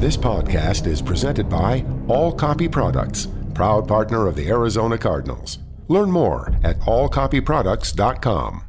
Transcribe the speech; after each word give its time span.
This 0.00 0.16
podcast 0.16 0.86
is 0.86 1.02
presented 1.02 1.50
by 1.50 1.84
All 2.08 2.32
Copy 2.32 2.68
Products, 2.68 3.28
proud 3.52 3.86
partner 3.86 4.26
of 4.26 4.34
the 4.34 4.48
Arizona 4.48 4.96
Cardinals. 4.96 5.58
Learn 5.88 6.10
more 6.10 6.54
at 6.64 6.80
allcopyproducts.com. 6.80 8.64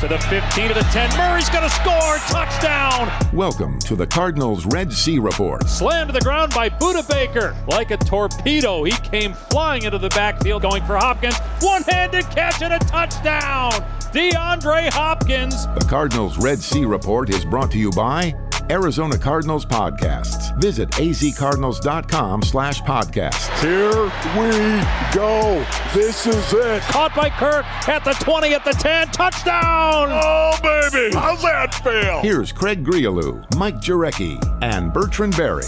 To 0.00 0.08
the 0.08 0.18
15 0.18 0.68
to 0.68 0.74
the 0.74 0.86
10. 0.90 1.18
Murray's 1.18 1.50
going 1.50 1.64
to 1.64 1.70
score. 1.70 2.16
Touchdown. 2.28 3.12
Welcome 3.34 3.78
to 3.80 3.94
the 3.94 4.06
Cardinals 4.06 4.64
Red 4.64 4.90
Sea 4.90 5.18
Report. 5.18 5.68
Slammed 5.68 6.08
to 6.08 6.14
the 6.14 6.24
ground 6.24 6.54
by 6.54 6.70
Budda 6.70 7.06
Baker. 7.10 7.54
Like 7.68 7.90
a 7.90 7.98
torpedo, 7.98 8.84
he 8.84 8.92
came 8.92 9.34
flying 9.34 9.82
into 9.82 9.98
the 9.98 10.10
backfield 10.10 10.62
going 10.62 10.82
for 10.86 10.96
Hopkins. 10.96 11.36
One 11.60 11.82
handed 11.82 12.24
catch 12.30 12.62
and 12.62 12.72
a 12.72 12.78
touchdown. 12.78 13.72
DeAndre 14.12 14.90
Hopkins. 14.92 15.66
The 15.66 15.86
Cardinals 15.88 16.38
Red 16.38 16.58
Sea 16.58 16.86
Report 16.86 17.28
is 17.28 17.44
brought 17.44 17.70
to 17.72 17.78
you 17.78 17.90
by 17.90 18.34
Arizona 18.70 19.16
Cardinals 19.16 19.64
Podcasts. 19.64 20.56
Visit 20.60 20.90
azcardinals.com 20.90 22.42
slash 22.42 22.80
podcasts. 22.82 23.48
Here 23.60 24.04
we 24.36 25.14
go. 25.14 25.64
This 25.94 26.26
is 26.26 26.52
it. 26.52 26.82
Caught 26.82 27.14
by 27.14 27.30
Kirk 27.30 27.64
at 27.88 28.04
the 28.04 28.12
20, 28.12 28.54
at 28.54 28.64
the 28.64 28.72
10. 28.72 29.08
Touchdown. 29.08 30.08
Oh, 30.10 30.58
baby. 30.62 31.14
How's 31.14 31.42
that 31.42 31.74
feel? 31.76 32.20
Here's 32.20 32.52
Craig 32.52 32.84
Grialou, 32.84 33.44
Mike 33.56 33.76
Jurecki, 33.76 34.38
and 34.62 34.92
Bertrand 34.92 35.36
Berry. 35.36 35.64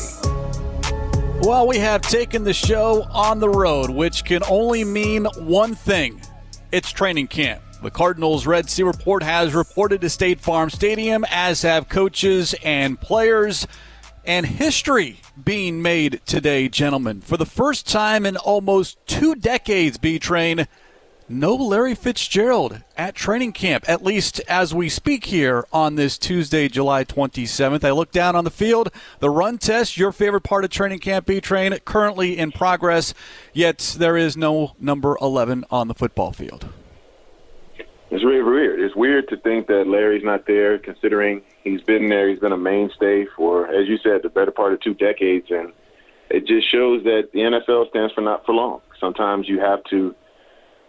Well, 1.40 1.68
we 1.68 1.78
have 1.78 2.02
taken 2.02 2.42
the 2.42 2.52
show 2.52 3.04
on 3.12 3.38
the 3.38 3.48
road, 3.48 3.90
which 3.90 4.24
can 4.24 4.42
only 4.48 4.82
mean 4.82 5.26
one 5.36 5.74
thing. 5.74 6.20
It's 6.72 6.90
training 6.90 7.28
camp. 7.28 7.62
The 7.80 7.90
Cardinals 7.92 8.44
Red 8.44 8.68
Sea 8.68 8.82
Report 8.82 9.22
has 9.22 9.54
reported 9.54 10.00
to 10.00 10.10
State 10.10 10.40
Farm 10.40 10.68
Stadium, 10.68 11.24
as 11.30 11.62
have 11.62 11.88
coaches 11.88 12.54
and 12.64 13.00
players. 13.00 13.68
And 14.24 14.44
history 14.44 15.20
being 15.42 15.80
made 15.80 16.20
today, 16.26 16.68
gentlemen. 16.68 17.20
For 17.20 17.36
the 17.36 17.46
first 17.46 17.86
time 17.86 18.26
in 18.26 18.36
almost 18.36 18.98
two 19.06 19.36
decades, 19.36 19.96
B 19.96 20.18
Train, 20.18 20.66
no 21.28 21.54
Larry 21.54 21.94
Fitzgerald 21.94 22.82
at 22.96 23.14
training 23.14 23.52
camp, 23.52 23.88
at 23.88 24.02
least 24.02 24.40
as 24.48 24.74
we 24.74 24.88
speak 24.88 25.26
here 25.26 25.64
on 25.72 25.94
this 25.94 26.18
Tuesday, 26.18 26.68
July 26.68 27.04
27th. 27.04 27.84
I 27.84 27.92
look 27.92 28.10
down 28.10 28.34
on 28.34 28.44
the 28.44 28.50
field. 28.50 28.90
The 29.20 29.30
run 29.30 29.56
test, 29.56 29.96
your 29.96 30.10
favorite 30.10 30.42
part 30.42 30.64
of 30.64 30.70
training 30.70 30.98
camp, 30.98 31.26
B 31.26 31.40
Train, 31.40 31.78
currently 31.84 32.36
in 32.36 32.50
progress, 32.50 33.14
yet 33.52 33.94
there 33.98 34.16
is 34.16 34.36
no 34.36 34.74
number 34.80 35.16
11 35.20 35.64
on 35.70 35.86
the 35.86 35.94
football 35.94 36.32
field. 36.32 36.68
It's 38.10 38.24
really 38.24 38.42
weird. 38.42 38.80
It's 38.80 38.96
weird 38.96 39.28
to 39.28 39.36
think 39.36 39.66
that 39.66 39.86
Larry's 39.86 40.24
not 40.24 40.46
there, 40.46 40.78
considering 40.78 41.42
he's 41.62 41.82
been 41.82 42.08
there. 42.08 42.28
He's 42.28 42.38
been 42.38 42.52
a 42.52 42.58
mainstay 42.58 43.26
for, 43.36 43.68
as 43.68 43.86
you 43.86 43.98
said, 43.98 44.22
the 44.22 44.30
better 44.30 44.50
part 44.50 44.72
of 44.72 44.80
two 44.80 44.94
decades, 44.94 45.48
and 45.50 45.72
it 46.30 46.46
just 46.46 46.70
shows 46.70 47.04
that 47.04 47.30
the 47.32 47.40
NFL 47.40 47.90
stands 47.90 48.14
for 48.14 48.22
not 48.22 48.46
for 48.46 48.54
long. 48.54 48.80
Sometimes 48.98 49.46
you 49.46 49.60
have 49.60 49.84
to 49.90 50.14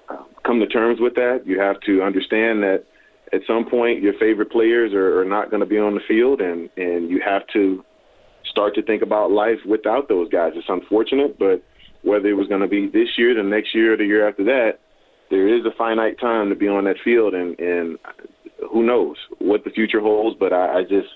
uh, 0.08 0.23
come 0.45 0.61
to 0.61 0.67
terms 0.67 1.02
with 1.02 1.16
that. 1.16 1.45
You 1.45 1.59
have 1.59 1.81
to 1.81 2.02
understand 2.03 2.64
that 2.64 2.86
at 3.33 3.42
some 3.45 3.70
point 3.70 4.02
your 4.02 4.14
favorite 4.14 4.50
players 4.50 4.94
are, 4.94 5.20
are 5.20 5.26
not 5.26 5.50
going 5.50 5.59
to 5.59 5.66
be 5.66 5.78
on 5.78 5.95
the 5.95 6.02
field, 6.08 6.39
and 6.39 6.70
and 6.78 7.09
you 7.09 7.22
have 7.22 7.45
to 7.48 7.83
start 8.45 8.76
to 8.76 8.81
think 8.81 9.02
about 9.02 9.30
life 9.30 9.59
without 9.66 10.08
those 10.08 10.30
guys. 10.30 10.54
It's 10.56 10.70
unfortunate, 10.70 11.38
but 11.38 11.61
whether 12.02 12.30
it 12.30 12.38
was 12.38 12.48
going 12.48 12.61
to 12.61 12.67
be 12.67 12.88
this 12.88 13.17
year, 13.17 13.36
the 13.36 13.44
next 13.44 13.76
year, 13.76 13.94
or 13.94 13.98
the 13.98 14.06
year 14.06 14.28
after 14.28 14.45
that 14.45 14.80
there 15.30 15.47
is 15.47 15.66
a 15.66 15.72
finite 15.72 16.19
time 16.19 16.49
to 16.49 16.55
be 16.55 16.67
on 16.67 16.85
that 16.85 16.97
field, 17.03 17.33
and 17.33 17.59
and 17.59 17.97
who 18.72 18.83
knows 18.83 19.17
what 19.39 19.63
the 19.63 19.69
future 19.69 19.99
holds. 19.99 20.38
But 20.39 20.53
I, 20.53 20.80
I 20.80 20.83
just 20.83 21.09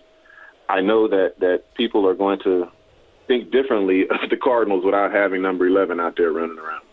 I 0.70 0.82
know 0.82 1.08
that 1.08 1.40
that 1.40 1.74
people 1.76 2.08
are 2.08 2.16
going 2.16 2.40
to 2.44 2.70
think 3.28 3.52
differently 3.52 4.08
of 4.10 4.30
the 4.30 4.38
Cardinals 4.38 4.86
without 4.86 5.12
having 5.12 5.42
number 5.42 5.68
eleven 5.68 6.00
out 6.00 6.16
there 6.18 6.32
running 6.32 6.58
around. 6.58 6.84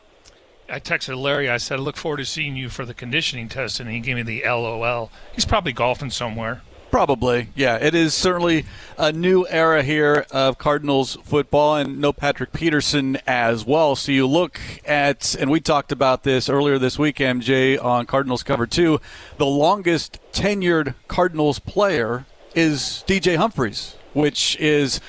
I 0.68 0.78
texted 0.78 1.20
Larry. 1.20 1.50
I 1.50 1.56
said, 1.56 1.80
I 1.80 1.82
"Look 1.82 1.96
forward 1.96 2.18
to 2.18 2.24
seeing 2.24 2.56
you 2.56 2.68
for 2.68 2.84
the 2.84 2.94
conditioning 2.94 3.48
test," 3.48 3.80
and 3.80 3.90
he 3.90 4.00
gave 4.00 4.16
me 4.16 4.22
the 4.22 4.42
LOL. 4.44 5.10
He's 5.32 5.44
probably 5.44 5.72
golfing 5.72 6.10
somewhere. 6.10 6.62
Probably, 6.90 7.50
yeah. 7.54 7.76
It 7.76 7.94
is 7.94 8.14
certainly 8.14 8.64
a 8.98 9.12
new 9.12 9.46
era 9.48 9.84
here 9.84 10.26
of 10.32 10.58
Cardinals 10.58 11.16
football, 11.22 11.76
and 11.76 12.00
no 12.00 12.12
Patrick 12.12 12.52
Peterson 12.52 13.16
as 13.28 13.64
well. 13.64 13.94
So 13.94 14.10
you 14.10 14.26
look 14.26 14.60
at, 14.84 15.36
and 15.36 15.52
we 15.52 15.60
talked 15.60 15.92
about 15.92 16.24
this 16.24 16.48
earlier 16.48 16.78
this 16.78 16.98
week, 16.98 17.18
MJ, 17.18 17.82
on 17.82 18.06
Cardinals 18.06 18.42
Cover 18.42 18.66
2. 18.66 19.00
The 19.38 19.46
longest 19.46 20.18
tenured 20.32 20.94
Cardinals 21.06 21.60
player 21.60 22.26
is 22.56 23.04
DJ 23.06 23.36
Humphries, 23.36 23.94
which 24.12 24.56
is 24.58 25.00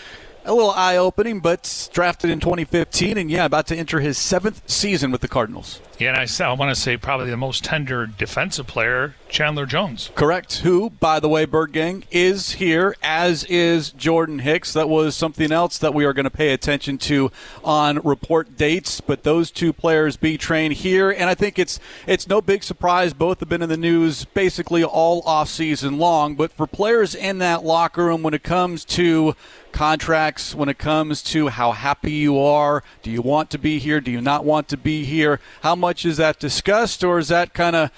a 0.45 0.53
little 0.53 0.71
eye 0.71 0.97
opening, 0.97 1.39
but 1.39 1.89
drafted 1.93 2.29
in 2.29 2.39
2015, 2.39 3.17
and 3.17 3.29
yeah, 3.29 3.45
about 3.45 3.67
to 3.67 3.75
enter 3.75 3.99
his 3.99 4.17
seventh 4.17 4.67
season 4.69 5.11
with 5.11 5.21
the 5.21 5.27
Cardinals. 5.27 5.79
Yeah, 6.01 6.09
and 6.09 6.17
I, 6.17 6.45
I 6.45 6.53
want 6.53 6.73
to 6.73 6.81
say 6.81 6.97
probably 6.97 7.29
the 7.29 7.37
most 7.37 7.63
tender 7.63 8.07
defensive 8.07 8.65
player, 8.65 9.13
Chandler 9.29 9.67
Jones. 9.67 10.09
Correct. 10.15 10.57
Who, 10.59 10.89
by 10.89 11.19
the 11.19 11.29
way, 11.29 11.45
Bird 11.45 11.73
Gang, 11.73 12.05
is 12.09 12.53
here, 12.53 12.95
as 13.03 13.43
is 13.43 13.91
Jordan 13.91 14.39
Hicks. 14.39 14.73
That 14.73 14.89
was 14.89 15.15
something 15.15 15.51
else 15.51 15.77
that 15.77 15.93
we 15.93 16.03
are 16.05 16.13
going 16.13 16.23
to 16.23 16.31
pay 16.31 16.53
attention 16.53 16.97
to 16.99 17.31
on 17.63 17.99
report 17.99 18.57
dates. 18.57 18.99
But 18.99 19.21
those 19.21 19.51
two 19.51 19.71
players 19.73 20.17
be 20.17 20.39
trained 20.39 20.73
here, 20.73 21.11
and 21.11 21.29
I 21.29 21.35
think 21.35 21.59
it's 21.59 21.79
it's 22.07 22.27
no 22.27 22.41
big 22.41 22.63
surprise. 22.63 23.13
Both 23.13 23.39
have 23.39 23.49
been 23.49 23.61
in 23.61 23.69
the 23.69 23.77
news 23.77 24.25
basically 24.25 24.83
all 24.83 25.21
off 25.27 25.49
season 25.49 25.99
long. 25.99 26.33
But 26.33 26.51
for 26.51 26.65
players 26.65 27.13
in 27.13 27.37
that 27.39 27.63
locker 27.63 28.05
room, 28.05 28.23
when 28.23 28.33
it 28.33 28.41
comes 28.41 28.85
to 28.85 29.35
contracts 29.71 30.53
when 30.53 30.69
it 30.69 30.77
comes 30.77 31.21
to 31.23 31.47
how 31.49 31.71
happy 31.71 32.11
you 32.11 32.39
are. 32.39 32.83
Do 33.01 33.11
you 33.11 33.21
want 33.21 33.49
to 33.51 33.57
be 33.57 33.79
here? 33.79 33.99
Do 34.01 34.11
you 34.11 34.21
not 34.21 34.45
want 34.45 34.67
to 34.69 34.77
be 34.77 35.03
here? 35.03 35.39
How 35.61 35.75
much 35.75 36.05
is 36.05 36.17
that 36.17 36.39
discussed, 36.39 37.03
or 37.03 37.19
is 37.19 37.27
that 37.29 37.53
kind 37.53 37.75
of 37.75 37.91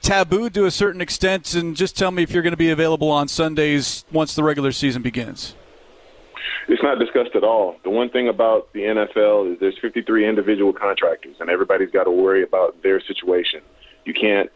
taboo 0.00 0.50
to 0.50 0.66
a 0.66 0.70
certain 0.70 1.00
extent? 1.00 1.54
And 1.54 1.76
just 1.76 1.96
tell 1.96 2.10
me 2.10 2.22
if 2.22 2.30
you're 2.30 2.42
going 2.42 2.52
to 2.52 2.56
be 2.56 2.70
available 2.70 3.10
on 3.10 3.28
Sundays 3.28 4.04
once 4.12 4.34
the 4.34 4.42
regular 4.42 4.72
season 4.72 5.02
begins. 5.02 5.54
It's 6.68 6.82
not 6.82 6.98
discussed 6.98 7.34
at 7.34 7.42
all. 7.42 7.76
The 7.82 7.90
one 7.90 8.10
thing 8.10 8.28
about 8.28 8.72
the 8.72 8.80
NFL 8.80 9.52
is 9.52 9.60
there's 9.60 9.78
53 9.80 10.28
individual 10.28 10.72
contractors, 10.72 11.36
and 11.40 11.50
everybody's 11.50 11.90
got 11.90 12.04
to 12.04 12.10
worry 12.10 12.42
about 12.42 12.82
their 12.82 13.00
situation. 13.00 13.60
You 14.04 14.14
can't 14.14 14.50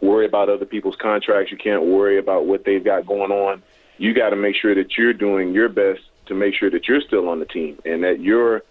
worry 0.00 0.26
about 0.26 0.48
other 0.48 0.64
people's 0.64 0.96
contracts. 0.96 1.52
You 1.52 1.58
can't 1.58 1.84
worry 1.84 2.18
about 2.18 2.46
what 2.46 2.64
they've 2.64 2.84
got 2.84 3.06
going 3.06 3.30
on 3.30 3.62
you 3.98 4.14
got 4.14 4.30
to 4.30 4.36
make 4.36 4.56
sure 4.56 4.74
that 4.74 4.96
you're 4.96 5.12
doing 5.12 5.52
your 5.52 5.68
best 5.68 6.00
to 6.26 6.34
make 6.34 6.54
sure 6.54 6.70
that 6.70 6.88
you're 6.88 7.00
still 7.00 7.28
on 7.28 7.40
the 7.40 7.46
team 7.46 7.78
and 7.84 8.02
that 8.04 8.20
your 8.20 8.62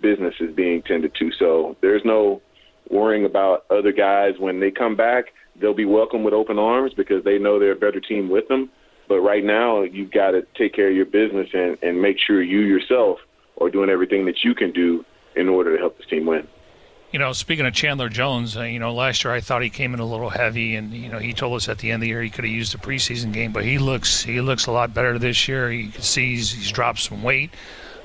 business 0.00 0.34
is 0.40 0.54
being 0.54 0.82
tended 0.82 1.14
to. 1.18 1.30
So 1.38 1.76
there's 1.82 2.02
no 2.04 2.40
worrying 2.90 3.24
about 3.24 3.64
other 3.70 3.92
guys 3.92 4.34
when 4.38 4.60
they 4.60 4.70
come 4.70 4.96
back. 4.96 5.26
They'll 5.60 5.74
be 5.74 5.84
welcomed 5.84 6.24
with 6.24 6.34
open 6.34 6.58
arms 6.58 6.92
because 6.94 7.24
they 7.24 7.38
know 7.38 7.58
they're 7.58 7.72
a 7.72 7.76
better 7.76 8.00
team 8.00 8.28
with 8.28 8.46
them. 8.48 8.70
But 9.08 9.20
right 9.20 9.44
now, 9.44 9.82
you've 9.82 10.10
got 10.10 10.32
to 10.32 10.42
take 10.56 10.74
care 10.74 10.90
of 10.90 10.96
your 10.96 11.06
business 11.06 11.48
and, 11.52 11.78
and 11.82 12.00
make 12.00 12.16
sure 12.18 12.42
you 12.42 12.60
yourself 12.60 13.18
are 13.60 13.70
doing 13.70 13.88
everything 13.88 14.26
that 14.26 14.44
you 14.44 14.54
can 14.54 14.72
do 14.72 15.04
in 15.36 15.48
order 15.48 15.74
to 15.74 15.80
help 15.80 15.96
this 15.96 16.06
team 16.08 16.26
win 16.26 16.46
you 17.12 17.18
know, 17.18 17.32
speaking 17.32 17.66
of 17.66 17.72
Chandler 17.72 18.08
Jones, 18.08 18.56
uh, 18.56 18.62
you 18.62 18.78
know, 18.78 18.92
last 18.92 19.24
year 19.24 19.32
I 19.32 19.40
thought 19.40 19.62
he 19.62 19.70
came 19.70 19.94
in 19.94 20.00
a 20.00 20.06
little 20.06 20.30
heavy, 20.30 20.74
and 20.74 20.92
you 20.92 21.08
know, 21.08 21.18
he 21.18 21.32
told 21.32 21.56
us 21.56 21.68
at 21.68 21.78
the 21.78 21.90
end 21.90 21.96
of 21.96 22.00
the 22.02 22.08
year 22.08 22.22
he 22.22 22.30
could 22.30 22.44
have 22.44 22.52
used 22.52 22.74
a 22.74 22.78
preseason 22.78 23.32
game, 23.32 23.52
but 23.52 23.64
he 23.64 23.78
looks 23.78 24.22
he 24.22 24.40
looks 24.40 24.66
a 24.66 24.72
lot 24.72 24.92
better 24.92 25.18
this 25.18 25.48
year. 25.48 25.70
You 25.70 25.90
can 25.90 26.02
see 26.02 26.34
he's, 26.34 26.52
he's 26.52 26.70
dropped 26.70 27.00
some 27.00 27.22
weight. 27.22 27.50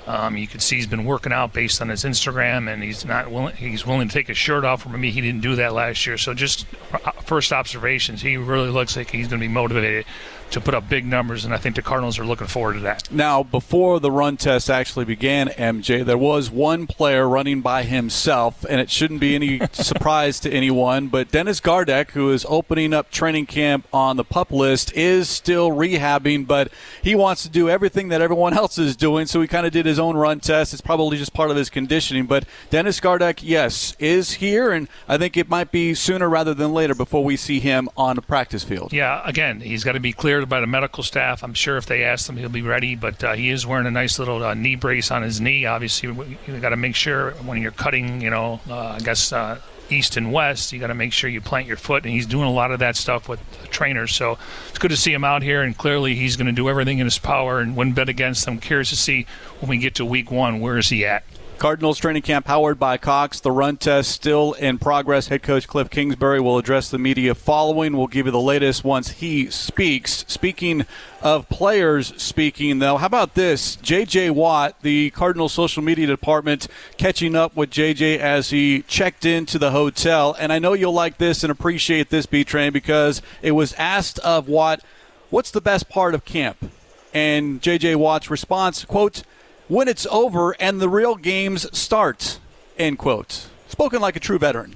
Um, 0.07 0.35
you 0.35 0.47
can 0.47 0.59
see 0.59 0.77
he's 0.77 0.87
been 0.87 1.05
working 1.05 1.31
out 1.31 1.53
based 1.53 1.79
on 1.81 1.89
his 1.89 2.03
Instagram, 2.03 2.71
and 2.71 2.81
he's 2.81 3.05
not 3.05 3.31
willing. 3.31 3.55
He's 3.55 3.85
willing 3.85 4.07
to 4.07 4.13
take 4.13 4.27
his 4.27 4.37
shirt 4.37 4.65
off. 4.65 4.83
For 4.83 4.89
me, 4.89 5.11
he 5.11 5.21
didn't 5.21 5.41
do 5.41 5.55
that 5.57 5.73
last 5.73 6.05
year. 6.07 6.17
So, 6.17 6.33
just 6.33 6.65
uh, 6.91 7.11
first 7.23 7.53
observations, 7.53 8.21
he 8.21 8.37
really 8.37 8.69
looks 8.69 8.95
like 8.95 9.11
he's 9.11 9.27
going 9.27 9.39
to 9.39 9.47
be 9.47 9.53
motivated 9.53 10.05
to 10.51 10.61
put 10.61 10.73
up 10.73 10.89
big 10.89 11.05
numbers, 11.05 11.45
and 11.45 11.53
I 11.53 11.57
think 11.57 11.75
the 11.75 11.81
Cardinals 11.81 12.19
are 12.19 12.25
looking 12.25 12.47
forward 12.47 12.73
to 12.73 12.79
that. 12.81 13.11
Now, 13.11 13.43
before 13.43 13.99
the 13.99 14.11
run 14.11 14.37
test 14.37 14.69
actually 14.69 15.05
began, 15.05 15.47
MJ, 15.49 16.03
there 16.05 16.17
was 16.17 16.51
one 16.51 16.87
player 16.87 17.27
running 17.27 17.61
by 17.61 17.83
himself, 17.83 18.65
and 18.69 18.81
it 18.81 18.89
shouldn't 18.89 19.19
be 19.19 19.35
any 19.35 19.61
surprise 19.71 20.39
to 20.41 20.51
anyone, 20.51 21.07
but 21.07 21.31
Dennis 21.31 21.61
Gardeck, 21.61 22.11
who 22.11 22.31
is 22.31 22.45
opening 22.49 22.93
up 22.93 23.09
training 23.11 23.45
camp 23.45 23.87
on 23.93 24.17
the 24.17 24.23
pup 24.23 24.51
list, 24.51 24.93
is 24.93 25.29
still 25.29 25.69
rehabbing, 25.69 26.45
but 26.45 26.71
he 27.01 27.15
wants 27.15 27.43
to 27.43 27.49
do 27.49 27.69
everything 27.69 28.09
that 28.09 28.21
everyone 28.21 28.53
else 28.53 28.77
is 28.77 28.95
doing, 28.95 29.25
so 29.25 29.41
he 29.41 29.47
kind 29.47 29.65
of 29.65 29.71
did 29.71 29.85
his 29.85 29.99
own 29.99 30.17
run 30.17 30.39
test. 30.39 30.73
It's 30.73 30.81
probably 30.81 31.17
just 31.17 31.33
part 31.33 31.49
of 31.49 31.57
his 31.57 31.69
conditioning, 31.69 32.25
but 32.25 32.45
Dennis 32.69 32.99
Gardeck, 32.99 33.39
yes, 33.41 33.95
is 33.99 34.33
here, 34.33 34.71
and 34.71 34.87
I 35.07 35.17
think 35.17 35.37
it 35.37 35.49
might 35.49 35.71
be 35.71 35.93
sooner 35.93 36.27
rather 36.27 36.53
than 36.53 36.73
later 36.73 36.93
before 36.93 37.23
we 37.23 37.37
see 37.37 37.59
him 37.59 37.89
on 37.95 38.17
the 38.17 38.21
practice 38.21 38.63
field. 38.63 38.91
Yeah, 38.91 39.21
again, 39.23 39.61
he's 39.61 39.83
got 39.83 39.93
to 39.93 39.99
be 39.99 40.11
clear 40.11 40.40
by 40.49 40.59
the 40.59 40.67
medical 40.67 41.03
staff. 41.03 41.43
I'm 41.43 41.53
sure 41.53 41.77
if 41.77 41.85
they 41.85 42.03
ask 42.03 42.29
him, 42.29 42.37
he'll 42.37 42.49
be 42.49 42.61
ready. 42.61 42.95
But 42.95 43.23
uh, 43.23 43.33
he 43.33 43.49
is 43.49 43.65
wearing 43.65 43.87
a 43.87 43.91
nice 43.91 44.19
little 44.19 44.43
uh, 44.43 44.53
knee 44.53 44.75
brace 44.75 45.11
on 45.11 45.23
his 45.23 45.41
knee. 45.41 45.65
Obviously, 45.65 46.09
you 46.47 46.59
got 46.59 46.69
to 46.69 46.77
make 46.77 46.95
sure 46.95 47.31
when 47.45 47.61
you're 47.61 47.71
cutting, 47.71 48.21
you 48.21 48.29
know, 48.29 48.59
uh, 48.69 48.89
I 48.89 48.99
guess 48.99 49.31
uh, 49.31 49.59
east 49.89 50.17
and 50.17 50.31
west. 50.31 50.71
You 50.71 50.79
got 50.79 50.87
to 50.87 50.95
make 50.95 51.13
sure 51.13 51.29
you 51.29 51.41
plant 51.41 51.67
your 51.67 51.77
foot, 51.77 52.03
and 52.03 52.13
he's 52.13 52.25
doing 52.25 52.47
a 52.47 52.51
lot 52.51 52.71
of 52.71 52.79
that 52.79 52.95
stuff 52.95 53.27
with 53.27 53.41
trainers. 53.69 54.13
So 54.13 54.37
it's 54.69 54.79
good 54.79 54.91
to 54.91 54.97
see 54.97 55.13
him 55.13 55.23
out 55.23 55.43
here, 55.43 55.61
and 55.61 55.77
clearly 55.77 56.15
he's 56.15 56.37
going 56.37 56.47
to 56.47 56.53
do 56.53 56.69
everything 56.69 56.99
in 56.99 57.05
his 57.05 57.19
power 57.19 57.59
and 57.59 57.75
win 57.75 57.93
bet 57.93 58.09
against 58.09 58.45
them. 58.45 58.59
Curious 58.59 58.89
to 58.89 58.95
see 58.95 59.25
when 59.59 59.69
we 59.69 59.77
get 59.77 59.95
to 59.95 60.05
week 60.05 60.31
one, 60.31 60.59
where 60.59 60.77
is 60.77 60.89
he 60.89 61.05
at? 61.05 61.23
Cardinals 61.61 61.99
training 61.99 62.23
camp 62.23 62.47
powered 62.47 62.79
by 62.79 62.97
Cox. 62.97 63.39
The 63.39 63.51
run 63.51 63.77
test 63.77 64.09
still 64.09 64.53
in 64.53 64.79
progress. 64.79 65.27
Head 65.27 65.43
coach 65.43 65.67
Cliff 65.67 65.91
Kingsbury 65.91 66.41
will 66.41 66.57
address 66.57 66.89
the 66.89 66.97
media 66.97 67.35
following. 67.35 67.95
We'll 67.95 68.07
give 68.07 68.25
you 68.25 68.31
the 68.31 68.41
latest 68.41 68.83
once 68.83 69.09
he 69.09 69.47
speaks. 69.51 70.25
Speaking 70.27 70.87
of 71.21 71.47
players 71.49 72.19
speaking, 72.19 72.79
though, 72.79 72.97
how 72.97 73.05
about 73.05 73.35
this? 73.35 73.75
J.J. 73.75 74.31
Watt, 74.31 74.81
the 74.81 75.11
Cardinals 75.11 75.53
social 75.53 75.83
media 75.83 76.07
department, 76.07 76.67
catching 76.97 77.35
up 77.35 77.55
with 77.55 77.69
J.J. 77.69 78.17
as 78.17 78.49
he 78.49 78.81
checked 78.87 79.23
into 79.23 79.59
the 79.59 79.69
hotel. 79.69 80.35
And 80.39 80.51
I 80.51 80.57
know 80.57 80.73
you'll 80.73 80.93
like 80.93 81.19
this 81.19 81.43
and 81.43 81.51
appreciate 81.51 82.09
this, 82.09 82.25
B 82.25 82.43
Train, 82.43 82.73
because 82.73 83.21
it 83.43 83.51
was 83.51 83.73
asked 83.73 84.17
of 84.21 84.47
Watt, 84.47 84.81
what's 85.29 85.51
the 85.51 85.61
best 85.61 85.89
part 85.89 86.15
of 86.15 86.25
camp? 86.25 86.71
And 87.13 87.61
J.J. 87.61 87.97
Watt's 87.97 88.31
response, 88.31 88.83
quote, 88.83 89.21
when 89.71 89.87
it's 89.87 90.05
over 90.07 90.51
and 90.59 90.81
the 90.81 90.89
real 90.89 91.15
games 91.15 91.65
start. 91.77 92.39
End 92.77 92.97
quote. 92.97 93.47
Spoken 93.69 94.01
like 94.01 94.17
a 94.17 94.19
true 94.19 94.37
veteran. 94.37 94.75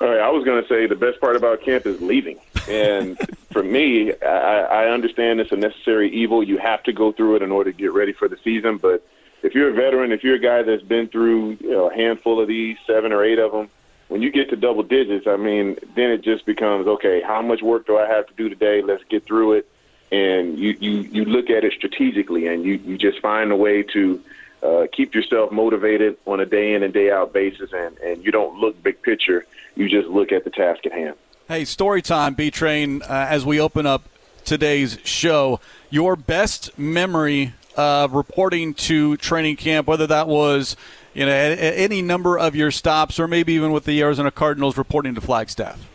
All 0.00 0.06
right, 0.08 0.20
I 0.20 0.30
was 0.30 0.44
going 0.44 0.62
to 0.62 0.68
say 0.68 0.86
the 0.86 0.94
best 0.94 1.20
part 1.20 1.34
about 1.34 1.62
camp 1.62 1.84
is 1.84 2.00
leaving. 2.00 2.38
And 2.68 3.18
for 3.50 3.64
me, 3.64 4.12
I, 4.22 4.84
I 4.84 4.88
understand 4.90 5.40
it's 5.40 5.50
a 5.50 5.56
necessary 5.56 6.12
evil. 6.12 6.44
You 6.44 6.58
have 6.58 6.84
to 6.84 6.92
go 6.92 7.10
through 7.10 7.36
it 7.36 7.42
in 7.42 7.50
order 7.50 7.72
to 7.72 7.76
get 7.76 7.92
ready 7.92 8.12
for 8.12 8.28
the 8.28 8.36
season. 8.44 8.76
But 8.76 9.04
if 9.42 9.52
you're 9.52 9.70
a 9.70 9.74
veteran, 9.74 10.12
if 10.12 10.22
you're 10.22 10.36
a 10.36 10.38
guy 10.38 10.62
that's 10.62 10.84
been 10.84 11.08
through 11.08 11.56
you 11.60 11.70
know, 11.70 11.90
a 11.90 11.94
handful 11.94 12.40
of 12.40 12.46
these, 12.46 12.76
seven 12.86 13.12
or 13.12 13.24
eight 13.24 13.40
of 13.40 13.50
them, 13.50 13.68
when 14.06 14.22
you 14.22 14.30
get 14.30 14.48
to 14.50 14.56
double 14.56 14.84
digits, 14.84 15.26
I 15.26 15.36
mean, 15.36 15.76
then 15.96 16.12
it 16.12 16.22
just 16.22 16.46
becomes 16.46 16.86
okay. 16.86 17.20
How 17.20 17.42
much 17.42 17.62
work 17.62 17.88
do 17.88 17.98
I 17.98 18.06
have 18.06 18.28
to 18.28 18.34
do 18.34 18.48
today? 18.48 18.80
Let's 18.80 19.02
get 19.08 19.24
through 19.24 19.54
it 19.54 19.68
and 20.12 20.58
you, 20.58 20.76
you, 20.80 20.92
you 21.02 21.24
look 21.24 21.50
at 21.50 21.64
it 21.64 21.72
strategically 21.72 22.46
and 22.46 22.64
you, 22.64 22.74
you 22.74 22.96
just 22.96 23.20
find 23.20 23.50
a 23.50 23.56
way 23.56 23.82
to 23.82 24.22
uh, 24.62 24.86
keep 24.92 25.14
yourself 25.14 25.50
motivated 25.50 26.16
on 26.26 26.40
a 26.40 26.46
day 26.46 26.74
in 26.74 26.82
and 26.82 26.94
day 26.94 27.10
out 27.10 27.32
basis 27.32 27.72
and, 27.72 27.96
and 27.98 28.24
you 28.24 28.30
don't 28.30 28.58
look 28.58 28.80
big 28.82 29.00
picture. 29.02 29.44
You 29.74 29.88
just 29.88 30.08
look 30.08 30.32
at 30.32 30.44
the 30.44 30.50
task 30.50 30.86
at 30.86 30.92
hand. 30.92 31.16
Hey 31.48 31.64
story 31.64 32.02
time 32.02 32.34
b 32.34 32.50
train 32.50 33.02
uh, 33.02 33.26
as 33.28 33.44
we 33.44 33.60
open 33.60 33.86
up 33.86 34.08
today's 34.44 34.98
show. 35.04 35.60
Your 35.90 36.16
best 36.16 36.76
memory 36.78 37.54
of 37.76 38.14
reporting 38.14 38.74
to 38.74 39.16
training 39.18 39.56
camp 39.56 39.86
whether 39.86 40.06
that 40.06 40.26
was 40.26 40.76
you 41.12 41.26
know 41.26 41.32
any 41.32 42.00
number 42.00 42.38
of 42.38 42.56
your 42.56 42.70
stops 42.70 43.20
or 43.20 43.28
maybe 43.28 43.52
even 43.52 43.70
with 43.70 43.84
the 43.84 44.00
arizona 44.00 44.30
cardinals 44.30 44.76
reporting 44.78 45.14
to 45.14 45.20
flagstaff? 45.20 45.86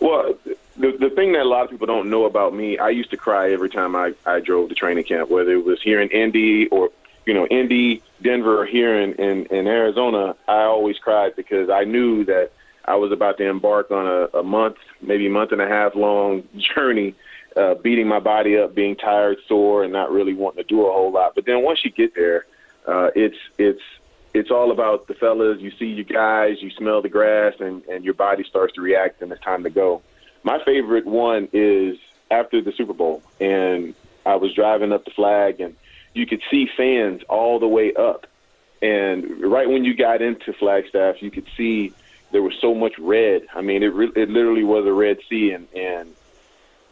Well 0.00 0.34
the 0.76 0.92
the 0.92 1.10
thing 1.10 1.32
that 1.32 1.42
a 1.42 1.48
lot 1.48 1.64
of 1.64 1.70
people 1.70 1.86
don't 1.86 2.10
know 2.10 2.24
about 2.24 2.54
me, 2.54 2.78
I 2.78 2.90
used 2.90 3.10
to 3.10 3.16
cry 3.16 3.52
every 3.52 3.70
time 3.70 3.94
I 3.94 4.14
I 4.24 4.40
drove 4.40 4.68
to 4.70 4.74
training 4.74 5.04
camp, 5.04 5.30
whether 5.30 5.52
it 5.52 5.64
was 5.64 5.82
here 5.82 6.00
in 6.00 6.08
Indy 6.10 6.68
or 6.68 6.90
you 7.26 7.34
know 7.34 7.46
Indy, 7.46 8.02
Denver, 8.22 8.62
or 8.62 8.66
here 8.66 8.98
in 8.98 9.14
in, 9.14 9.46
in 9.46 9.66
Arizona. 9.66 10.34
I 10.48 10.62
always 10.62 10.98
cried 10.98 11.36
because 11.36 11.68
I 11.68 11.84
knew 11.84 12.24
that 12.24 12.52
I 12.84 12.96
was 12.96 13.12
about 13.12 13.38
to 13.38 13.44
embark 13.44 13.90
on 13.90 14.06
a, 14.06 14.38
a 14.38 14.42
month, 14.42 14.76
maybe 15.00 15.28
month 15.28 15.52
and 15.52 15.60
a 15.60 15.68
half 15.68 15.94
long 15.94 16.48
journey, 16.74 17.14
uh, 17.56 17.74
beating 17.74 18.08
my 18.08 18.20
body 18.20 18.58
up, 18.58 18.74
being 18.74 18.96
tired, 18.96 19.38
sore, 19.46 19.84
and 19.84 19.92
not 19.92 20.10
really 20.10 20.34
wanting 20.34 20.62
to 20.62 20.68
do 20.68 20.86
a 20.86 20.92
whole 20.92 21.12
lot. 21.12 21.34
But 21.34 21.44
then 21.44 21.62
once 21.62 21.84
you 21.84 21.90
get 21.90 22.14
there, 22.14 22.46
uh, 22.86 23.10
it's 23.14 23.38
it's 23.58 23.82
it's 24.34 24.50
all 24.50 24.70
about 24.70 25.06
the 25.06 25.14
fellas. 25.14 25.60
You 25.60 25.70
see 25.72 25.86
your 25.86 26.04
guys, 26.04 26.62
you 26.62 26.70
smell 26.70 27.02
the 27.02 27.10
grass, 27.10 27.54
and 27.60 27.84
and 27.84 28.04
your 28.04 28.14
body 28.14 28.44
starts 28.44 28.74
to 28.74 28.80
react, 28.80 29.20
and 29.20 29.30
it's 29.30 29.42
time 29.42 29.64
to 29.64 29.70
go 29.70 30.02
my 30.42 30.62
favorite 30.64 31.06
one 31.06 31.48
is 31.52 31.98
after 32.30 32.60
the 32.60 32.72
Super 32.72 32.92
Bowl, 32.92 33.22
and 33.40 33.94
I 34.24 34.36
was 34.36 34.54
driving 34.54 34.92
up 34.92 35.04
the 35.04 35.10
flag, 35.10 35.60
and 35.60 35.76
you 36.14 36.26
could 36.26 36.42
see 36.50 36.68
fans 36.76 37.22
all 37.28 37.58
the 37.58 37.68
way 37.68 37.92
up. 37.94 38.26
And 38.80 39.40
right 39.40 39.68
when 39.68 39.84
you 39.84 39.94
got 39.94 40.22
into 40.22 40.52
Flagstaff, 40.52 41.22
you 41.22 41.30
could 41.30 41.46
see 41.56 41.92
there 42.32 42.42
was 42.42 42.54
so 42.60 42.74
much 42.74 42.98
red. 42.98 43.46
I 43.54 43.60
mean, 43.60 43.82
it 43.82 43.94
re- 43.94 44.12
it 44.16 44.28
literally 44.28 44.64
was 44.64 44.86
a 44.86 44.92
red 44.92 45.18
sea, 45.28 45.52
and 45.52 45.68
and 45.74 46.14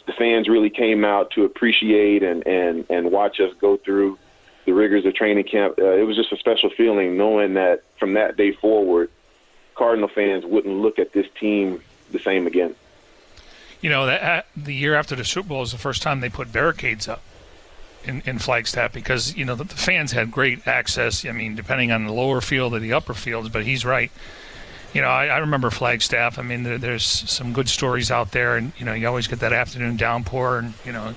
the 0.06 0.12
fans 0.12 0.48
really 0.48 0.70
came 0.70 1.04
out 1.04 1.32
to 1.32 1.44
appreciate 1.44 2.22
and 2.22 2.46
and 2.46 2.86
and 2.88 3.10
watch 3.10 3.40
us 3.40 3.52
go 3.60 3.76
through 3.76 4.18
the 4.66 4.72
rigors 4.72 5.04
of 5.04 5.14
training 5.14 5.44
camp. 5.44 5.78
Uh, 5.78 5.96
it 5.96 6.02
was 6.02 6.16
just 6.16 6.32
a 6.32 6.36
special 6.36 6.70
feeling 6.70 7.16
knowing 7.16 7.54
that 7.54 7.82
from 7.98 8.14
that 8.14 8.36
day 8.36 8.52
forward, 8.52 9.10
Cardinal 9.74 10.08
fans 10.08 10.44
wouldn't 10.44 10.76
look 10.76 11.00
at 11.00 11.12
this 11.12 11.26
team 11.40 11.82
the 12.12 12.20
same 12.20 12.46
again 12.46 12.76
you 13.80 13.90
know, 13.90 14.06
that, 14.06 14.22
uh, 14.22 14.42
the 14.56 14.74
year 14.74 14.94
after 14.94 15.16
the 15.16 15.24
Super 15.24 15.48
Bowl 15.48 15.62
is 15.62 15.72
the 15.72 15.78
first 15.78 16.02
time 16.02 16.20
they 16.20 16.28
put 16.28 16.52
barricades 16.52 17.08
up 17.08 17.22
in, 18.04 18.22
in 18.24 18.38
Flagstaff 18.38 18.92
because 18.92 19.36
you 19.36 19.44
know 19.44 19.54
the, 19.54 19.64
the, 19.64 19.74
fans 19.74 20.12
had 20.12 20.30
great 20.30 20.66
access. 20.66 21.24
I 21.24 21.32
mean, 21.32 21.54
depending 21.54 21.92
on 21.92 22.04
the 22.04 22.12
lower 22.12 22.40
field 22.40 22.74
or 22.74 22.78
the 22.78 22.92
upper 22.92 23.14
fields, 23.14 23.48
but 23.48 23.64
he's 23.64 23.84
right. 23.84 24.10
You 24.92 25.02
know, 25.02 25.08
I, 25.08 25.26
I 25.26 25.38
remember 25.38 25.70
Flagstaff. 25.70 26.38
I 26.38 26.42
mean, 26.42 26.64
there, 26.64 26.78
there's 26.78 27.04
some 27.04 27.52
good 27.52 27.68
stories 27.68 28.10
out 28.10 28.32
there, 28.32 28.56
and 28.56 28.72
you 28.78 28.84
know, 28.84 28.92
you 28.92 29.06
always 29.06 29.28
get 29.28 29.40
that 29.40 29.52
afternoon 29.52 29.96
downpour, 29.96 30.58
and 30.58 30.74
you 30.84 30.92
know, 30.92 31.14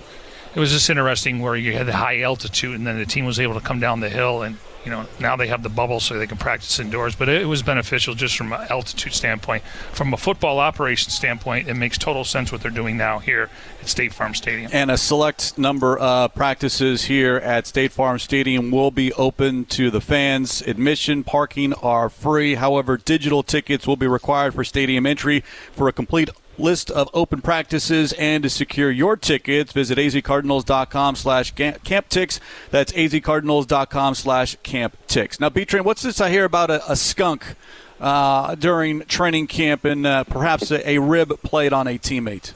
it 0.54 0.60
was 0.60 0.72
just 0.72 0.90
interesting 0.90 1.40
where 1.42 1.56
you 1.56 1.74
had 1.74 1.88
the 1.88 1.94
high 1.94 2.22
altitude, 2.22 2.76
and 2.76 2.86
then 2.86 2.98
the 2.98 3.06
team 3.06 3.26
was 3.26 3.40
able 3.40 3.56
to 3.56 3.66
come 3.66 3.80
down 3.80 4.00
the 4.00 4.10
hill 4.10 4.42
and 4.44 4.58
you 4.86 4.92
know 4.92 5.06
now 5.20 5.36
they 5.36 5.48
have 5.48 5.64
the 5.64 5.70
bubble 5.70 6.00
so 6.00 6.18
they 6.18 6.28
can 6.28 6.38
practice 6.38 6.80
indoors 6.80 7.16
but 7.16 7.30
it, 7.30 7.48
was 7.48 7.62
beneficial 7.62 8.16
just 8.16 8.36
from 8.36 8.52
an 8.54 8.66
altitude 8.70 9.14
standpoint. 9.14 9.64
From 9.92 10.14
a 10.14 10.18
football 10.18 10.60
operation 10.60 11.12
standpoint 11.12 11.68
it 11.68 11.76
makes 11.76 11.98
total 11.98 12.24
sense 12.24 12.52
what 12.52 12.62
they're 12.62 12.72
doing 12.72 12.98
now 12.98 13.20
here 13.20 13.50
at 13.82 13.88
state 13.88 14.14
farm 14.14 14.34
stadium. 14.34 14.72
And 14.74 14.90
a 14.90 14.98
select 14.98 15.58
number 15.58 15.98
of 15.98 16.34
practices 16.34 17.06
here 17.06 17.38
at 17.38 17.68
state 17.68 17.92
farm 17.92 18.20
stadium 18.20 18.72
will 18.72 18.92
be 18.92 19.14
open 19.14 19.66
to 19.66 19.92
the 19.92 20.02
fans. 20.02 20.62
Admission 20.62 21.24
parking 21.24 21.74
are 21.76 22.10
free. 22.10 22.56
However 22.56 22.98
digital 22.98 23.44
tickets 23.44 23.86
will 23.86 23.98
be 23.98 24.08
required 24.08 24.54
for 24.54 24.64
stadium 24.64 25.06
entry. 25.06 25.44
For 25.74 25.88
a 25.88 25.94
complete 25.94 26.30
list 26.58 26.92
of 26.92 27.10
open 27.14 27.42
practices 27.42 28.14
and 28.14 28.44
to 28.44 28.50
secure 28.50 28.92
your 28.92 29.16
tickets 29.16 29.72
visit 29.72 29.98
azcardinals.com 29.98 31.16
slash 31.16 31.52
camp 31.52 31.84
camptix 31.84 32.40
that's 32.70 32.92
azcardinals.com 32.94 34.16
slash 34.16 34.56
camp 34.64 34.98
camptix 35.08 35.40
now 35.40 35.50
b-train 35.50 35.84
what's 35.84 36.02
this 36.02 36.20
i 36.22 36.30
hear 36.30 36.46
about 36.46 36.70
a, 36.70 36.92
a 36.92 36.96
skunk 36.96 37.56
uh, 38.00 38.56
during 38.56 39.02
training 39.02 39.48
camp 39.48 39.86
and 39.86 40.06
uh, 40.06 40.24
perhaps 40.26 40.72
a, 40.72 40.90
a, 40.90 41.00
rib 41.00 41.42
played 41.42 41.72
on 41.72 41.88
a 41.88 41.98
teammate? 41.98 42.52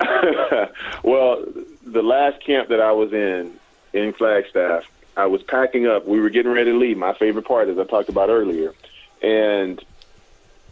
Well 1.04 1.44
the 1.84 2.02
last 2.02 2.44
camp 2.44 2.68
that 2.68 2.80
i 2.80 2.92
was 2.92 3.12
in 3.12 3.52
in 3.92 4.12
flagstaff 4.12 4.84
i 5.16 5.26
was 5.26 5.42
packing 5.42 5.86
up. 5.86 6.06
We 6.06 6.20
were 6.20 6.28
getting 6.28 6.52
ready 6.52 6.72
to 6.72 6.76
leave 6.76 6.98
my 6.98 7.14
favorite 7.14 7.46
part 7.46 7.68
as 7.68 7.78
i 7.78 7.84
talked 7.84 8.08
about 8.08 8.28
earlier. 8.28 8.74
And 9.22 9.82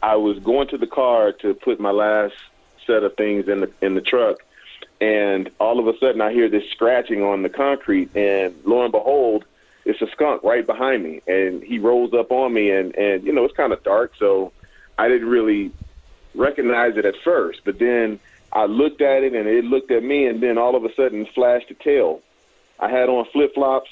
I 0.02 0.16
was 0.16 0.38
going 0.38 0.68
to 0.68 0.78
the 0.78 0.86
car 0.86 1.32
to 1.32 1.54
put 1.54 1.80
my 1.80 1.90
last 1.90 2.34
set 2.86 3.02
of 3.02 3.16
things 3.16 3.48
in 3.48 3.60
the 3.60 3.70
in 3.80 3.94
the 3.94 4.00
truck, 4.00 4.38
and 5.00 5.50
all 5.58 5.78
of 5.78 5.86
a 5.86 5.98
sudden 5.98 6.20
I 6.20 6.32
hear 6.32 6.48
this 6.48 6.68
scratching 6.70 7.22
on 7.22 7.42
the 7.42 7.48
concrete, 7.48 8.14
and 8.14 8.54
lo 8.64 8.82
and 8.82 8.92
behold, 8.92 9.44
it's 9.84 10.00
a 10.02 10.10
skunk 10.10 10.42
right 10.42 10.66
behind 10.66 11.02
me, 11.02 11.22
and 11.26 11.62
he 11.62 11.78
rolls 11.78 12.12
up 12.14 12.30
on 12.30 12.52
me, 12.52 12.70
and 12.70 12.94
and 12.96 13.24
you 13.24 13.32
know 13.32 13.44
it's 13.44 13.56
kind 13.56 13.72
of 13.72 13.82
dark, 13.82 14.12
so 14.18 14.52
I 14.98 15.08
didn't 15.08 15.28
really 15.28 15.72
recognize 16.34 16.96
it 16.96 17.04
at 17.04 17.14
first, 17.24 17.60
but 17.64 17.78
then 17.78 18.20
I 18.52 18.66
looked 18.66 19.00
at 19.00 19.22
it, 19.22 19.34
and 19.34 19.48
it 19.48 19.64
looked 19.64 19.90
at 19.90 20.02
me, 20.02 20.26
and 20.26 20.42
then 20.42 20.58
all 20.58 20.76
of 20.76 20.84
a 20.84 20.94
sudden 20.94 21.26
flashed 21.34 21.70
a 21.70 21.74
tail. 21.74 22.20
I 22.78 22.90
had 22.90 23.08
on 23.08 23.24
flip 23.32 23.54
flops 23.54 23.90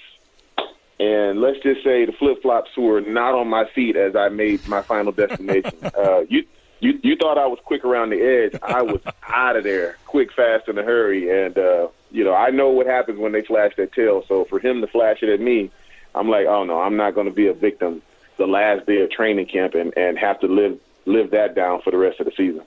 and 1.01 1.41
let's 1.41 1.59
just 1.61 1.83
say 1.83 2.05
the 2.05 2.13
flip 2.13 2.43
flops 2.43 2.77
were 2.77 3.01
not 3.01 3.35
on 3.35 3.49
my 3.49 3.65
feet 3.75 3.97
as 3.97 4.15
I 4.15 4.29
made 4.29 4.67
my 4.69 4.83
final 4.83 5.13
destination. 5.13 5.73
uh, 5.83 6.21
you 6.29 6.45
you 6.81 6.99
you 7.03 7.17
thought 7.17 7.39
I 7.39 7.47
was 7.47 7.59
quick 7.65 7.85
around 7.85 8.11
the 8.11 8.21
edge. 8.21 8.61
I 8.63 8.83
was 8.83 9.01
out 9.27 9.57
of 9.57 9.65
there, 9.65 9.97
quick, 10.07 10.33
fast, 10.33 10.69
in 10.69 10.79
a 10.79 10.83
hurry. 10.83 11.45
And 11.45 11.59
uh, 11.59 11.89
you 12.11 12.23
know, 12.23 12.35
I 12.35 12.51
know 12.51 12.71
what 12.71 12.87
happens 12.87 13.19
when 13.19 13.33
they 13.33 13.43
flash 13.43 13.75
their 13.77 13.87
tail. 13.87 14.25
So 14.29 14.45
for 14.45 14.61
him 14.61 14.81
to 14.83 14.87
flash 14.87 15.23
it 15.23 15.29
at 15.29 15.41
me, 15.41 15.71
I'm 16.15 16.29
like, 16.29 16.47
oh 16.47 16.65
no, 16.65 16.81
I'm 16.81 16.97
not 16.97 17.15
going 17.15 17.27
to 17.27 17.33
be 17.33 17.49
a 17.49 17.55
victim 17.55 18.03
the 18.37 18.47
last 18.47 18.87
day 18.87 19.01
of 19.01 19.11
training 19.11 19.47
camp 19.47 19.75
and 19.75 19.93
and 19.97 20.19
have 20.19 20.39
to 20.41 20.47
live 20.47 20.79
live 21.07 21.31
that 21.33 21.55
down 21.55 21.83
for 21.83 21.91
the 21.91 21.99
rest 21.99 22.21
of 22.21 22.27
the 22.27 22.33
season 22.37 22.63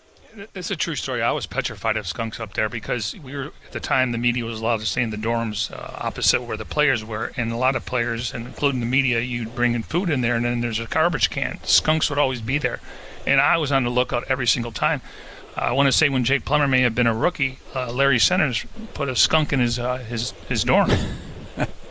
it's 0.54 0.72
a 0.72 0.76
true 0.76 0.96
story. 0.96 1.22
I 1.22 1.32
was 1.32 1.46
petrified 1.46 1.98
of 1.98 2.08
skunks 2.08 2.40
up 2.40 2.54
there 2.54 2.70
because 2.70 3.16
we 3.20 3.36
were 3.36 3.52
at 3.66 3.72
the 3.72 3.80
time 3.80 4.12
the 4.12 4.18
media 4.18 4.46
was 4.46 4.62
allowed 4.62 4.80
to 4.82 4.86
stay 4.86 5.02
in 5.02 5.10
the 5.10 5.18
dorms 5.18 5.72
uh, 5.72 5.98
opposite 5.98 6.44
where 6.44 6.58
the 6.58 6.66
players 6.66 7.04
were, 7.04 7.32
and 7.38 7.52
a 7.52 7.58
lot 7.58 7.76
of 7.76 7.86
players, 7.86 8.34
and 8.34 8.46
including 8.46 8.80
the 8.80 8.86
media, 8.86 9.20
you'd 9.20 9.56
bring 9.56 9.74
in 9.74 9.84
food 9.84 10.10
in 10.10 10.22
there, 10.22 10.36
and 10.36 10.46
then 10.46 10.62
there's 10.62 10.80
a 10.80 10.86
garbage 10.86 11.30
can. 11.30 11.60
Skunks 11.64 12.10
would 12.10 12.20
always 12.20 12.42
be 12.42 12.58
there, 12.58 12.80
and 13.26 13.42
I 13.42 13.58
was 13.58 13.72
on 13.72 13.84
the 13.84 13.90
lookout 13.90 14.26
every 14.30 14.48
single 14.48 14.72
time. 14.72 15.02
I 15.56 15.72
want 15.72 15.88
to 15.88 15.92
say 15.92 16.08
when 16.08 16.24
Jake 16.24 16.46
Plummer 16.46 16.68
may 16.68 16.82
have 16.82 16.94
been 16.94 17.08
a 17.08 17.16
rookie, 17.16 17.58
uh, 17.74 17.92
Larry 17.92 18.20
Centers 18.20 18.66
put 18.94 19.10
a 19.10 19.16
skunk 19.16 19.52
in 19.52 19.60
his 19.60 19.80
uh, 19.80 19.98
his 19.98 20.32
his 20.48 20.64
dorm. 20.64 20.92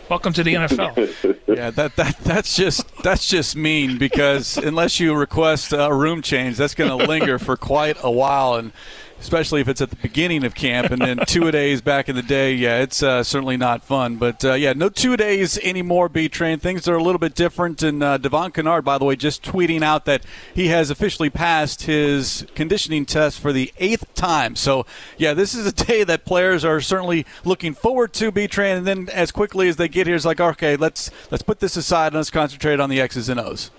Welcome 0.09 0.33
to 0.35 0.45
the 0.45 0.55
NFL. 0.55 1.37
yeah, 1.49 1.71
that, 1.71 1.97
that 1.97 2.17
that's 2.19 2.55
just 2.55 2.87
that's 3.03 3.27
just 3.29 3.57
mean 3.57 3.99
because 3.99 4.57
unless 4.57 5.01
you 5.01 5.13
request 5.15 5.73
a 5.73 5.93
room 5.93 6.23
change, 6.23 6.57
that's 6.57 6.77
going 6.77 6.97
to 6.97 7.07
linger 7.07 7.41
for 7.41 7.57
quite 7.57 7.97
a 8.03 8.11
while 8.11 8.55
and 8.55 8.73
especially 9.21 9.61
if 9.61 9.69
it's 9.69 9.81
at 9.81 9.91
the 9.91 9.97
beginning 9.97 10.45
of 10.45 10.55
camp 10.55 10.91
and 10.91 11.01
then 11.01 11.19
two 11.27 11.47
a 11.49 11.53
days 11.53 11.81
back 11.81 12.09
in 12.09 12.17
the 12.17 12.23
day. 12.23 12.55
Yeah, 12.55 12.83
it's 12.83 13.03
uh, 13.03 13.23
certainly 13.23 13.57
not 13.57 13.83
fun. 13.85 14.17
But 14.17 14.45
uh, 14.45 14.55
yeah, 14.55 14.73
no 14.73 14.89
two 14.89 15.17
days 15.17 15.59
anymore. 15.59 16.09
B 16.09 16.29
train 16.29 16.59
things 16.59 16.87
are 16.89 16.97
a 16.97 17.03
little 17.03 17.19
bit 17.19 17.35
different. 17.35 17.83
And 17.83 18.03
uh, 18.03 18.19
Devon 18.19 18.53
Kennard, 18.53 18.85
by 18.85 18.99
the 18.99 19.05
way, 19.05 19.17
just 19.17 19.43
tweeting 19.43 19.83
out 19.83 20.05
that 20.05 20.23
he 20.55 20.69
has 20.69 20.91
officially 20.91 21.31
passed 21.31 21.83
his 21.83 22.47
conditioning 22.55 23.07
test 23.07 23.41
for 23.41 23.53
the 23.53 23.73
eighth 23.79 24.15
time. 24.15 24.57
So 24.57 24.87
yeah, 25.19 25.35
this 25.35 25.55
is 25.55 25.67
a 25.67 25.73
day 25.73 26.05
that 26.05 26.25
players 26.25 26.65
are 26.65 26.81
certainly 26.81 27.27
looking 27.45 27.75
forward 27.75 28.13
to. 28.15 28.31
B 28.31 28.47
train, 28.47 28.77
and 28.77 28.87
then 28.87 29.09
as 29.11 29.31
quickly 29.31 29.69
as 29.69 29.77
they 29.77 29.89
get 29.89 30.07
here, 30.07 30.17
it's 30.17 30.25
like 30.25 30.41
okay, 30.41 30.77
let's 30.77 31.11
let's 31.31 31.43
put 31.43 31.61
this 31.61 31.77
aside 31.77 32.09
and 32.09 32.17
let's 32.17 32.31
concentrate 32.31 32.81
on 32.81 32.91
the 32.91 33.01
X's 33.01 33.29
and 33.29 33.41
O's. 33.41 33.71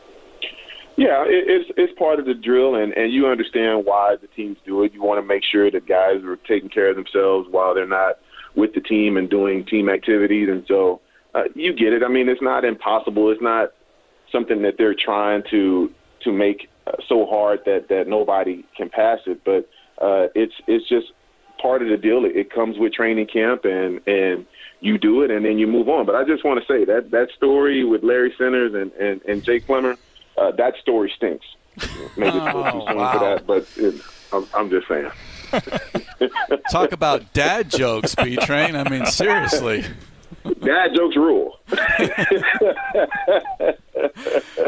Yeah, 0.98 1.24
it, 1.28 1.46
it's 1.48 1.72
it's 1.78 2.00
part 2.00 2.20
of 2.20 2.26
the 2.26 2.34
drill, 2.34 2.76
and 2.76 2.92
and 2.94 3.14
you 3.14 3.28
understand 3.28 3.86
why 3.86 4.16
the 4.20 4.28
teams 4.28 4.58
do 4.66 4.82
it. 4.82 4.94
You 4.94 5.04
want 5.04 5.22
to 5.22 5.26
make 5.26 5.44
sure 5.44 5.70
that 5.70 5.88
guys 5.88 6.24
are 6.24 6.38
taking 6.38 6.70
care 6.70 6.90
of 6.90 6.96
themselves 6.96 7.48
while 7.52 7.76
they're 7.76 7.88
not 7.88 8.18
with 8.56 8.74
the 8.74 8.82
team 8.82 9.16
and 9.16 9.30
doing 9.30 9.64
team 9.64 9.90
activities, 9.90 10.50
and 10.50 10.66
so 10.68 11.00
uh, 11.36 11.44
you 11.54 11.74
get 11.74 11.94
it. 11.94 12.02
I 12.04 12.08
mean, 12.08 12.28
it's 12.28 12.42
not 12.42 12.66
impossible. 12.66 13.30
It's 13.30 13.42
not 13.42 13.74
something 14.32 14.64
that 14.64 14.80
they're 14.80 14.96
trying 14.96 15.44
to 15.52 15.92
to 16.24 16.32
make 16.32 16.68
uh, 16.88 16.94
so 17.08 17.28
hard 17.28 17.60
that 17.66 17.90
that 17.90 18.08
nobody 18.08 18.66
can 18.76 18.90
pass 18.90 19.20
it, 19.28 19.44
but 19.46 19.70
uh, 20.04 20.30
it's 20.34 20.56
it's 20.66 20.90
just 20.90 21.12
part 21.62 21.84
of 21.84 21.90
the 21.90 21.98
deal. 21.98 22.26
It, 22.26 22.36
it 22.36 22.52
comes 22.52 22.80
with 22.80 22.94
training 22.94 23.28
camp, 23.28 23.66
and 23.66 24.02
and 24.08 24.48
you 24.80 24.98
do 24.98 25.22
it, 25.22 25.30
and 25.30 25.46
then 25.46 25.60
you 25.60 25.68
move 25.68 25.90
on. 25.90 26.08
But 26.08 26.16
I 26.16 26.24
just 26.24 26.44
want 26.44 26.60
to 26.60 26.66
say 26.66 26.86
that 26.86 27.12
that 27.12 27.28
story 27.36 27.84
with 27.84 28.04
Larry 28.04 28.34
Centers 28.36 28.74
and 28.74 28.92
and, 28.94 29.22
and 29.26 29.44
Jake 29.44 29.68
Plummer 29.68 29.96
uh, 30.38 30.52
that 30.52 30.76
story 30.82 31.12
stinks. 31.16 31.46
Maybe 32.16 32.38
it's 32.38 32.46
oh, 32.56 32.72
too 32.72 32.86
soon 32.88 32.98
wow. 32.98 33.14
for 33.14 33.20
that, 33.20 33.48
but 33.48 33.68
it, 33.78 34.02
I'm, 34.34 34.48
I'm 34.54 34.70
just 34.70 34.88
saying. 34.88 35.12
Talk 36.72 36.92
about 36.92 37.34
dad 37.34 37.70
jokes, 37.70 38.16
B 38.16 38.36
Train. 38.38 38.76
I 38.76 38.90
mean, 38.90 39.06
seriously. 39.06 39.86
Dad 40.56 40.96
jokes 40.96 41.16
rule. 41.16 41.60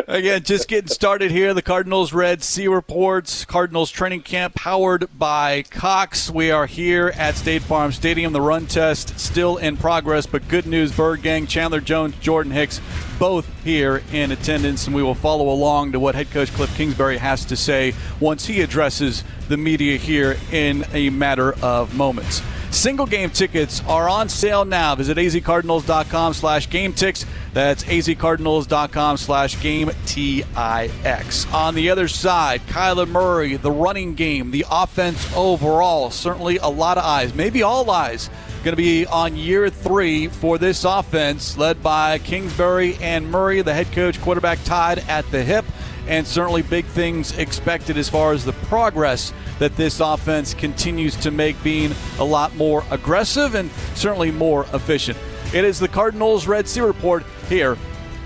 Again, 0.07 0.43
just 0.43 0.67
getting 0.67 0.88
started 0.88 1.31
here. 1.31 1.53
The 1.53 1.62
Cardinals 1.62 2.13
Red 2.13 2.43
Sea 2.43 2.67
Reports, 2.67 3.45
Cardinals 3.45 3.91
training 3.91 4.21
camp 4.21 4.55
powered 4.55 5.07
by 5.17 5.63
Cox. 5.69 6.29
We 6.29 6.51
are 6.51 6.65
here 6.65 7.13
at 7.15 7.36
State 7.36 7.62
Farm 7.62 7.91
Stadium. 7.91 8.33
The 8.33 8.41
run 8.41 8.65
test 8.65 9.19
still 9.19 9.57
in 9.57 9.77
progress, 9.77 10.25
but 10.25 10.48
good 10.48 10.65
news, 10.65 10.91
Bird 10.91 11.21
Gang, 11.21 11.48
Chandler 11.48 11.81
Jones, 11.81 12.15
Jordan 12.19 12.51
Hicks, 12.51 12.81
both 13.19 13.48
here 13.63 14.01
in 14.12 14.31
attendance, 14.31 14.88
and 14.88 14.95
we 14.95 15.03
will 15.03 15.15
follow 15.15 15.50
along 15.50 15.91
to 15.91 16.00
what 16.00 16.15
head 16.15 16.31
coach 16.31 16.51
Cliff 16.53 16.75
Kingsbury 16.75 17.17
has 17.17 17.45
to 17.45 17.55
say 17.55 17.93
once 18.19 18.45
he 18.45 18.62
addresses 18.62 19.24
the 19.48 19.57
media 19.57 19.98
here 19.98 20.38
in 20.51 20.86
a 20.93 21.09
matter 21.09 21.53
of 21.63 21.95
moments. 21.95 22.41
Single 22.71 23.07
game 23.07 23.31
tickets 23.31 23.81
are 23.88 24.07
on 24.07 24.29
sale 24.29 24.63
now. 24.63 24.95
Visit 24.95 25.17
azcardinals.com 25.17 26.33
slash 26.33 26.69
game 26.69 26.93
ticks. 26.93 27.25
That's 27.53 27.83
azcardinals.com 27.83 29.17
slash 29.17 29.59
game 29.59 29.89
T-I-X. 30.05 31.53
On 31.53 31.73
the 31.73 31.89
other 31.89 32.07
side, 32.07 32.61
Kyler 32.67 33.07
Murray, 33.07 33.57
the 33.57 33.71
running 33.71 34.13
game, 34.13 34.51
the 34.51 34.65
offense 34.69 35.35
overall. 35.35 36.11
Certainly 36.11 36.57
a 36.57 36.67
lot 36.67 36.97
of 36.97 37.03
eyes, 37.03 37.33
maybe 37.33 37.63
all 37.63 37.89
eyes, 37.89 38.29
going 38.63 38.73
to 38.73 38.75
be 38.75 39.05
on 39.07 39.35
year 39.35 39.69
three 39.69 40.27
for 40.27 40.57
this 40.59 40.83
offense, 40.83 41.57
led 41.57 41.81
by 41.81 42.19
Kingsbury 42.19 42.95
and 43.01 43.31
Murray, 43.31 43.61
the 43.61 43.73
head 43.73 43.91
coach, 43.93 44.21
quarterback 44.21 44.63
tied 44.63 44.99
at 45.09 45.29
the 45.31 45.43
hip 45.43 45.65
and 46.09 46.25
certainly 46.25 46.63
big 46.63 46.85
things 46.85 47.37
expected 47.37 47.95
as 47.95 48.09
far 48.09 48.33
as 48.33 48.43
the 48.43 48.53
progress 48.53 49.31
that 49.59 49.75
this 49.77 49.99
offense 49.99 50.55
continues 50.55 51.15
to 51.17 51.31
make, 51.31 51.61
being 51.63 51.93
a 52.17 52.23
lot 52.23 52.53
more 52.55 52.83
aggressive 52.89 53.53
and 53.55 53.69
certainly 53.93 54.31
more 54.31 54.65
efficient. 54.73 55.17
It 55.53 55.63
is 55.63 55.79
the 55.79 55.87
Cardinals 55.87 56.47
Red 56.47 56.67
Sea 56.67 56.81
Report 56.81 57.23
here 57.47 57.77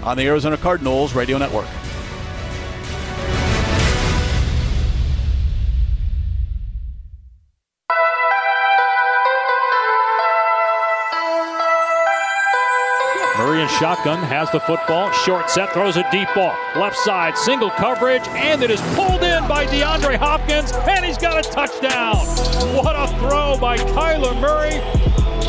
on 0.01 0.17
the 0.17 0.23
Arizona 0.23 0.57
Cardinals 0.57 1.13
Radio 1.13 1.37
Network. 1.37 1.67
In 13.63 13.69
shotgun 13.69 14.19
has 14.19 14.51
the 14.51 14.59
football. 14.59 15.09
Short 15.11 15.49
set 15.49 15.71
throws 15.71 15.95
a 15.95 16.03
deep 16.11 16.27
ball. 16.35 16.55
Left 16.75 16.97
side, 16.97 17.37
single 17.37 17.69
coverage, 17.69 18.27
and 18.29 18.61
it 18.61 18.69
is 18.69 18.81
pulled 18.95 19.23
in 19.23 19.47
by 19.47 19.65
DeAndre 19.67 20.17
Hopkins, 20.17 20.73
and 20.73 21.05
he's 21.05 21.17
got 21.17 21.45
a 21.45 21.49
touchdown. 21.49 22.17
What 22.75 22.95
a 22.95 23.07
throw 23.19 23.57
by 23.59 23.77
Kyler 23.77 24.39
Murray, 24.41 24.75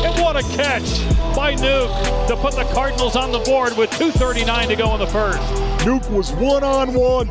and 0.05 0.21
what 0.21 0.37
a 0.37 0.43
catch 0.55 0.99
by 1.35 1.55
Nuke 1.55 2.27
to 2.27 2.37
put 2.37 2.55
the 2.55 2.63
Cardinals 2.73 3.17
on 3.17 3.31
the 3.33 3.39
board 3.39 3.75
with 3.77 3.89
2.39 3.91 4.67
to 4.67 4.75
go 4.75 4.93
in 4.93 4.99
the 4.99 5.07
first. 5.07 5.39
Nuke 5.83 6.09
was 6.09 6.31
one 6.33 6.63
on 6.63 6.93
one. 6.93 7.27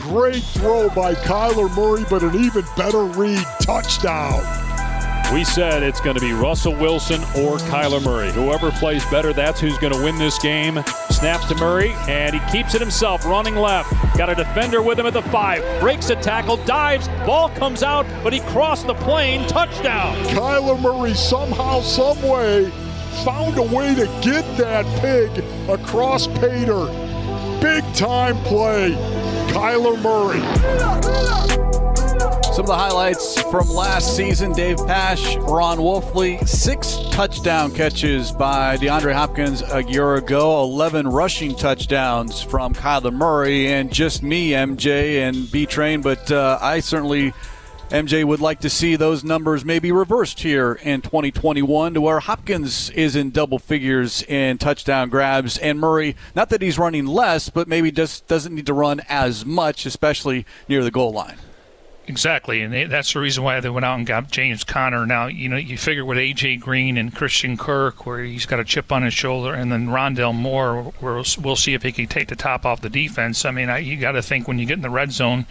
Great 0.00 0.42
throw 0.42 0.88
by 0.90 1.14
Kyler 1.14 1.74
Murray, 1.76 2.04
but 2.10 2.22
an 2.22 2.34
even 2.34 2.64
better 2.76 3.04
read 3.04 3.44
touchdown. 3.62 4.69
We 5.32 5.44
said 5.44 5.84
it's 5.84 6.00
going 6.00 6.16
to 6.16 6.20
be 6.20 6.32
Russell 6.32 6.74
Wilson 6.74 7.20
or 7.36 7.58
Kyler 7.58 8.02
Murray. 8.04 8.32
Whoever 8.32 8.72
plays 8.72 9.04
better, 9.06 9.32
that's 9.32 9.60
who's 9.60 9.78
going 9.78 9.92
to 9.92 10.02
win 10.02 10.18
this 10.18 10.38
game. 10.40 10.82
Snaps 11.08 11.46
to 11.46 11.54
Murray, 11.54 11.92
and 12.08 12.34
he 12.34 12.40
keeps 12.50 12.74
it 12.74 12.80
himself, 12.80 13.24
running 13.24 13.54
left. 13.54 13.92
Got 14.18 14.28
a 14.28 14.34
defender 14.34 14.82
with 14.82 14.98
him 14.98 15.06
at 15.06 15.12
the 15.12 15.22
five. 15.22 15.62
Breaks 15.80 16.10
a 16.10 16.16
tackle, 16.16 16.56
dives, 16.64 17.06
ball 17.24 17.48
comes 17.50 17.84
out, 17.84 18.06
but 18.24 18.32
he 18.32 18.40
crossed 18.40 18.88
the 18.88 18.94
plane. 18.94 19.46
Touchdown. 19.46 20.16
Kyler 20.26 20.80
Murray 20.80 21.14
somehow, 21.14 21.80
someway 21.80 22.68
found 23.24 23.56
a 23.58 23.62
way 23.62 23.94
to 23.94 24.06
get 24.22 24.44
that 24.56 24.84
pig 25.00 25.44
across 25.68 26.26
Pater. 26.26 26.86
Big 27.60 27.84
time 27.94 28.36
play. 28.44 28.92
Kyler 29.52 30.00
Murray. 30.02 31.69
Some 32.60 32.66
of 32.66 32.76
the 32.76 32.76
highlights 32.76 33.40
from 33.44 33.70
last 33.70 34.14
season 34.14 34.52
Dave 34.52 34.76
Pasch, 34.76 35.36
Ron 35.48 35.78
Wolfley, 35.78 36.46
six 36.46 36.98
touchdown 37.10 37.72
catches 37.72 38.32
by 38.32 38.76
DeAndre 38.76 39.14
Hopkins 39.14 39.62
a 39.62 39.82
year 39.82 40.16
ago, 40.16 40.62
11 40.64 41.08
rushing 41.08 41.56
touchdowns 41.56 42.42
from 42.42 42.74
Kyler 42.74 43.14
Murray, 43.14 43.72
and 43.72 43.90
just 43.90 44.22
me, 44.22 44.50
MJ, 44.50 45.26
and 45.26 45.50
B 45.50 45.64
Train. 45.64 46.02
But 46.02 46.30
uh, 46.30 46.58
I 46.60 46.80
certainly. 46.80 47.32
MJ 47.88 48.24
would 48.24 48.38
like 48.38 48.60
to 48.60 48.70
see 48.70 48.94
those 48.94 49.24
numbers 49.24 49.64
maybe 49.64 49.90
reversed 49.90 50.38
here 50.38 50.74
in 50.74 51.00
2021 51.00 51.94
to 51.94 52.00
where 52.00 52.20
Hopkins 52.20 52.88
is 52.90 53.16
in 53.16 53.30
double 53.30 53.58
figures 53.58 54.22
in 54.22 54.58
touchdown 54.58 55.08
grabs 55.08 55.58
and 55.58 55.80
Murray, 55.80 56.14
not 56.36 56.50
that 56.50 56.62
he's 56.62 56.78
running 56.78 57.04
less, 57.04 57.48
but 57.48 57.66
maybe 57.66 57.90
just 57.90 58.28
doesn't 58.28 58.54
need 58.54 58.66
to 58.66 58.74
run 58.74 59.00
as 59.08 59.44
much, 59.44 59.86
especially 59.86 60.46
near 60.68 60.84
the 60.84 60.92
goal 60.92 61.10
line. 61.10 61.36
Exactly, 62.10 62.60
and 62.60 62.72
they, 62.72 62.86
that's 62.86 63.12
the 63.12 63.20
reason 63.20 63.44
why 63.44 63.60
they 63.60 63.70
went 63.70 63.84
out 63.84 63.96
and 63.96 64.04
got 64.04 64.32
James 64.32 64.64
Conner. 64.64 65.06
Now, 65.06 65.28
you 65.28 65.48
know, 65.48 65.56
you 65.56 65.78
figure 65.78 66.04
with 66.04 66.18
AJ 66.18 66.58
Green 66.58 66.96
and 66.96 67.14
Christian 67.14 67.56
Kirk, 67.56 68.04
where 68.04 68.18
he's 68.18 68.46
got 68.46 68.58
a 68.58 68.64
chip 68.64 68.90
on 68.90 69.04
his 69.04 69.14
shoulder, 69.14 69.54
and 69.54 69.70
then 69.70 69.86
Rondale 69.86 70.34
Moore, 70.34 70.92
where 70.98 71.22
we'll 71.40 71.54
see 71.54 71.72
if 71.72 71.84
he 71.84 71.92
can 71.92 72.08
take 72.08 72.26
the 72.26 72.34
top 72.34 72.66
off 72.66 72.80
the 72.80 72.90
defense. 72.90 73.44
I 73.44 73.52
mean, 73.52 73.70
I, 73.70 73.78
you 73.78 73.96
got 73.96 74.12
to 74.12 74.22
think 74.22 74.48
when 74.48 74.58
you 74.58 74.66
get 74.66 74.74
in 74.74 74.82
the 74.82 74.90
red 74.90 75.12
zone, 75.12 75.46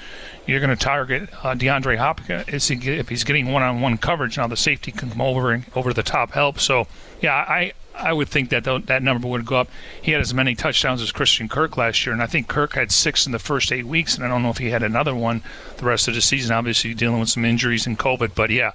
you're 0.45 0.59
going 0.59 0.69
to 0.69 0.75
target 0.75 1.29
uh, 1.45 1.55
DeAndre 1.55 1.95
Hopkins 1.95 2.69
if 2.69 3.07
he's 3.07 3.23
getting 3.23 3.53
one-on-one 3.53 3.97
coverage. 3.99 4.37
Now 4.37 4.47
the 4.47 4.57
safety 4.57 4.91
can 4.91 5.11
come 5.11 5.21
over 5.21 5.51
and 5.51 5.63
over 5.77 5.93
the 5.93 6.03
top 6.03 6.31
help. 6.31 6.59
So, 6.59 6.87
yeah, 7.21 7.33
I 7.33 7.73
I 7.95 8.13
would 8.13 8.29
think 8.29 8.49
that 8.49 8.63
that 8.85 9.03
number 9.03 9.27
would 9.27 9.45
go 9.45 9.57
up. 9.57 9.69
He 10.01 10.11
had 10.11 10.21
as 10.21 10.33
many 10.33 10.55
touchdowns 10.55 11.01
as 11.01 11.11
Christian 11.11 11.49
Kirk 11.49 11.75
last 11.75 12.05
year, 12.05 12.13
and 12.13 12.23
I 12.23 12.27
think 12.27 12.47
Kirk 12.47 12.73
had 12.73 12.91
six 12.91 13.25
in 13.25 13.33
the 13.33 13.39
first 13.39 13.71
eight 13.71 13.85
weeks, 13.85 14.15
and 14.15 14.23
I 14.23 14.29
don't 14.29 14.41
know 14.41 14.49
if 14.49 14.57
he 14.57 14.69
had 14.69 14.83
another 14.83 15.13
one 15.13 15.43
the 15.77 15.85
rest 15.85 16.07
of 16.07 16.13
the 16.13 16.21
season. 16.21 16.55
Obviously, 16.55 16.93
dealing 16.93 17.19
with 17.19 17.29
some 17.29 17.43
injuries 17.43 17.85
and 17.85 17.99
COVID, 17.99 18.35
but 18.35 18.51
yeah, 18.51 18.71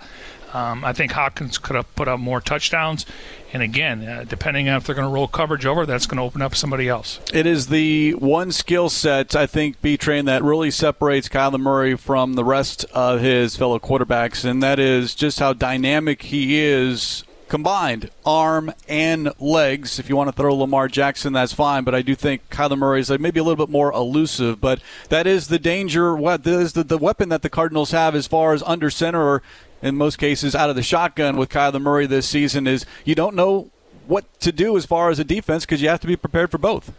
um, 0.52 0.84
I 0.84 0.92
think 0.92 1.12
Hopkins 1.12 1.58
could 1.58 1.74
have 1.74 1.92
put 1.96 2.06
up 2.06 2.20
more 2.20 2.40
touchdowns. 2.40 3.06
And 3.52 3.62
again, 3.62 4.06
uh, 4.06 4.24
depending 4.28 4.68
on 4.68 4.76
if 4.78 4.84
they're 4.84 4.94
going 4.94 5.06
to 5.06 5.12
roll 5.12 5.28
coverage 5.28 5.64
over, 5.64 5.86
that's 5.86 6.06
going 6.06 6.16
to 6.18 6.24
open 6.24 6.42
up 6.42 6.54
somebody 6.54 6.88
else. 6.88 7.20
It 7.32 7.46
is 7.46 7.68
the 7.68 8.12
one 8.14 8.52
skill 8.52 8.90
set, 8.90 9.36
I 9.36 9.46
think, 9.46 9.80
B 9.80 9.96
Train, 9.96 10.24
that 10.26 10.42
really 10.42 10.70
separates 10.70 11.28
Kyler 11.28 11.60
Murray 11.60 11.96
from 11.96 12.34
the 12.34 12.44
rest 12.44 12.84
of 12.92 13.20
his 13.20 13.56
fellow 13.56 13.78
quarterbacks, 13.78 14.44
and 14.44 14.62
that 14.62 14.78
is 14.78 15.14
just 15.14 15.38
how 15.38 15.52
dynamic 15.52 16.22
he 16.22 16.60
is 16.60 17.24
combined 17.54 18.10
arm 18.26 18.72
and 18.88 19.30
legs. 19.38 20.00
If 20.00 20.08
you 20.08 20.16
want 20.16 20.26
to 20.26 20.32
throw 20.32 20.56
Lamar 20.56 20.88
Jackson, 20.88 21.32
that's 21.34 21.52
fine. 21.52 21.84
But 21.84 21.94
I 21.94 22.02
do 22.02 22.16
think 22.16 22.50
Kyler 22.50 22.76
Murray 22.76 22.98
is 22.98 23.10
maybe 23.10 23.38
a 23.38 23.44
little 23.44 23.64
bit 23.64 23.70
more 23.70 23.92
elusive. 23.92 24.60
But 24.60 24.80
that 25.08 25.28
is 25.28 25.46
the 25.46 25.60
danger. 25.60 26.16
What 26.16 26.44
is 26.44 26.72
the, 26.72 26.82
the 26.82 26.98
weapon 26.98 27.28
that 27.28 27.42
the 27.42 27.48
Cardinals 27.48 27.92
have 27.92 28.16
as 28.16 28.26
far 28.26 28.54
as 28.54 28.62
under 28.64 28.90
center 28.90 29.22
or 29.22 29.42
in 29.82 29.94
most 29.96 30.16
cases 30.16 30.56
out 30.56 30.68
of 30.68 30.74
the 30.74 30.82
shotgun 30.82 31.36
with 31.36 31.48
Kyler 31.48 31.80
Murray 31.80 32.06
this 32.06 32.28
season 32.28 32.66
is 32.66 32.86
you 33.04 33.14
don't 33.14 33.36
know 33.36 33.70
what 34.08 34.24
to 34.40 34.50
do 34.50 34.76
as 34.76 34.84
far 34.84 35.10
as 35.10 35.20
a 35.20 35.24
defense 35.24 35.64
because 35.64 35.80
you 35.80 35.88
have 35.88 36.00
to 36.00 36.08
be 36.08 36.16
prepared 36.16 36.50
for 36.50 36.58
both. 36.58 36.92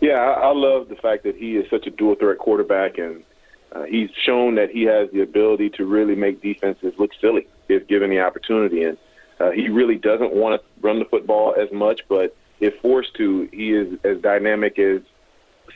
Yeah, 0.00 0.14
I, 0.14 0.48
I 0.48 0.52
love 0.52 0.88
the 0.88 0.96
fact 0.96 1.22
that 1.22 1.36
he 1.36 1.56
is 1.56 1.70
such 1.70 1.86
a 1.86 1.90
dual 1.90 2.16
threat 2.16 2.38
quarterback, 2.38 2.98
and 2.98 3.22
uh, 3.70 3.84
he's 3.84 4.10
shown 4.24 4.56
that 4.56 4.70
he 4.70 4.82
has 4.86 5.08
the 5.12 5.20
ability 5.20 5.70
to 5.70 5.86
really 5.86 6.16
make 6.16 6.42
defenses 6.42 6.94
look 6.98 7.12
silly 7.20 7.46
if 7.68 7.86
given 7.88 8.10
the 8.10 8.20
opportunity. 8.20 8.84
And 8.84 8.98
uh, 9.40 9.50
he 9.50 9.68
really 9.68 9.96
doesn't 9.96 10.32
want 10.32 10.60
to 10.60 10.68
run 10.80 10.98
the 10.98 11.04
football 11.04 11.54
as 11.58 11.70
much, 11.72 12.02
but 12.08 12.36
if 12.60 12.74
forced 12.80 13.14
to, 13.14 13.48
he 13.52 13.72
is 13.72 13.98
as 14.04 14.18
dynamic 14.20 14.78
as 14.78 15.00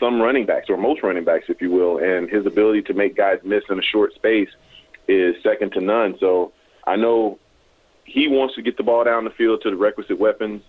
some 0.00 0.20
running 0.20 0.46
backs, 0.46 0.68
or 0.68 0.76
most 0.76 1.02
running 1.02 1.24
backs, 1.24 1.46
if 1.48 1.60
you 1.60 1.70
will. 1.70 1.98
And 1.98 2.28
his 2.28 2.46
ability 2.46 2.82
to 2.82 2.94
make 2.94 3.16
guys 3.16 3.38
miss 3.44 3.62
in 3.70 3.78
a 3.78 3.82
short 3.82 4.14
space 4.14 4.48
is 5.06 5.36
second 5.42 5.72
to 5.72 5.80
none. 5.80 6.16
So 6.18 6.52
I 6.86 6.96
know 6.96 7.38
he 8.04 8.26
wants 8.28 8.54
to 8.56 8.62
get 8.62 8.76
the 8.76 8.82
ball 8.82 9.04
down 9.04 9.24
the 9.24 9.30
field 9.30 9.62
to 9.62 9.70
the 9.70 9.76
requisite 9.76 10.18
weapons 10.18 10.62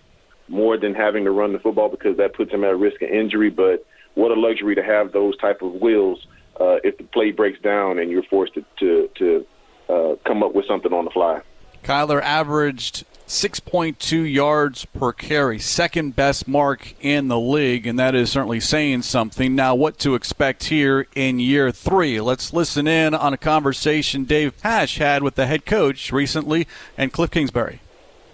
more 0.48 0.76
than 0.76 0.94
having 0.94 1.24
to 1.24 1.30
run 1.30 1.52
the 1.52 1.58
football 1.58 1.88
because 1.88 2.16
that 2.18 2.34
puts 2.34 2.52
him 2.52 2.64
at 2.64 2.78
risk 2.78 3.02
of 3.02 3.10
injury. 3.10 3.50
But 3.50 3.86
what 4.14 4.30
a 4.30 4.34
luxury 4.34 4.74
to 4.74 4.82
have 4.82 5.12
those 5.12 5.36
type 5.38 5.62
of 5.62 5.74
wheels 5.74 6.26
uh, 6.60 6.76
if 6.84 6.96
the 6.98 7.04
play 7.04 7.32
breaks 7.32 7.60
down 7.60 7.98
and 7.98 8.10
you're 8.10 8.22
forced 8.24 8.54
to 8.54 8.64
to, 8.78 9.10
to 9.16 9.46
uh, 9.88 10.14
come 10.26 10.42
up 10.42 10.54
with 10.54 10.66
something 10.66 10.92
on 10.92 11.04
the 11.04 11.10
fly. 11.10 11.40
Kyler 11.82 12.22
averaged 12.22 13.04
6.2 13.26 14.30
yards 14.30 14.84
per 14.84 15.12
carry, 15.12 15.58
second 15.58 16.14
best 16.14 16.46
mark 16.46 16.94
in 17.00 17.28
the 17.28 17.38
league, 17.38 17.86
and 17.86 17.98
that 17.98 18.14
is 18.14 18.30
certainly 18.30 18.60
saying 18.60 19.02
something. 19.02 19.54
Now, 19.54 19.74
what 19.74 19.98
to 20.00 20.14
expect 20.14 20.64
here 20.64 21.06
in 21.14 21.40
year 21.40 21.70
three? 21.70 22.20
Let's 22.20 22.52
listen 22.52 22.86
in 22.86 23.14
on 23.14 23.32
a 23.32 23.38
conversation 23.38 24.24
Dave 24.24 24.60
Pasch 24.60 24.98
had 24.98 25.22
with 25.22 25.36
the 25.36 25.46
head 25.46 25.64
coach 25.64 26.12
recently 26.12 26.66
and 26.98 27.12
Cliff 27.12 27.30
Kingsbury. 27.30 27.80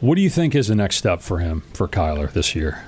What 0.01 0.17
do 0.17 0.23
you 0.23 0.31
think 0.31 0.55
is 0.55 0.69
the 0.69 0.75
next 0.75 0.97
step 0.97 1.21
for 1.21 1.39
him, 1.39 1.63
for 1.73 1.87
Kyler, 1.87 2.33
this 2.33 2.55
year? 2.55 2.85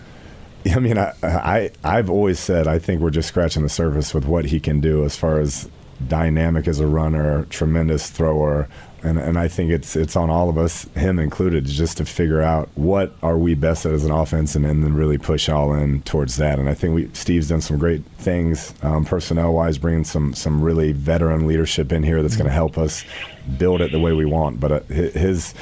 I 0.75 0.79
mean, 0.79 0.99
I, 0.99 1.13
I 1.23 1.71
I've 1.85 2.09
always 2.09 2.39
said 2.39 2.67
I 2.67 2.79
think 2.79 3.01
we're 3.01 3.11
just 3.11 3.29
scratching 3.29 3.63
the 3.63 3.69
surface 3.69 4.15
with 4.15 4.25
what 4.25 4.47
he 4.47 4.61
can 4.61 4.81
do 4.81 5.05
as 5.05 5.17
far 5.17 5.41
as 5.41 5.69
dynamic 6.09 6.69
as 6.69 6.81
a 6.81 6.87
runner, 6.87 7.45
tremendous 7.47 8.11
thrower, 8.11 8.69
and 9.03 9.19
and 9.19 9.39
I 9.39 9.49
think 9.49 9.71
it's 9.71 9.97
it's 9.97 10.17
on 10.17 10.31
all 10.31 10.49
of 10.49 10.59
us, 10.59 10.85
him 10.95 11.19
included, 11.19 11.65
just 11.67 11.97
to 11.99 12.05
figure 12.05 12.41
out 12.41 12.69
what 12.75 13.15
are 13.23 13.39
we 13.39 13.55
best 13.55 13.87
at 13.87 13.93
as 13.93 14.05
an 14.05 14.11
offense, 14.11 14.55
and, 14.55 14.65
and 14.65 14.83
then 14.83 14.95
really 14.95 15.19
push 15.19 15.49
all 15.49 15.75
in 15.75 16.03
towards 16.03 16.37
that. 16.37 16.59
And 16.59 16.69
I 16.69 16.75
think 16.75 16.95
we 16.95 17.11
Steve's 17.13 17.49
done 17.49 17.61
some 17.61 17.79
great 17.79 18.05
things 18.19 18.75
um, 18.83 19.05
personnel 19.05 19.53
wise, 19.53 19.79
bringing 19.79 20.05
some 20.05 20.35
some 20.35 20.63
really 20.63 20.93
veteran 20.93 21.47
leadership 21.47 21.93
in 21.93 22.03
here 22.03 22.23
that's 22.23 22.37
going 22.37 22.49
to 22.49 22.53
help 22.53 22.79
us 22.79 23.05
build 23.59 23.81
it 23.81 23.93
the 23.93 24.01
way 24.01 24.13
we 24.13 24.25
want. 24.25 24.61
But 24.61 24.73
uh, 24.73 24.81
his 24.89 25.55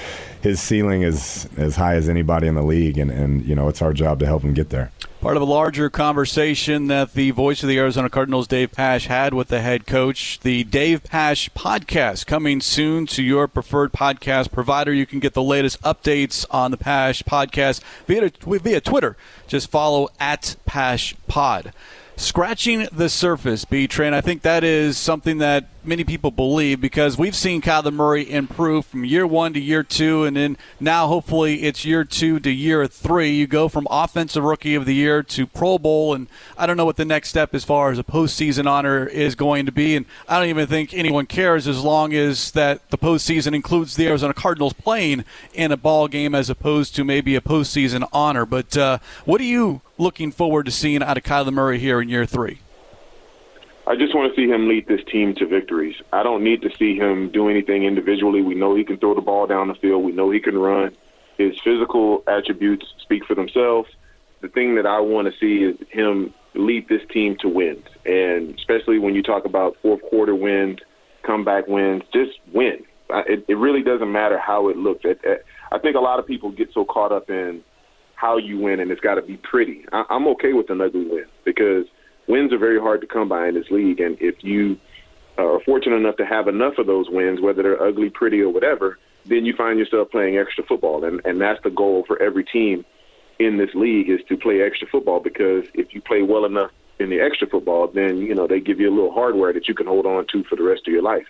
his 0.42 0.61
ceiling 0.61 1.02
is 1.02 1.49
as 1.56 1.76
high 1.76 1.94
as 1.94 2.09
anybody 2.09 2.47
in 2.47 2.54
the 2.54 2.62
league, 2.62 2.99
and, 2.99 3.11
and 3.11 3.44
you 3.44 3.54
know 3.54 3.68
it's 3.68 3.82
our 3.82 3.92
job 3.92 4.18
to 4.20 4.26
help 4.26 4.42
him 4.42 4.54
get 4.54 4.70
there. 4.70 4.92
Part 5.20 5.37
of 5.37 5.42
a 5.42 5.47
larger 5.47 5.90
conversation 5.90 6.87
that 6.87 7.12
the 7.12 7.30
voice 7.32 7.62
of 7.62 7.68
the 7.68 7.76
Arizona 7.76 8.09
Cardinals, 8.09 8.47
Dave 8.47 8.73
Pasch, 8.73 9.06
had 9.06 9.35
with 9.35 9.49
the 9.49 9.61
head 9.61 9.87
coach. 9.87 10.40
The 10.40 10.64
Dave 10.64 11.04
Pasch 11.04 11.50
podcast 11.50 12.26
coming 12.26 12.62
soon 12.62 13.04
to 13.09 13.23
your 13.30 13.46
preferred 13.46 13.92
podcast 13.92 14.50
provider. 14.50 14.92
You 14.92 15.06
can 15.06 15.20
get 15.20 15.34
the 15.34 15.42
latest 15.42 15.80
updates 15.82 16.44
on 16.50 16.72
the 16.72 16.76
Pasch 16.76 17.22
podcast 17.22 17.80
via 18.06 18.30
via 18.58 18.80
Twitter. 18.80 19.16
Just 19.46 19.70
follow 19.70 20.08
at 20.18 20.56
Pasch 20.66 21.14
Pod 21.28 21.72
scratching 22.16 22.87
the 22.92 23.08
surface, 23.08 23.64
B 23.64 23.87
Train. 23.87 24.12
I 24.12 24.20
think 24.20 24.42
that 24.42 24.62
is 24.62 24.99
something 24.99 25.38
that 25.38 25.66
many 25.82 26.04
people 26.04 26.30
believe 26.30 26.80
because 26.80 27.16
we've 27.16 27.34
seen 27.34 27.62
Kyler 27.62 27.92
Murray 27.92 28.30
improve 28.30 28.87
from 28.87 29.04
year 29.04 29.26
one 29.26 29.52
to 29.54 29.60
year 29.60 29.82
two, 29.82 30.25
and 30.25 30.37
then 30.37 30.56
now 30.78 31.06
hopefully 31.06 31.62
it's 31.62 31.84
year 31.84 32.04
two 32.04 32.38
to 32.40 32.50
year 32.50 32.87
three. 32.87 33.30
You 33.30 33.46
go 33.46 33.68
from 33.68 33.87
offensive 33.90 34.44
rookie 34.44 34.75
of 34.75 34.87
the 34.87 34.94
year 34.94 35.22
to 35.22 35.46
Pro 35.46 35.78
Bowl, 35.78 36.14
and 36.14 36.28
I 36.58 36.66
don't 36.66 36.76
know 36.76 36.84
what 36.84 36.96
the 36.96 37.04
next 37.04 37.28
step 37.28 37.54
as 37.54 37.64
far 37.64 37.90
as 37.90 37.99
a 37.99 38.04
postseason 38.04 38.66
honor 38.66 39.06
is 39.06 39.34
going 39.34 39.66
to 39.66 39.72
be, 39.72 39.96
and 39.96 40.06
I 40.28 40.38
don't 40.38 40.49
even 40.49 40.66
think 40.66 40.92
anyone 40.92 41.26
cares 41.26 41.66
as 41.66 41.82
long 41.82 42.12
as 42.12 42.50
that 42.52 42.90
the 42.90 42.99
postseason 42.99 43.54
includes 43.54 43.96
the 43.96 44.06
Arizona 44.06 44.34
Cardinals 44.34 44.72
playing 44.72 45.25
in 45.54 45.72
a 45.72 45.76
ball 45.76 46.08
game 46.08 46.34
as 46.34 46.50
opposed 46.50 46.94
to 46.96 47.04
maybe 47.04 47.37
a 47.37 47.40
postseason 47.40 48.06
honor. 48.12 48.44
But 48.44 48.76
uh, 48.76 48.99
what 49.25 49.40
are 49.40 49.44
you 49.44 49.80
looking 49.98 50.31
forward 50.33 50.66
to 50.66 50.72
seeing 50.72 51.02
out 51.02 51.16
of 51.16 51.24
Kyler 51.24 51.52
Murray 51.52 51.78
here 51.78 52.00
in 52.00 52.09
year 52.09 52.26
three? 52.26 52.61
I 53.90 53.96
just 53.96 54.14
want 54.14 54.33
to 54.33 54.40
see 54.40 54.48
him 54.48 54.68
lead 54.68 54.87
this 54.87 55.00
team 55.11 55.35
to 55.35 55.46
victories. 55.48 55.96
I 56.12 56.22
don't 56.22 56.44
need 56.44 56.62
to 56.62 56.70
see 56.79 56.94
him 56.94 57.29
do 57.29 57.48
anything 57.48 57.83
individually. 57.83 58.40
We 58.40 58.55
know 58.55 58.76
he 58.76 58.85
can 58.85 58.98
throw 58.98 59.16
the 59.16 59.20
ball 59.20 59.48
down 59.48 59.66
the 59.66 59.74
field. 59.74 60.05
We 60.05 60.12
know 60.12 60.31
he 60.31 60.38
can 60.38 60.57
run. 60.57 60.96
His 61.38 61.59
physical 61.59 62.22
attributes 62.29 62.87
speak 63.00 63.24
for 63.24 63.35
themselves. 63.35 63.90
The 64.42 64.48
thing 64.48 64.76
that 64.76 64.87
I 64.87 65.00
want 65.00 65.26
to 65.26 65.37
see 65.40 65.64
is 65.64 65.76
him 65.88 66.33
lead 66.55 66.88
this 66.88 67.03
team 67.11 67.37
to 67.40 67.48
wins, 67.48 67.85
and 68.07 68.55
especially 68.57 69.00
when 69.00 69.16
you 69.16 69.24
talk 69.24 69.44
about 69.44 69.76
fourth 69.83 70.03
quarter 70.03 70.37
wins, 70.37 70.79
comeback 71.24 71.66
wins, 71.66 72.05
just 72.12 72.38
win. 72.53 72.85
It, 73.11 73.44
it 73.48 73.57
really 73.57 73.83
doesn't 73.83 74.12
matter 74.12 74.38
how 74.38 74.68
it 74.68 74.76
looks. 74.76 75.05
I 75.05 75.79
think 75.81 75.96
a 75.96 76.00
lot 76.00 76.20
of 76.20 76.29
people 76.29 76.53
get 76.53 76.72
so 76.72 76.85
caught 76.85 77.11
up 77.11 77.29
in 77.29 77.64
how 78.14 78.37
you 78.37 78.57
win, 78.57 78.79
and 78.79 78.92
it's 78.92 79.00
got 79.00 79.16
to 79.16 79.22
be 79.22 79.37
pretty. 79.37 79.85
I, 79.90 80.05
I'm 80.11 80.29
okay 80.29 80.53
with 80.53 80.70
an 80.70 80.81
ugly 80.81 81.09
win 81.09 81.26
because 81.44 81.87
wins 82.31 82.53
are 82.53 82.59
very 82.59 82.81
hard 82.81 83.01
to 83.01 83.07
come 83.07 83.29
by 83.29 83.49
in 83.49 83.55
this 83.55 83.71
league, 83.71 84.01
and 84.01 84.16
if 84.21 84.43
you 84.43 84.79
uh, 85.38 85.45
are 85.45 85.61
fortunate 85.61 85.97
enough 85.97 86.16
to 86.16 86.27
have 86.27 86.49
enough 86.49 86.79
of 86.79 86.87
those 86.87 87.11
wins, 87.11 87.40
whether 87.40 87.62
they're 87.62 87.83
ugly, 87.83 88.11
pretty, 88.11 88.40
or 88.40 88.51
whatever, 88.51 88.99
then 89.27 89.45
you 89.45 89.55
find 89.55 89.79
yourself 89.79 90.11
playing 90.11 90.38
extra 90.38 90.64
football, 90.64 91.05
and 91.05 91.21
and 91.25 91.40
that's 91.40 91.62
the 91.62 91.71
goal 91.71 92.05
for 92.07 92.21
every 92.23 92.45
team 92.45 92.85
in 93.38 93.57
this 93.57 93.75
league 93.75 94.09
is 94.09 94.21
to 94.29 94.37
play 94.37 94.61
extra 94.61 94.87
football 94.87 95.19
because 95.19 95.64
if 95.73 95.95
you 95.95 96.01
play 96.03 96.23
well 96.23 96.45
enough 96.45 96.71
in 96.99 97.09
the 97.09 97.21
extra 97.21 97.49
football, 97.49 97.88
then 97.88 98.19
you 98.19 98.35
know 98.35 98.47
they 98.47 98.61
give 98.61 98.79
you 98.79 98.88
a 98.88 98.95
little 98.95 99.12
hardware 99.12 99.53
that 99.53 99.66
you 99.66 99.75
can 99.75 99.87
hold 99.87 100.07
on 100.07 100.27
to 100.29 100.45
for 100.45 100.57
the 100.57 100.62
rest 100.62 100.87
of 100.87 100.93
your 100.93 101.03
life. 101.03 101.27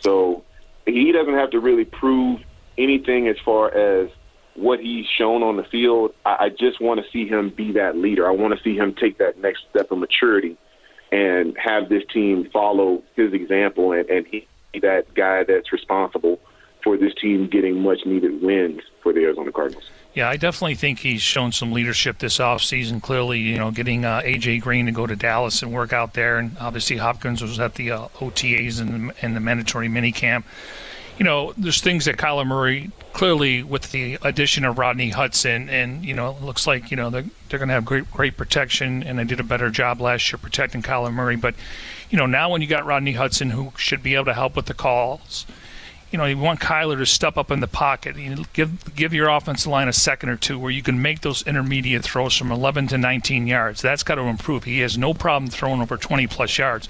So 0.00 0.44
he 0.84 1.12
doesn't 1.12 1.34
have 1.34 1.50
to 1.50 1.60
really 1.60 1.84
prove 1.84 2.40
anything 2.76 3.28
as 3.28 3.36
far 3.44 3.72
as 3.72 4.10
what 4.54 4.80
he's 4.80 5.06
shown 5.06 5.42
on 5.42 5.56
the 5.56 5.64
field, 5.64 6.14
I, 6.24 6.36
I 6.40 6.48
just 6.48 6.80
want 6.80 7.04
to 7.04 7.10
see 7.10 7.26
him 7.26 7.50
be 7.50 7.72
that 7.72 7.96
leader. 7.96 8.26
I 8.26 8.32
want 8.32 8.56
to 8.56 8.62
see 8.62 8.76
him 8.76 8.94
take 8.94 9.18
that 9.18 9.38
next 9.38 9.64
step 9.70 9.90
of 9.90 9.98
maturity 9.98 10.56
and 11.12 11.56
have 11.58 11.88
this 11.88 12.02
team 12.12 12.48
follow 12.52 13.02
his 13.14 13.32
example 13.32 13.92
and, 13.92 14.08
and 14.08 14.26
he 14.26 14.46
be 14.72 14.80
that 14.80 15.14
guy 15.14 15.44
that's 15.44 15.72
responsible 15.72 16.40
for 16.82 16.96
this 16.98 17.14
team 17.14 17.48
getting 17.48 17.80
much 17.80 18.00
needed 18.04 18.42
wins 18.42 18.82
for 19.02 19.12
the 19.12 19.20
Arizona 19.20 19.50
Cardinals. 19.50 19.88
Yeah, 20.12 20.28
I 20.28 20.36
definitely 20.36 20.74
think 20.74 21.00
he's 21.00 21.22
shown 21.22 21.50
some 21.50 21.72
leadership 21.72 22.18
this 22.18 22.38
offseason. 22.38 23.02
Clearly, 23.02 23.38
you 23.40 23.56
know, 23.56 23.70
getting 23.70 24.04
uh, 24.04 24.20
AJ 24.20 24.60
Green 24.60 24.86
to 24.86 24.92
go 24.92 25.06
to 25.06 25.16
Dallas 25.16 25.62
and 25.62 25.72
work 25.72 25.92
out 25.92 26.14
there, 26.14 26.38
and 26.38 26.56
obviously 26.58 26.98
Hopkins 26.98 27.42
was 27.42 27.58
at 27.58 27.74
the 27.74 27.90
uh, 27.90 28.08
OTAs 28.18 28.80
and 28.80 29.12
and 29.22 29.34
the 29.34 29.40
mandatory 29.40 29.88
minicamp 29.88 30.44
you 31.18 31.24
know, 31.24 31.52
there's 31.56 31.80
things 31.80 32.06
that 32.06 32.16
Kyler 32.16 32.46
Murray 32.46 32.90
clearly 33.12 33.62
with 33.62 33.92
the 33.92 34.18
addition 34.22 34.64
of 34.64 34.78
Rodney 34.78 35.10
Hudson, 35.10 35.68
and 35.68 36.04
you 36.04 36.14
know, 36.14 36.30
it 36.30 36.42
looks 36.42 36.66
like 36.66 36.90
you 36.90 36.96
know 36.96 37.10
they're, 37.10 37.24
they're 37.48 37.58
going 37.58 37.68
to 37.68 37.74
have 37.74 37.84
great 37.84 38.10
great 38.10 38.36
protection, 38.36 39.02
and 39.02 39.18
they 39.18 39.24
did 39.24 39.40
a 39.40 39.44
better 39.44 39.70
job 39.70 40.00
last 40.00 40.30
year 40.32 40.38
protecting 40.38 40.82
Kyler 40.82 41.12
Murray. 41.12 41.36
But 41.36 41.54
you 42.10 42.18
know, 42.18 42.26
now 42.26 42.50
when 42.50 42.62
you 42.62 42.66
got 42.66 42.84
Rodney 42.84 43.12
Hudson, 43.12 43.50
who 43.50 43.72
should 43.76 44.02
be 44.02 44.14
able 44.14 44.26
to 44.26 44.34
help 44.34 44.56
with 44.56 44.66
the 44.66 44.74
calls, 44.74 45.46
you 46.10 46.18
know, 46.18 46.26
you 46.26 46.38
want 46.38 46.60
Kyler 46.60 46.96
to 46.98 47.06
step 47.06 47.36
up 47.36 47.50
in 47.50 47.60
the 47.60 47.66
pocket. 47.68 48.16
You 48.16 48.44
give 48.52 48.94
give 48.94 49.12
your 49.12 49.28
offensive 49.28 49.70
line 49.70 49.88
a 49.88 49.92
second 49.92 50.28
or 50.28 50.36
two 50.36 50.58
where 50.58 50.70
you 50.70 50.82
can 50.82 51.00
make 51.00 51.20
those 51.22 51.42
intermediate 51.46 52.04
throws 52.04 52.36
from 52.36 52.52
11 52.52 52.88
to 52.88 52.98
19 52.98 53.46
yards. 53.46 53.82
That's 53.82 54.02
got 54.02 54.16
to 54.16 54.22
improve. 54.22 54.64
He 54.64 54.80
has 54.80 54.98
no 54.98 55.14
problem 55.14 55.50
throwing 55.50 55.80
over 55.80 55.96
20 55.96 56.26
plus 56.26 56.56
yards. 56.58 56.88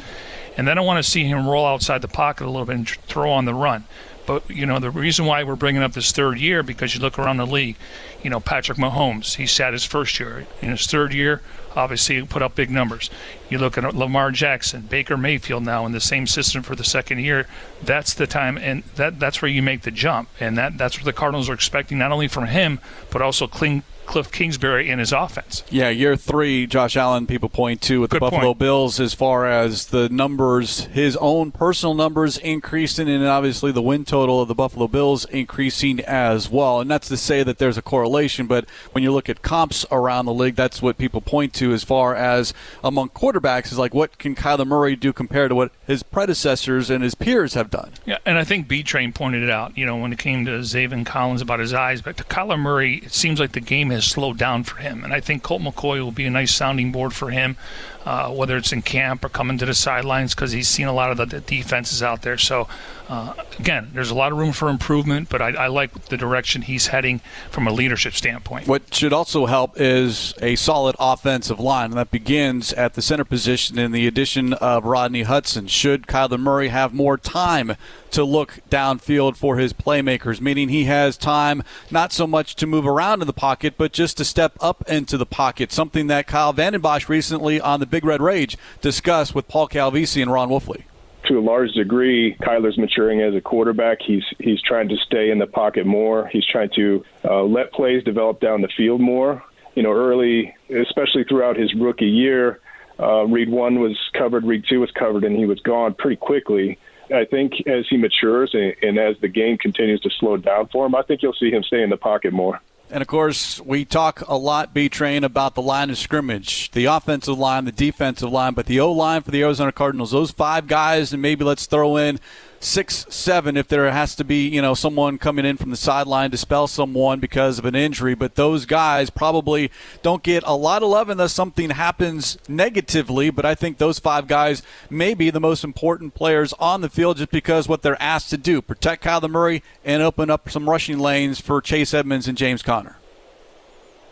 And 0.56 0.68
then 0.68 0.78
I 0.78 0.82
want 0.82 1.02
to 1.02 1.10
see 1.10 1.24
him 1.24 1.48
roll 1.48 1.66
outside 1.66 2.02
the 2.02 2.08
pocket 2.08 2.44
a 2.44 2.50
little 2.50 2.66
bit 2.66 2.76
and 2.76 2.88
throw 2.88 3.32
on 3.32 3.44
the 3.44 3.54
run. 3.54 3.84
But 4.26 4.48
you 4.48 4.64
know 4.64 4.78
the 4.78 4.90
reason 4.90 5.26
why 5.26 5.44
we're 5.44 5.56
bringing 5.56 5.82
up 5.82 5.92
this 5.92 6.12
third 6.12 6.38
year 6.38 6.62
because 6.62 6.94
you 6.94 7.00
look 7.00 7.18
around 7.18 7.36
the 7.36 7.46
league, 7.46 7.76
you 8.22 8.30
know 8.30 8.40
Patrick 8.40 8.78
Mahomes, 8.78 9.36
he 9.36 9.46
sat 9.46 9.72
his 9.72 9.84
first 9.84 10.18
year. 10.18 10.46
In 10.62 10.70
his 10.70 10.86
third 10.86 11.12
year, 11.12 11.42
obviously 11.76 12.20
he 12.20 12.26
put 12.26 12.42
up 12.42 12.54
big 12.54 12.70
numbers. 12.70 13.10
You 13.50 13.58
look 13.58 13.76
at 13.76 13.94
Lamar 13.94 14.30
Jackson, 14.30 14.82
Baker 14.82 15.16
Mayfield 15.16 15.62
now 15.62 15.84
in 15.84 15.92
the 15.92 16.00
same 16.00 16.26
system 16.26 16.62
for 16.62 16.74
the 16.74 16.84
second 16.84 17.18
year. 17.18 17.46
That's 17.82 18.14
the 18.14 18.26
time, 18.26 18.56
and 18.56 18.82
that 18.96 19.20
that's 19.20 19.42
where 19.42 19.50
you 19.50 19.62
make 19.62 19.82
the 19.82 19.90
jump, 19.90 20.28
and 20.40 20.56
that 20.56 20.78
that's 20.78 20.96
what 20.96 21.04
the 21.04 21.12
Cardinals 21.12 21.50
are 21.50 21.54
expecting 21.54 21.98
not 21.98 22.12
only 22.12 22.28
from 22.28 22.46
him 22.46 22.80
but 23.10 23.20
also 23.20 23.46
Kling, 23.46 23.82
Cliff 24.06 24.32
Kingsbury 24.32 24.90
in 24.90 24.98
his 24.98 25.12
offense. 25.12 25.62
Yeah, 25.70 25.90
year 25.90 26.16
three, 26.16 26.66
Josh 26.66 26.96
Allen, 26.96 27.26
people 27.26 27.48
point 27.48 27.80
to 27.82 28.00
with 28.00 28.10
the 28.10 28.20
Buffalo 28.20 28.46
point. 28.46 28.58
Bills 28.58 29.00
as 29.00 29.14
far 29.14 29.46
as 29.46 29.86
the 29.86 30.08
numbers, 30.08 30.86
his 30.86 31.16
own 31.18 31.52
personal 31.52 31.94
numbers 31.94 32.36
increasing, 32.38 33.08
and 33.08 33.24
obviously 33.26 33.70
the 33.70 33.82
win 33.82 34.04
total 34.04 34.24
total 34.24 34.40
of 34.40 34.48
the 34.48 34.54
Buffalo 34.54 34.88
Bills 34.88 35.24
increasing 35.26 36.00
as 36.00 36.48
well. 36.48 36.80
And 36.80 36.90
that's 36.90 37.08
to 37.08 37.16
say 37.16 37.42
that 37.42 37.58
there's 37.58 37.76
a 37.76 37.82
correlation, 37.82 38.46
but 38.46 38.64
when 38.92 39.04
you 39.04 39.12
look 39.12 39.28
at 39.28 39.42
comps 39.42 39.84
around 39.90 40.26
the 40.26 40.32
league, 40.32 40.54
that's 40.54 40.80
what 40.80 40.96
people 40.96 41.20
point 41.20 41.52
to 41.54 41.72
as 41.72 41.84
far 41.84 42.14
as 42.14 42.54
among 42.82 43.10
quarterbacks 43.10 43.72
is 43.72 43.78
like 43.78 43.92
what 43.92 44.16
can 44.18 44.34
Kyler 44.34 44.66
Murray 44.66 44.96
do 44.96 45.12
compared 45.12 45.50
to 45.50 45.54
what 45.54 45.72
his 45.86 46.02
predecessors 46.02 46.90
and 46.90 47.04
his 47.04 47.14
peers 47.14 47.54
have 47.54 47.70
done. 47.70 47.90
Yeah, 48.06 48.18
and 48.24 48.38
I 48.38 48.44
think 48.44 48.66
B 48.66 48.82
Train 48.82 49.12
pointed 49.12 49.42
it 49.42 49.50
out, 49.50 49.76
you 49.76 49.84
know, 49.84 49.96
when 49.96 50.12
it 50.12 50.18
came 50.18 50.44
to 50.46 50.52
Zaven 50.60 51.04
Collins 51.04 51.42
about 51.42 51.60
his 51.60 51.74
eyes, 51.74 52.00
but 52.00 52.16
to 52.16 52.24
Kyler 52.24 52.58
Murray, 52.58 53.02
it 53.04 53.12
seems 53.12 53.40
like 53.40 53.52
the 53.52 53.60
game 53.60 53.90
has 53.94 54.04
slowed 54.04 54.36
down 54.36 54.64
for 54.64 54.76
him. 54.76 55.02
And 55.02 55.12
I 55.12 55.20
think 55.20 55.42
Colt 55.42 55.62
McCoy 55.62 56.00
will 56.00 56.12
be 56.12 56.26
a 56.26 56.30
nice 56.30 56.54
sounding 56.54 56.92
board 56.92 57.14
for 57.14 57.30
him 57.30 57.56
uh, 58.04 58.30
whether 58.30 58.56
it's 58.56 58.72
in 58.72 58.82
camp 58.82 59.24
or 59.24 59.28
coming 59.28 59.58
to 59.58 59.66
the 59.66 59.74
sidelines, 59.74 60.34
because 60.34 60.52
he's 60.52 60.68
seen 60.68 60.86
a 60.86 60.92
lot 60.92 61.10
of 61.10 61.16
the, 61.16 61.26
the 61.26 61.40
defenses 61.40 62.02
out 62.02 62.22
there. 62.22 62.38
So, 62.38 62.68
uh, 63.08 63.34
again, 63.58 63.90
there's 63.92 64.10
a 64.10 64.14
lot 64.14 64.32
of 64.32 64.38
room 64.38 64.52
for 64.52 64.68
improvement, 64.68 65.28
but 65.28 65.42
I, 65.42 65.50
I, 65.50 65.66
like 65.66 66.06
the 66.06 66.16
direction 66.16 66.62
he's 66.62 66.86
heading 66.88 67.20
from 67.50 67.66
a 67.66 67.72
leadership 67.72 68.14
standpoint. 68.14 68.66
What 68.66 68.94
should 68.94 69.12
also 69.12 69.46
help 69.46 69.78
is 69.78 70.34
a 70.40 70.56
solid 70.56 70.96
offensive 70.98 71.60
line, 71.60 71.90
and 71.90 71.94
that 71.94 72.10
begins 72.10 72.72
at 72.72 72.94
the 72.94 73.02
center 73.02 73.24
position 73.24 73.78
in 73.78 73.92
the 73.92 74.06
addition 74.06 74.54
of 74.54 74.84
Rodney 74.84 75.22
Hudson. 75.22 75.66
Should 75.66 76.06
Kyler 76.06 76.40
Murray 76.40 76.68
have 76.68 76.94
more 76.94 77.18
time 77.18 77.76
to 78.10 78.24
look 78.24 78.60
downfield 78.70 79.36
for 79.36 79.56
his 79.56 79.72
playmakers, 79.72 80.40
meaning 80.40 80.68
he 80.68 80.84
has 80.84 81.16
time 81.16 81.62
not 81.90 82.12
so 82.12 82.26
much 82.26 82.54
to 82.54 82.66
move 82.66 82.86
around 82.86 83.20
in 83.20 83.26
the 83.26 83.32
pocket, 83.32 83.74
but 83.76 83.92
just 83.92 84.16
to 84.16 84.24
step 84.24 84.56
up 84.60 84.88
into 84.88 85.18
the 85.18 85.26
pocket, 85.26 85.72
something 85.72 86.06
that 86.06 86.26
Kyle 86.26 86.52
Vanden 86.52 86.80
Bosch 86.80 87.08
recently 87.08 87.60
on 87.60 87.80
the 87.80 87.86
Big 87.94 88.04
Red 88.04 88.20
Rage 88.20 88.58
discussed 88.80 89.36
with 89.36 89.46
Paul 89.46 89.68
Calvisi 89.68 90.20
and 90.20 90.32
Ron 90.32 90.48
Wolfley 90.48 90.82
to 91.28 91.38
a 91.38 91.40
large 91.40 91.70
degree, 91.74 92.36
Kyler's 92.42 92.76
maturing 92.76 93.20
as 93.20 93.36
a 93.36 93.40
quarterback. 93.40 93.98
He's 94.04 94.24
he's 94.40 94.60
trying 94.62 94.88
to 94.88 94.96
stay 94.96 95.30
in 95.30 95.38
the 95.38 95.46
pocket 95.46 95.86
more. 95.86 96.26
He's 96.26 96.44
trying 96.44 96.70
to 96.74 97.04
uh, 97.24 97.44
let 97.44 97.72
plays 97.72 98.02
develop 98.02 98.40
down 98.40 98.62
the 98.62 98.68
field 98.76 99.00
more. 99.00 99.44
You 99.76 99.84
know, 99.84 99.92
early, 99.92 100.52
especially 100.68 101.22
throughout 101.22 101.56
his 101.56 101.72
rookie 101.74 102.06
year, 102.06 102.58
uh, 102.98 103.26
read 103.26 103.48
one 103.48 103.78
was 103.78 103.96
covered, 104.12 104.44
read 104.44 104.64
two 104.68 104.80
was 104.80 104.90
covered, 104.90 105.22
and 105.22 105.36
he 105.36 105.46
was 105.46 105.60
gone 105.60 105.94
pretty 105.94 106.16
quickly. 106.16 106.76
I 107.14 107.24
think 107.24 107.64
as 107.68 107.86
he 107.88 107.96
matures 107.96 108.50
and, 108.54 108.74
and 108.82 108.98
as 108.98 109.14
the 109.20 109.28
game 109.28 109.56
continues 109.56 110.00
to 110.00 110.10
slow 110.18 110.36
down 110.36 110.66
for 110.72 110.84
him, 110.84 110.96
I 110.96 111.02
think 111.02 111.22
you'll 111.22 111.32
see 111.32 111.52
him 111.52 111.62
stay 111.62 111.80
in 111.84 111.90
the 111.90 111.96
pocket 111.96 112.32
more. 112.32 112.60
And 112.94 113.02
of 113.02 113.08
course, 113.08 113.60
we 113.60 113.84
talk 113.84 114.20
a 114.28 114.36
lot, 114.36 114.72
B 114.72 114.88
Train, 114.88 115.24
about 115.24 115.56
the 115.56 115.62
line 115.62 115.90
of 115.90 115.98
scrimmage, 115.98 116.70
the 116.70 116.84
offensive 116.84 117.36
line, 117.36 117.64
the 117.64 117.72
defensive 117.72 118.30
line, 118.30 118.54
but 118.54 118.66
the 118.66 118.78
O 118.78 118.92
line 118.92 119.22
for 119.22 119.32
the 119.32 119.42
Arizona 119.42 119.72
Cardinals, 119.72 120.12
those 120.12 120.30
five 120.30 120.68
guys, 120.68 121.12
and 121.12 121.20
maybe 121.20 121.42
let's 121.42 121.66
throw 121.66 121.96
in 121.96 122.20
six, 122.64 123.04
seven 123.10 123.56
if 123.56 123.68
there 123.68 123.90
has 123.90 124.14
to 124.16 124.24
be, 124.24 124.48
you 124.48 124.62
know, 124.62 124.74
someone 124.74 125.18
coming 125.18 125.44
in 125.44 125.56
from 125.56 125.70
the 125.70 125.76
sideline 125.76 126.30
to 126.30 126.36
spell 126.36 126.66
someone 126.66 127.20
because 127.20 127.58
of 127.58 127.64
an 127.64 127.74
injury. 127.74 128.14
But 128.14 128.34
those 128.34 128.64
guys 128.66 129.10
probably 129.10 129.70
don't 130.02 130.22
get 130.22 130.42
a 130.46 130.56
lot 130.56 130.82
of 130.82 130.88
love 130.88 131.08
unless 131.08 131.32
something 131.32 131.70
happens 131.70 132.38
negatively. 132.48 133.30
But 133.30 133.44
I 133.44 133.54
think 133.54 133.78
those 133.78 133.98
five 133.98 134.26
guys 134.26 134.62
may 134.88 135.14
be 135.14 135.30
the 135.30 135.40
most 135.40 135.62
important 135.62 136.14
players 136.14 136.52
on 136.54 136.80
the 136.80 136.88
field 136.88 137.18
just 137.18 137.30
because 137.30 137.68
what 137.68 137.82
they're 137.82 138.00
asked 138.00 138.30
to 138.30 138.38
do 138.38 138.62
protect 138.62 139.04
Kyler 139.04 139.30
Murray 139.30 139.62
and 139.84 140.02
open 140.02 140.30
up 140.30 140.48
some 140.48 140.68
rushing 140.68 140.98
lanes 140.98 141.40
for 141.40 141.60
Chase 141.60 141.92
Edmonds 141.92 142.26
and 142.26 142.38
James 142.38 142.62
Conner. 142.62 142.96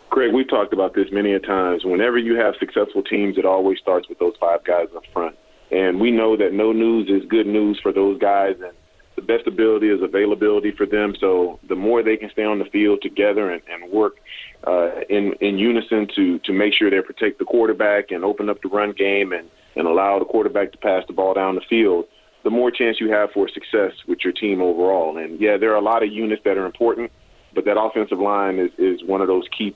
Craig, 0.09 0.31
we've 0.31 0.47
talked 0.47 0.73
about 0.73 0.93
this 0.93 1.11
many 1.11 1.33
a 1.33 1.39
times. 1.39 1.83
Whenever 1.83 2.19
you 2.19 2.35
have 2.35 2.53
successful 2.59 3.01
teams, 3.01 3.39
it 3.39 3.45
always 3.45 3.79
starts 3.79 4.07
with 4.07 4.19
those 4.19 4.35
five 4.39 4.63
guys 4.63 4.89
up 4.95 5.03
front. 5.11 5.35
And 5.73 5.99
we 5.99 6.11
know 6.11 6.37
that 6.37 6.53
no 6.53 6.71
news 6.71 7.09
is 7.09 7.27
good 7.27 7.47
news 7.47 7.79
for 7.81 7.91
those 7.91 8.19
guys, 8.19 8.57
and 8.61 8.73
the 9.15 9.23
best 9.23 9.47
ability 9.47 9.89
is 9.89 10.03
availability 10.03 10.71
for 10.71 10.85
them. 10.85 11.15
So 11.19 11.59
the 11.67 11.75
more 11.75 12.03
they 12.03 12.15
can 12.15 12.29
stay 12.29 12.43
on 12.43 12.59
the 12.59 12.65
field 12.65 13.01
together 13.01 13.49
and, 13.49 13.61
and 13.71 13.91
work 13.91 14.17
uh, 14.65 15.01
in 15.09 15.33
in 15.33 15.57
unison 15.57 16.07
to 16.15 16.37
to 16.39 16.53
make 16.53 16.75
sure 16.75 16.91
they 16.91 17.01
protect 17.01 17.39
the 17.39 17.45
quarterback 17.45 18.11
and 18.11 18.23
open 18.23 18.49
up 18.49 18.61
the 18.61 18.69
run 18.69 18.91
game 18.91 19.33
and 19.33 19.49
and 19.75 19.87
allow 19.87 20.19
the 20.19 20.25
quarterback 20.25 20.71
to 20.73 20.77
pass 20.77 21.03
the 21.07 21.13
ball 21.13 21.33
down 21.33 21.55
the 21.55 21.61
field, 21.61 22.05
the 22.43 22.51
more 22.51 22.69
chance 22.69 22.99
you 22.99 23.09
have 23.09 23.31
for 23.31 23.49
success 23.49 23.93
with 24.07 24.23
your 24.23 24.33
team 24.33 24.61
overall. 24.61 25.17
And 25.17 25.39
yeah, 25.39 25.57
there 25.57 25.71
are 25.71 25.77
a 25.77 25.81
lot 25.81 26.03
of 26.03 26.09
units 26.11 26.43
that 26.43 26.55
are 26.55 26.67
important, 26.67 27.11
but 27.55 27.65
that 27.65 27.79
offensive 27.81 28.19
line 28.19 28.59
is 28.59 28.71
is 28.77 29.03
one 29.03 29.21
of 29.21 29.27
those 29.27 29.47
key 29.47 29.75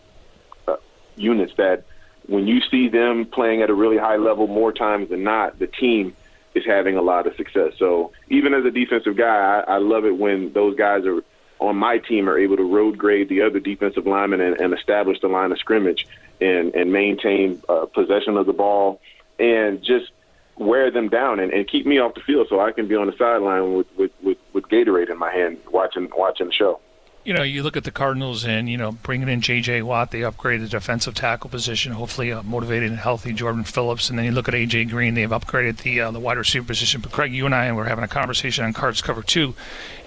uh, 0.67 0.75
units 1.15 1.53
that 1.57 1.85
when 2.27 2.47
you 2.47 2.61
see 2.69 2.89
them 2.89 3.25
playing 3.25 3.61
at 3.61 3.69
a 3.69 3.73
really 3.73 3.97
high 3.97 4.17
level 4.17 4.47
more 4.47 4.71
times 4.71 5.09
than 5.09 5.23
not, 5.23 5.59
the 5.59 5.67
team 5.67 6.15
is 6.53 6.65
having 6.65 6.97
a 6.97 7.01
lot 7.01 7.27
of 7.27 7.35
success. 7.35 7.73
So 7.77 8.11
even 8.29 8.53
as 8.53 8.65
a 8.65 8.71
defensive 8.71 9.15
guy, 9.15 9.63
I, 9.67 9.75
I 9.75 9.77
love 9.77 10.05
it 10.05 10.17
when 10.17 10.51
those 10.53 10.75
guys 10.75 11.05
are 11.05 11.21
on 11.59 11.75
my 11.75 11.97
team 11.97 12.29
are 12.29 12.37
able 12.37 12.57
to 12.57 12.63
road 12.63 12.97
grade 12.97 13.29
the 13.29 13.41
other 13.41 13.59
defensive 13.59 14.05
linemen 14.05 14.41
and, 14.41 14.59
and 14.59 14.73
establish 14.73 15.19
the 15.21 15.27
line 15.27 15.51
of 15.51 15.57
scrimmage 15.57 16.07
and, 16.39 16.75
and 16.75 16.91
maintain 16.91 17.61
uh, 17.67 17.85
possession 17.85 18.37
of 18.37 18.45
the 18.45 18.53
ball 18.53 19.01
and 19.39 19.81
just 19.83 20.11
wear 20.57 20.91
them 20.91 21.09
down 21.09 21.39
and, 21.39 21.51
and 21.53 21.67
keep 21.67 21.85
me 21.85 21.99
off 21.99 22.13
the 22.13 22.21
field 22.21 22.47
so 22.49 22.59
I 22.59 22.71
can 22.71 22.87
be 22.87 22.95
on 22.95 23.07
the 23.07 23.15
sideline 23.17 23.73
with, 23.73 23.87
with, 23.97 24.11
with, 24.21 24.37
with 24.53 24.67
Gatorade 24.67 25.09
in 25.09 25.17
my 25.17 25.31
hand 25.31 25.57
watching 25.71 26.09
watching 26.15 26.47
the 26.47 26.53
show 26.53 26.79
you 27.27 27.33
know, 27.33 27.43
you 27.43 27.61
look 27.61 27.75
at 27.75 27.83
the 27.83 27.91
Cardinals 27.91 28.45
and, 28.45 28.69
you 28.69 28.77
know, 28.77 28.93
bringing 28.93 29.27
in 29.27 29.41
J.J. 29.41 29.81
Watt, 29.81 30.11
they 30.11 30.21
upgraded 30.21 30.61
the 30.61 30.69
defensive 30.69 31.13
tackle 31.13 31.49
position, 31.49 31.91
hopefully 31.91 32.29
a 32.29 32.41
motivated 32.41 32.89
and 32.89 32.99
healthy 33.01 33.33
Jordan 33.33 33.65
Phillips. 33.65 34.09
And 34.09 34.17
then 34.17 34.23
you 34.23 34.31
look 34.31 34.47
at 34.47 34.55
A.J. 34.55 34.85
Green, 34.85 35.13
they've 35.13 35.29
upgraded 35.29 35.79
the 35.79 35.99
uh, 35.99 36.11
the 36.11 36.21
wide 36.21 36.37
receiver 36.37 36.65
position. 36.65 37.01
But, 37.01 37.11
Craig, 37.11 37.33
you 37.33 37.45
and 37.45 37.53
I 37.53 37.69
were 37.73 37.83
having 37.83 38.05
a 38.05 38.07
conversation 38.07 38.63
on 38.63 38.71
Cards 38.71 39.01
Cover 39.01 39.21
2, 39.21 39.53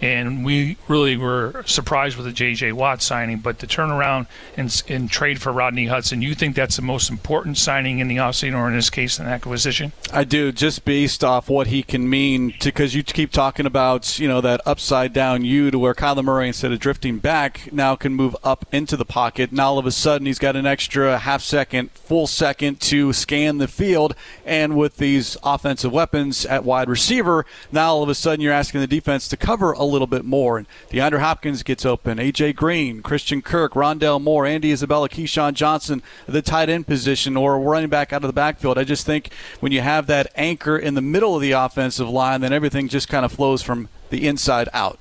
and 0.00 0.46
we 0.46 0.78
really 0.88 1.18
were 1.18 1.62
surprised 1.66 2.16
with 2.16 2.24
the 2.24 2.32
J.J. 2.32 2.72
Watt 2.72 3.02
signing. 3.02 3.40
But 3.40 3.58
the 3.58 3.66
turnaround 3.66 4.26
and, 4.56 4.82
and 4.88 5.10
trade 5.10 5.42
for 5.42 5.52
Rodney 5.52 5.88
Hudson, 5.88 6.22
you 6.22 6.34
think 6.34 6.56
that's 6.56 6.76
the 6.76 6.82
most 6.82 7.10
important 7.10 7.58
signing 7.58 7.98
in 7.98 8.08
the 8.08 8.16
offseason, 8.16 8.56
or 8.56 8.66
in 8.68 8.76
this 8.76 8.88
case, 8.88 9.18
an 9.18 9.26
acquisition? 9.26 9.92
I 10.10 10.24
do, 10.24 10.52
just 10.52 10.86
based 10.86 11.22
off 11.22 11.50
what 11.50 11.66
he 11.66 11.82
can 11.82 12.08
mean, 12.08 12.54
because 12.64 12.94
you 12.94 13.02
keep 13.02 13.30
talking 13.30 13.66
about, 13.66 14.18
you 14.18 14.26
know, 14.26 14.40
that 14.40 14.62
upside 14.64 15.12
down 15.12 15.44
U 15.44 15.70
to 15.70 15.78
where 15.78 15.92
Kyler 15.92 16.24
Murray, 16.24 16.48
instead 16.48 16.72
of 16.72 16.78
drifting 16.78 17.09
back 17.18 17.72
now 17.72 17.96
can 17.96 18.14
move 18.14 18.36
up 18.42 18.66
into 18.72 18.96
the 18.96 19.04
pocket. 19.04 19.52
Now 19.52 19.70
all 19.70 19.78
of 19.78 19.86
a 19.86 19.90
sudden 19.90 20.26
he's 20.26 20.38
got 20.38 20.56
an 20.56 20.66
extra 20.66 21.18
half 21.18 21.42
second, 21.42 21.90
full 21.92 22.26
second 22.26 22.80
to 22.82 23.12
scan 23.12 23.58
the 23.58 23.68
field. 23.68 24.14
And 24.44 24.76
with 24.76 24.96
these 24.96 25.36
offensive 25.42 25.92
weapons 25.92 26.46
at 26.46 26.64
wide 26.64 26.88
receiver, 26.88 27.44
now 27.72 27.94
all 27.94 28.02
of 28.02 28.08
a 28.08 28.14
sudden 28.14 28.40
you're 28.40 28.52
asking 28.52 28.80
the 28.80 28.86
defense 28.86 29.28
to 29.28 29.36
cover 29.36 29.72
a 29.72 29.84
little 29.84 30.06
bit 30.06 30.24
more. 30.24 30.58
And 30.58 30.66
DeAndre 30.90 31.20
Hopkins 31.20 31.62
gets 31.62 31.84
open, 31.84 32.18
AJ 32.18 32.56
Green, 32.56 33.02
Christian 33.02 33.42
Kirk, 33.42 33.72
Rondale 33.72 34.20
Moore, 34.20 34.46
Andy 34.46 34.72
Isabella, 34.72 35.08
KeeSean 35.08 35.54
Johnson, 35.54 36.02
the 36.26 36.42
tight 36.42 36.68
end 36.68 36.86
position, 36.86 37.36
or 37.36 37.60
running 37.60 37.90
back 37.90 38.12
out 38.12 38.24
of 38.24 38.28
the 38.28 38.32
backfield. 38.32 38.78
I 38.78 38.84
just 38.84 39.06
think 39.06 39.32
when 39.60 39.72
you 39.72 39.80
have 39.80 40.06
that 40.06 40.32
anchor 40.36 40.78
in 40.78 40.94
the 40.94 41.02
middle 41.02 41.34
of 41.34 41.42
the 41.42 41.52
offensive 41.52 42.08
line, 42.08 42.40
then 42.40 42.52
everything 42.52 42.88
just 42.88 43.08
kind 43.08 43.24
of 43.24 43.32
flows 43.32 43.62
from 43.62 43.88
the 44.10 44.26
inside 44.26 44.68
out 44.72 44.98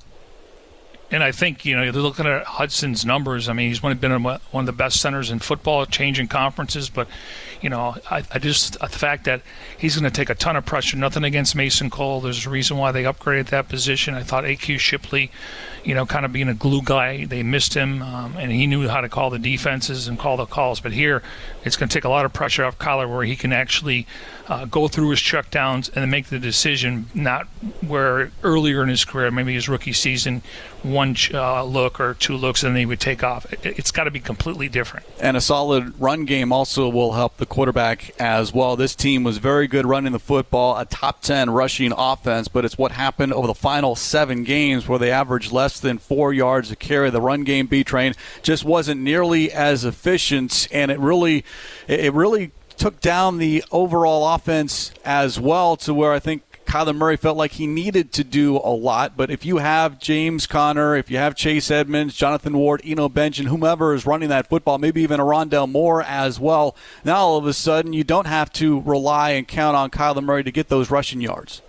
and 1.10 1.22
I 1.22 1.32
think 1.32 1.64
you 1.64 1.76
know 1.76 1.82
you're 1.82 1.92
looking 1.92 2.26
at 2.26 2.44
Hudson's 2.44 3.04
numbers. 3.04 3.48
I 3.48 3.52
mean, 3.52 3.68
he's 3.68 3.82
one 3.82 3.96
been 3.98 4.22
one 4.22 4.40
of 4.54 4.66
the 4.66 4.72
best 4.72 5.00
centers 5.00 5.30
in 5.30 5.38
football, 5.38 5.86
changing 5.86 6.28
conferences. 6.28 6.88
But 6.88 7.08
you 7.60 7.68
know, 7.68 7.96
I, 8.10 8.22
I 8.30 8.38
just 8.38 8.78
the 8.78 8.88
fact 8.88 9.24
that 9.24 9.42
he's 9.78 9.96
going 9.96 10.10
to 10.10 10.16
take 10.16 10.30
a 10.30 10.34
ton 10.34 10.56
of 10.56 10.64
pressure. 10.64 10.96
Nothing 10.96 11.24
against 11.24 11.54
Mason 11.54 11.90
Cole. 11.90 12.20
There's 12.20 12.46
a 12.46 12.50
reason 12.50 12.78
why 12.78 12.92
they 12.92 13.04
upgraded 13.04 13.46
that 13.46 13.68
position. 13.68 14.14
I 14.14 14.22
thought 14.22 14.44
AQ 14.44 14.78
Shipley, 14.78 15.30
you 15.84 15.94
know, 15.94 16.06
kind 16.06 16.24
of 16.24 16.32
being 16.32 16.48
a 16.48 16.54
glue 16.54 16.82
guy, 16.82 17.24
they 17.24 17.42
missed 17.42 17.74
him, 17.74 18.02
um, 18.02 18.36
and 18.36 18.50
he 18.50 18.66
knew 18.66 18.88
how 18.88 19.00
to 19.00 19.08
call 19.08 19.30
the 19.30 19.38
defenses 19.38 20.08
and 20.08 20.18
call 20.18 20.36
the 20.36 20.46
calls. 20.46 20.80
But 20.80 20.92
here, 20.92 21.22
it's 21.64 21.76
going 21.76 21.88
to 21.88 21.94
take 21.94 22.04
a 22.04 22.08
lot 22.08 22.24
of 22.24 22.32
pressure 22.32 22.64
off 22.64 22.78
Kyler, 22.78 23.08
where 23.08 23.24
he 23.24 23.36
can 23.36 23.52
actually 23.52 24.06
uh, 24.48 24.64
go 24.64 24.88
through 24.88 25.10
his 25.10 25.20
checkdowns 25.20 25.90
and 25.94 26.10
make 26.10 26.26
the 26.26 26.38
decision. 26.38 27.06
Not 27.14 27.46
where 27.86 28.32
earlier 28.42 28.82
in 28.82 28.88
his 28.88 29.04
career, 29.04 29.30
maybe 29.30 29.54
his 29.54 29.68
rookie 29.68 29.92
season, 29.92 30.42
one 30.82 31.16
uh, 31.32 31.62
look 31.64 32.00
or 32.00 32.14
two 32.14 32.36
looks, 32.36 32.62
and 32.62 32.74
then 32.74 32.80
he 32.80 32.86
would 32.86 33.00
take 33.00 33.22
off. 33.22 33.50
It, 33.52 33.78
it's 33.78 33.90
got 33.90 34.04
to 34.04 34.10
be 34.10 34.20
completely 34.20 34.68
different. 34.68 35.06
And 35.20 35.36
a 35.36 35.40
solid 35.40 35.98
run 36.00 36.24
game 36.24 36.52
also 36.52 36.88
will 36.88 37.12
help 37.12 37.36
the 37.36 37.46
quarterback 37.50 38.18
as 38.18 38.54
well. 38.54 38.76
This 38.76 38.94
team 38.94 39.22
was 39.22 39.36
very 39.36 39.66
good 39.66 39.84
running 39.84 40.12
the 40.12 40.18
football, 40.18 40.78
a 40.78 40.86
top 40.86 41.20
10 41.20 41.50
rushing 41.50 41.92
offense, 41.94 42.48
but 42.48 42.64
it's 42.64 42.78
what 42.78 42.92
happened 42.92 43.34
over 43.34 43.46
the 43.46 43.54
final 43.54 43.94
seven 43.94 44.44
games 44.44 44.88
where 44.88 44.98
they 44.98 45.10
averaged 45.10 45.52
less 45.52 45.78
than 45.78 45.98
four 45.98 46.32
yards 46.32 46.70
a 46.70 46.76
carry. 46.76 47.10
The 47.10 47.20
run 47.20 47.44
game 47.44 47.66
B 47.66 47.84
train 47.84 48.14
just 48.42 48.64
wasn't 48.64 49.02
nearly 49.02 49.52
as 49.52 49.84
efficient, 49.84 50.68
and 50.72 50.90
it 50.90 50.98
really, 50.98 51.44
it 51.86 52.14
really 52.14 52.52
took 52.78 53.00
down 53.00 53.36
the 53.36 53.62
overall 53.70 54.34
offense 54.34 54.90
as 55.04 55.38
well 55.38 55.76
to 55.76 55.92
where 55.92 56.12
I 56.12 56.18
think 56.18 56.42
Kyler 56.70 56.94
Murray 56.94 57.16
felt 57.16 57.36
like 57.36 57.50
he 57.50 57.66
needed 57.66 58.12
to 58.12 58.22
do 58.22 58.56
a 58.56 58.70
lot. 58.70 59.16
But 59.16 59.28
if 59.28 59.44
you 59.44 59.56
have 59.56 59.98
James 59.98 60.46
Conner, 60.46 60.94
if 60.94 61.10
you 61.10 61.16
have 61.16 61.34
Chase 61.34 61.68
Edmonds, 61.68 62.14
Jonathan 62.14 62.56
Ward, 62.56 62.80
Eno 62.84 63.10
and 63.12 63.34
whomever 63.34 63.92
is 63.92 64.06
running 64.06 64.28
that 64.28 64.48
football, 64.48 64.78
maybe 64.78 65.02
even 65.02 65.18
a 65.18 65.24
Rondale 65.24 65.68
Moore 65.68 66.04
as 66.04 66.38
well, 66.38 66.76
now 67.04 67.16
all 67.16 67.36
of 67.36 67.46
a 67.46 67.52
sudden 67.52 67.92
you 67.92 68.04
don't 68.04 68.28
have 68.28 68.52
to 68.52 68.80
rely 68.82 69.30
and 69.30 69.48
count 69.48 69.76
on 69.76 69.90
Kyler 69.90 70.22
Murray 70.22 70.44
to 70.44 70.52
get 70.52 70.68
those 70.68 70.92
rushing 70.92 71.20
yards. 71.20 71.60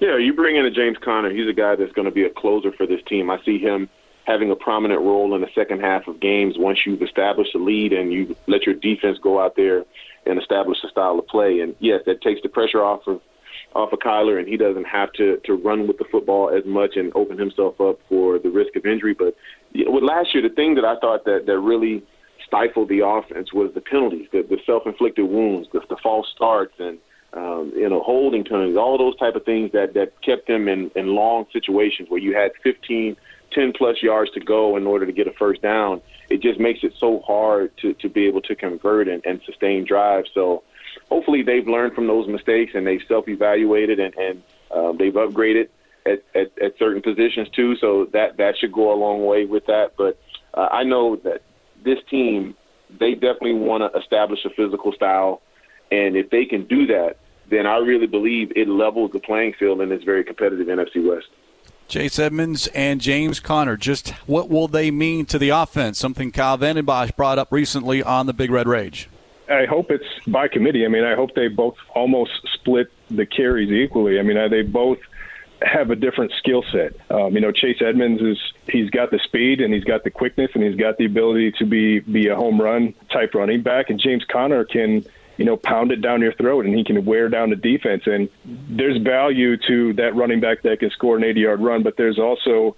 Yeah, 0.00 0.18
you 0.18 0.34
bring 0.34 0.56
in 0.56 0.66
a 0.66 0.70
James 0.70 0.98
Conner. 1.02 1.30
He's 1.30 1.48
a 1.48 1.54
guy 1.54 1.74
that's 1.74 1.92
going 1.92 2.04
to 2.04 2.12
be 2.12 2.24
a 2.24 2.30
closer 2.30 2.72
for 2.72 2.86
this 2.86 3.00
team. 3.08 3.30
I 3.30 3.42
see 3.42 3.58
him 3.58 3.88
having 4.26 4.50
a 4.50 4.56
prominent 4.56 5.00
role 5.00 5.34
in 5.34 5.40
the 5.40 5.48
second 5.54 5.80
half 5.80 6.06
of 6.06 6.20
games 6.20 6.56
once 6.58 6.80
you've 6.84 7.00
established 7.00 7.54
a 7.54 7.58
lead 7.58 7.94
and 7.94 8.12
you 8.12 8.36
let 8.48 8.66
your 8.66 8.74
defense 8.74 9.16
go 9.22 9.40
out 9.40 9.56
there 9.56 9.86
and 10.26 10.38
establish 10.38 10.76
a 10.84 10.88
style 10.88 11.18
of 11.18 11.26
play. 11.26 11.60
And 11.60 11.74
yes, 11.78 12.02
that 12.04 12.20
takes 12.20 12.42
the 12.42 12.50
pressure 12.50 12.84
off 12.84 13.06
of 13.06 13.22
off 13.74 13.92
of 13.92 13.98
Kyler, 14.00 14.38
and 14.38 14.48
he 14.48 14.56
doesn't 14.56 14.86
have 14.86 15.12
to 15.14 15.38
to 15.44 15.54
run 15.54 15.86
with 15.86 15.98
the 15.98 16.04
football 16.10 16.50
as 16.50 16.64
much 16.64 16.96
and 16.96 17.12
open 17.14 17.38
himself 17.38 17.80
up 17.80 17.98
for 18.08 18.38
the 18.38 18.50
risk 18.50 18.76
of 18.76 18.86
injury. 18.86 19.14
But 19.14 19.36
you 19.72 19.84
know, 19.84 19.92
with 19.92 20.04
last 20.04 20.34
year, 20.34 20.42
the 20.42 20.54
thing 20.54 20.74
that 20.76 20.84
I 20.84 20.98
thought 20.98 21.24
that 21.24 21.46
that 21.46 21.58
really 21.58 22.02
stifled 22.46 22.88
the 22.88 23.04
offense 23.04 23.52
was 23.52 23.72
the 23.74 23.80
penalties, 23.80 24.26
the, 24.32 24.42
the 24.42 24.58
self-inflicted 24.64 25.24
wounds, 25.24 25.68
the, 25.72 25.80
the 25.88 25.96
false 26.02 26.26
starts, 26.34 26.74
and 26.78 26.98
um, 27.34 27.72
you 27.76 27.88
know 27.88 28.02
holding 28.02 28.44
penalties, 28.44 28.76
all 28.76 28.96
those 28.96 29.16
type 29.16 29.34
of 29.34 29.44
things 29.44 29.70
that 29.72 29.94
that 29.94 30.20
kept 30.22 30.48
them 30.48 30.68
in 30.68 30.90
in 30.96 31.14
long 31.14 31.46
situations 31.52 32.08
where 32.08 32.20
you 32.20 32.34
had 32.34 32.52
15, 32.62 33.16
10 33.52 33.72
plus 33.76 34.02
yards 34.02 34.30
to 34.32 34.40
go 34.40 34.76
in 34.76 34.86
order 34.86 35.04
to 35.04 35.12
get 35.12 35.26
a 35.26 35.32
first 35.32 35.62
down. 35.62 36.00
It 36.30 36.40
just 36.40 36.58
makes 36.58 36.80
it 36.82 36.94
so 36.98 37.20
hard 37.26 37.76
to 37.78 37.92
to 37.94 38.08
be 38.08 38.26
able 38.26 38.40
to 38.42 38.54
convert 38.54 39.08
and, 39.08 39.24
and 39.26 39.40
sustain 39.44 39.84
drives. 39.84 40.30
So 40.32 40.62
hopefully 41.08 41.42
they've 41.42 41.66
learned 41.66 41.94
from 41.94 42.06
those 42.06 42.28
mistakes 42.28 42.72
and 42.74 42.86
they've 42.86 43.02
self-evaluated 43.08 43.98
and, 43.98 44.14
and 44.14 44.42
um, 44.70 44.96
they've 44.96 45.12
upgraded 45.12 45.68
at, 46.06 46.22
at, 46.34 46.50
at 46.60 46.78
certain 46.78 47.02
positions 47.02 47.48
too. 47.50 47.76
So 47.76 48.06
that 48.12 48.36
that 48.38 48.56
should 48.58 48.72
go 48.72 48.92
a 48.92 48.96
long 48.96 49.24
way 49.24 49.44
with 49.44 49.66
that. 49.66 49.92
But 49.96 50.18
uh, 50.54 50.68
I 50.70 50.84
know 50.84 51.16
that 51.16 51.42
this 51.84 51.98
team 52.10 52.54
they 52.98 53.14
definitely 53.14 53.54
want 53.54 53.92
to 53.92 53.98
establish 53.98 54.44
a 54.44 54.50
physical 54.50 54.92
style, 54.92 55.42
and 55.90 56.16
if 56.16 56.30
they 56.30 56.44
can 56.46 56.64
do 56.66 56.86
that, 56.86 57.18
then 57.50 57.66
I 57.66 57.78
really 57.78 58.06
believe 58.06 58.52
it 58.56 58.68
levels 58.68 59.12
the 59.12 59.18
playing 59.18 59.54
field 59.54 59.80
in 59.80 59.88
this 59.88 60.02
very 60.02 60.24
competitive 60.24 60.66
NFC 60.66 61.06
West. 61.06 61.28
Chase 61.86 62.18
Edmonds 62.18 62.66
and 62.68 63.00
James 63.00 63.40
Conner, 63.40 63.76
just 63.76 64.10
what 64.26 64.50
will 64.50 64.68
they 64.68 64.90
mean 64.90 65.24
to 65.26 65.38
the 65.38 65.48
offense? 65.48 65.98
Something 65.98 66.30
Kyle 66.30 66.58
Vanden 66.58 66.84
Bosch 66.84 67.10
brought 67.12 67.38
up 67.38 67.50
recently 67.50 68.02
on 68.02 68.26
the 68.26 68.34
Big 68.34 68.50
Red 68.50 68.68
Rage. 68.68 69.08
I 69.50 69.66
hope 69.66 69.90
it's 69.90 70.04
by 70.26 70.48
committee. 70.48 70.84
I 70.84 70.88
mean, 70.88 71.04
I 71.04 71.14
hope 71.14 71.34
they 71.34 71.48
both 71.48 71.76
almost 71.94 72.32
split 72.54 72.90
the 73.10 73.26
carries 73.26 73.70
equally. 73.70 74.18
I 74.18 74.22
mean, 74.22 74.38
they 74.50 74.62
both 74.62 74.98
have 75.62 75.90
a 75.90 75.96
different 75.96 76.32
skill 76.38 76.62
set. 76.70 76.94
Um, 77.10 77.34
you 77.34 77.40
know, 77.40 77.50
Chase 77.50 77.78
Edmonds 77.80 78.22
is 78.22 78.38
he's 78.68 78.90
got 78.90 79.10
the 79.10 79.18
speed 79.18 79.60
and 79.60 79.74
he's 79.74 79.84
got 79.84 80.04
the 80.04 80.10
quickness 80.10 80.50
and 80.54 80.62
he's 80.62 80.76
got 80.76 80.98
the 80.98 81.04
ability 81.04 81.52
to 81.58 81.64
be 81.64 82.00
be 82.00 82.28
a 82.28 82.36
home 82.36 82.60
run 82.60 82.94
type 83.10 83.34
running 83.34 83.62
back. 83.62 83.90
And 83.90 83.98
James 83.98 84.24
Conner 84.24 84.64
can 84.64 85.04
you 85.38 85.44
know, 85.44 85.56
pound 85.56 85.92
it 85.92 86.02
down 86.02 86.20
your 86.20 86.32
throat 86.32 86.66
and 86.66 86.74
he 86.74 86.84
can 86.84 87.04
wear 87.04 87.28
down 87.28 87.50
the 87.50 87.56
defense. 87.56 88.02
And 88.06 88.28
there's 88.44 89.00
value 89.00 89.56
to 89.68 89.92
that 89.94 90.14
running 90.16 90.40
back 90.40 90.62
that 90.62 90.80
can 90.80 90.90
score 90.90 91.16
an 91.16 91.24
80 91.24 91.40
yard 91.40 91.60
run, 91.60 91.82
but 91.84 91.96
there's 91.96 92.18
also 92.18 92.76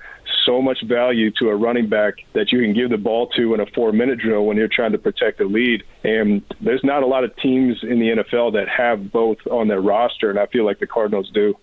so 0.51 0.61
much 0.61 0.83
value 0.83 1.31
to 1.31 1.49
a 1.49 1.55
running 1.55 1.89
back 1.89 2.15
that 2.33 2.51
you 2.51 2.61
can 2.61 2.75
give 2.75 2.91
the 2.91 2.99
ball 2.99 3.29
to 3.29 3.55
in 3.55 3.61
a 3.61 3.67
four 3.67 3.93
minute 3.93 4.19
drill 4.19 4.47
when 4.47 4.57
you're 4.57 4.67
trying 4.67 4.91
to 4.91 4.99
protect 4.99 5.41
a 5.41 5.45
lead. 5.45 5.85
And 6.03 6.43
there's 6.61 6.83
not 6.83 7.05
a 7.05 7.07
lot 7.07 7.23
of 7.23 7.37
teams 7.37 7.79
in 7.83 8.01
the 8.01 8.09
NFL 8.09 8.55
that 8.55 8.69
have 8.69 9.13
both 9.13 9.39
on 9.49 9.69
their 9.69 9.81
roster, 9.81 10.29
and 10.29 10.41
I 10.41 10.47
feel 10.47 10.65
like 10.65 10.81
the 10.81 10.89
Cardinals 10.89 11.31
do. 11.33 11.55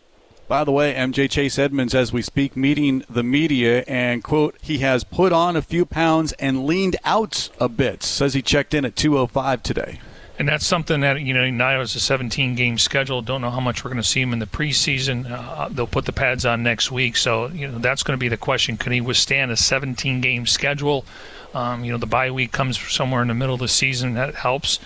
By 0.47 0.63
the 0.63 0.71
way, 0.71 0.93
MJ 0.93 1.29
Chase 1.29 1.59
Edmonds, 1.59 1.93
as 1.93 2.13
we 2.13 2.21
speak, 2.21 2.55
meeting 2.55 3.03
the 3.09 3.23
media, 3.23 3.83
and 3.85 4.23
quote, 4.23 4.55
he 4.61 4.77
has 4.77 5.03
put 5.03 5.33
on 5.33 5.57
a 5.57 5.61
few 5.61 5.85
pounds 5.85 6.31
and 6.33 6.65
leaned 6.65 6.95
out 7.03 7.49
a 7.59 7.67
bit. 7.67 8.01
Says 8.03 8.33
he 8.33 8.41
checked 8.41 8.73
in 8.73 8.85
at 8.85 8.95
205 8.95 9.61
today. 9.61 9.99
And 10.39 10.47
that's 10.47 10.65
something 10.65 11.01
that, 11.01 11.19
you 11.21 11.33
know, 11.33 11.49
now 11.49 11.81
it's 11.81 11.95
a 11.95 11.99
17 11.99 12.55
game 12.55 12.77
schedule. 12.77 13.21
Don't 13.21 13.41
know 13.41 13.49
how 13.49 13.59
much 13.59 13.83
we're 13.83 13.89
going 13.89 14.01
to 14.01 14.07
see 14.07 14.21
him 14.21 14.33
in 14.33 14.39
the 14.39 14.45
preseason. 14.45 15.29
Uh, 15.29 15.67
they'll 15.69 15.87
put 15.87 16.05
the 16.05 16.13
pads 16.13 16.45
on 16.45 16.61
next 16.61 16.91
week. 16.91 17.17
So, 17.17 17.47
you 17.47 17.67
know, 17.67 17.79
that's 17.79 18.03
going 18.03 18.17
to 18.17 18.19
be 18.19 18.27
the 18.27 18.37
question. 18.37 18.77
Can 18.77 18.91
he 18.91 19.01
withstand 19.01 19.51
a 19.51 19.57
17 19.57 20.21
game 20.21 20.45
schedule? 20.45 21.05
Um, 21.55 21.83
you 21.83 21.91
know, 21.91 21.97
the 21.97 22.05
bye 22.05 22.29
week 22.29 22.51
comes 22.51 22.77
somewhere 22.79 23.23
in 23.23 23.29
the 23.29 23.33
middle 23.33 23.55
of 23.55 23.61
the 23.61 23.67
season. 23.67 24.13
That 24.13 24.35
helps. 24.35 24.79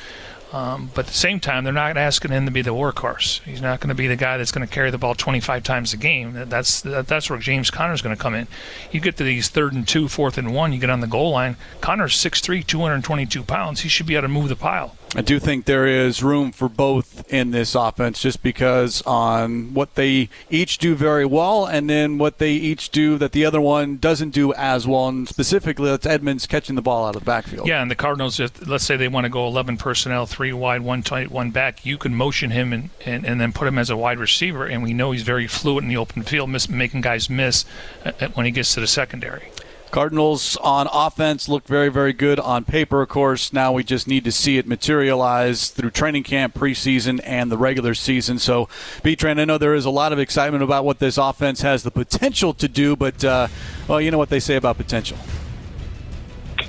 Um, 0.54 0.92
but 0.94 1.06
at 1.06 1.08
the 1.08 1.18
same 1.18 1.40
time, 1.40 1.64
they're 1.64 1.72
not 1.72 1.96
asking 1.96 2.32
him 2.32 2.46
to 2.46 2.52
be 2.52 2.62
the 2.62 2.74
workhorse. 2.74 3.42
He's 3.44 3.62
not 3.62 3.80
going 3.80 3.90
to 3.90 3.96
be 3.96 4.08
the 4.08 4.18
guy 4.18 4.38
that's 4.38 4.52
going 4.52 4.68
to 4.68 4.74
carry 4.74 4.92
the 4.92 4.98
ball 4.98 5.16
25 5.16 5.64
times 5.64 5.94
a 5.94 5.98
game. 5.98 6.34
That's 6.34 6.82
that's 6.82 7.30
where 7.30 7.40
James 7.40 7.72
Conner's 7.72 8.02
going 8.02 8.16
to 8.16 8.22
come 8.22 8.36
in. 8.36 8.48
You 8.92 9.00
get 9.00 9.16
to 9.18 9.24
these 9.24 9.48
third 9.48 9.74
and 9.74 9.88
two, 9.88 10.10
fourth 10.10 10.38
and 10.38 10.54
one, 10.54 10.74
you 10.74 10.80
get 10.80 10.90
on 10.90 11.00
the 11.00 11.08
goal 11.08 11.32
line. 11.32 11.56
Conner's 11.80 12.16
6'3", 12.16 12.66
222 12.66 13.44
pounds. 13.44 13.82
He 13.82 13.90
should 13.90 14.06
be 14.06 14.16
able 14.16 14.24
to 14.24 14.28
move 14.28 14.50
the 14.50 14.58
pile. 14.58 14.96
I 15.13 15.21
do 15.21 15.39
think 15.39 15.65
there 15.65 15.88
is 15.88 16.24
room 16.24 16.54
for 16.54 16.69
both 16.69 17.30
in 17.32 17.52
this 17.52 17.76
offense 17.76 18.21
just 18.21 18.41
because 18.41 19.02
on 19.02 19.74
what 19.74 19.95
they 19.95 20.30
each 20.50 20.78
do 20.78 20.95
very 20.95 21.26
well 21.26 21.65
and 21.65 21.89
then 21.89 22.17
what 22.17 22.38
they 22.38 22.54
each 22.54 22.91
do 22.91 23.17
that 23.17 23.34
the 23.34 23.43
other 23.43 23.60
one 23.60 23.97
doesn't 23.97 24.30
do 24.30 24.54
as 24.54 24.88
well. 24.88 25.10
And 25.10 25.28
specifically, 25.28 25.89
that's 25.89 26.06
Edmonds 26.06 26.47
catching 26.47 26.76
the 26.76 26.82
ball 26.82 27.06
out 27.06 27.17
of 27.17 27.24
the 27.24 27.26
backfield. 27.26 27.67
Yeah, 27.67 27.82
and 27.82 27.91
the 27.91 27.95
Cardinals, 27.95 28.39
if, 28.39 28.65
let's 28.65 28.86
say 28.86 28.95
they 28.95 29.10
want 29.10 29.26
to 29.26 29.30
go 29.30 29.45
11 29.47 29.76
personnel, 29.76 30.26
three 30.26 30.54
wide, 30.54 30.82
one 30.82 31.04
tight, 31.04 31.30
one 31.30 31.52
back, 31.52 31.86
you 31.86 31.97
can 31.97 32.15
motion 32.15 32.52
him 32.52 32.71
and, 32.71 32.89
and, 33.06 33.26
and 33.26 33.41
then 33.41 33.52
put 33.52 33.67
him 33.67 33.78
as 33.78 33.89
a 33.89 33.97
wide 33.97 34.17
receiver. 34.17 34.65
And 34.65 34.82
we 34.82 34.93
know 34.93 35.12
he's 35.12 35.24
very 35.24 35.47
fluid 35.47 35.84
in 35.84 35.89
the 35.89 35.97
open 35.97 36.24
field, 36.24 36.50
miss, 36.50 36.69
making 36.69 37.02
guys 37.02 37.30
miss 37.30 37.65
uh, 38.06 38.30
when 38.30 38.45
he 38.45 38.52
gets 38.54 38.74
to 38.76 38.80
the 38.80 38.88
secondary. 38.88 39.52
Cardinals 39.91 40.56
on 40.58 40.88
offense 40.91 41.49
look 41.49 41.67
very, 41.67 41.89
very 41.89 42.13
good 42.13 42.39
on 42.39 42.63
paper, 42.63 43.01
of 43.01 43.10
course. 43.10 43.51
Now 43.51 43.73
we 43.73 43.84
just 43.84 44.08
need 44.08 44.23
to 44.23 44.32
see 44.32 44.58
it 44.58 44.65
materialize 44.65 45.69
through 45.69 45.91
training 45.91 46.23
camp, 46.23 46.54
preseason, 46.56 47.19
and 47.23 47.51
the 47.51 47.58
regular 47.58 47.93
season. 47.93 48.39
So, 48.39 48.69
B-Train, 49.04 49.38
I 49.38 49.45
know 49.45 49.58
there 49.58 49.75
is 49.75 49.86
a 49.86 49.89
lot 49.89 50.13
of 50.13 50.19
excitement 50.19 50.63
about 50.63 50.86
what 50.86 50.99
this 50.99 51.17
offense 51.17 51.62
has 51.62 51.84
the 51.84 51.91
potential 51.91 52.54
to 52.56 52.67
do, 52.67 52.95
but, 52.95 53.23
uh, 53.23 53.49
well, 53.88 53.99
you 53.99 54.12
know 54.12 54.17
what 54.17 54.30
they 54.30 54.39
say 54.39 54.56
about 54.56 54.77
potential. 54.77 55.17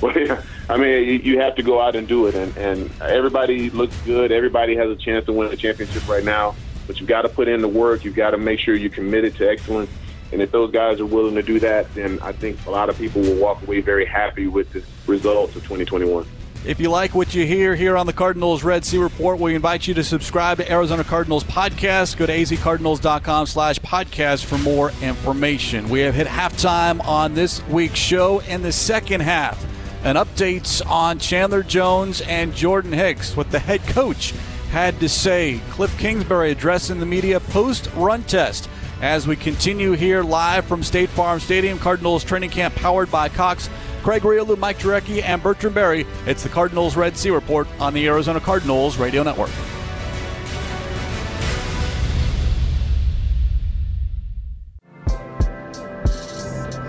Well, 0.01 0.19
yeah. 0.19 0.43
I 0.69 0.77
mean, 0.77 1.23
you 1.23 1.39
have 1.39 1.55
to 1.57 1.63
go 1.63 1.81
out 1.81 1.95
and 1.95 2.09
do 2.09 2.27
it, 2.27 2.35
and, 2.35 2.57
and 2.57 2.91
everybody 3.03 3.71
looks 3.71 3.97
good. 4.03 4.33
Everybody 4.33 4.75
has 4.75 4.91
a 4.91 4.97
chance 4.97 5.25
to 5.27 5.33
win 5.33 5.53
a 5.53 5.57
championship 5.57 6.09
right 6.09 6.25
now, 6.25 6.57
but 6.89 6.99
you've 6.99 7.09
got 7.09 7.23
to 7.23 7.29
put 7.29 7.47
in 7.47 7.61
the 7.61 7.69
work. 7.69 8.05
You've 8.05 8.17
got 8.17 8.31
to 8.31 8.39
make 8.39 8.59
sure 8.59 8.75
you're 8.75 8.91
committed 8.91 9.37
to 9.37 9.49
excellence 9.49 9.91
and 10.33 10.41
if 10.41 10.51
those 10.51 10.71
guys 10.71 10.99
are 10.99 11.07
willing 11.07 11.35
to 11.35 11.43
do 11.43 11.61
that, 11.61 11.93
then 11.95 12.19
I 12.23 12.33
think 12.33 12.65
a 12.67 12.71
lot 12.71 12.89
of 12.89 12.97
people 12.97 13.21
will 13.21 13.37
walk 13.37 13.63
away 13.63 13.81
very 13.81 14.07
happy 14.07 14.47
with 14.47 14.73
the 14.73 14.83
results 15.07 15.55
of 15.57 15.63
2021. 15.63 16.27
If 16.65 16.79
you 16.79 16.91
like 16.91 17.13
what 17.13 17.35
you 17.35 17.45
hear 17.45 17.75
here 17.75 17.97
on 17.97 18.07
the 18.07 18.13
Cardinals 18.13 18.63
Red 18.63 18.85
Sea 18.85 18.99
Report, 18.99 19.41
we 19.41 19.57
invite 19.57 19.89
you 19.89 19.95
to 19.95 20.05
subscribe 20.05 20.59
to 20.59 20.73
Arizona 20.73 21.03
Cardinals 21.03 21.43
podcast. 21.43 22.17
Go 22.17 22.25
to 22.25 22.33
azcardinals.com 22.33 23.47
slash 23.47 23.81
podcast 23.81 24.45
for 24.45 24.59
more 24.59 24.93
information. 25.03 25.89
We 25.89 26.01
have 26.01 26.15
hit 26.15 26.29
halftime 26.29 27.05
on 27.05 27.35
this 27.35 27.67
week's 27.67 27.99
show 27.99 28.39
in 28.41 28.63
the 28.63 28.71
second 28.71 29.23
half. 29.23 29.61
An 30.05 30.15
updates 30.15 30.89
on 30.89 31.19
Chandler 31.19 31.65
Jones 31.65 32.21
and 32.23 32.55
Jordan 32.55 32.93
Hicks, 32.93 33.37
what 33.37 33.51
the 33.51 33.59
head 33.59 33.83
coach 33.89 34.33
had 34.71 34.99
to 35.01 35.09
say. 35.09 35.61
Cliff 35.71 35.97
Kingsbury 35.99 36.53
addressing 36.53 37.01
the 37.01 37.07
media 37.07 37.41
post 37.41 37.91
run 37.97 38.23
test 38.23 38.69
as 39.03 39.27
we 39.27 39.35
continue 39.35 39.93
here 39.93 40.23
live 40.23 40.65
from 40.65 40.83
State 40.83 41.11
Farm 41.11 41.41
Stadium. 41.41 41.79
Cardinals 41.79 42.23
training 42.23 42.51
camp 42.51 42.75
powered 42.77 43.11
by 43.11 43.29
Cox. 43.29 43.69
Craig 44.03 44.23
Grialou, 44.23 44.57
Mike 44.57 44.79
Jurecki, 44.79 45.23
and 45.23 45.43
Bertrand 45.43 45.75
Berry. 45.75 46.07
It's 46.27 46.43
the 46.43 46.49
Cardinals 46.49 46.97
Red 46.97 47.17
Sea 47.17 47.31
Report 47.31 47.69
on 47.79 47.93
the 47.95 48.07
Arizona 48.07 48.41
Cardinals 48.41 48.97
Radio 48.97 49.23
Network. 49.23 49.51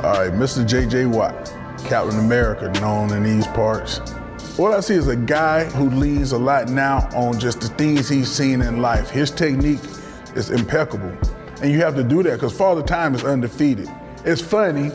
All 0.04 0.20
right, 0.20 0.34
Mr. 0.34 0.68
J.J. 0.68 1.06
Watt, 1.08 1.52
Captain 1.86 2.20
America, 2.20 2.70
known 2.82 3.12
in 3.14 3.24
these 3.24 3.48
parts. 3.48 4.00
What 4.58 4.74
I 4.74 4.82
see 4.82 4.96
is 4.96 5.08
a 5.08 5.16
guy 5.16 5.64
who 5.64 5.90
leans 5.90 6.32
a 6.34 6.38
lot 6.38 6.68
now 6.68 7.10
on 7.16 7.40
just 7.40 7.62
the 7.62 7.70
things 7.70 8.10
he's 8.10 8.30
seen 8.30 8.62
in 8.62 8.82
life. 8.82 9.10
His 9.10 9.32
technique 9.32 9.80
is 10.36 10.52
impeccable. 10.52 11.16
And 11.64 11.72
you 11.72 11.80
have 11.80 11.96
to 11.96 12.04
do 12.04 12.22
that 12.24 12.34
because 12.34 12.52
Father 12.52 12.84
Time 12.84 13.16
is 13.16 13.24
undefeated. 13.24 13.90
It's 14.26 14.42
funny. 14.42 14.92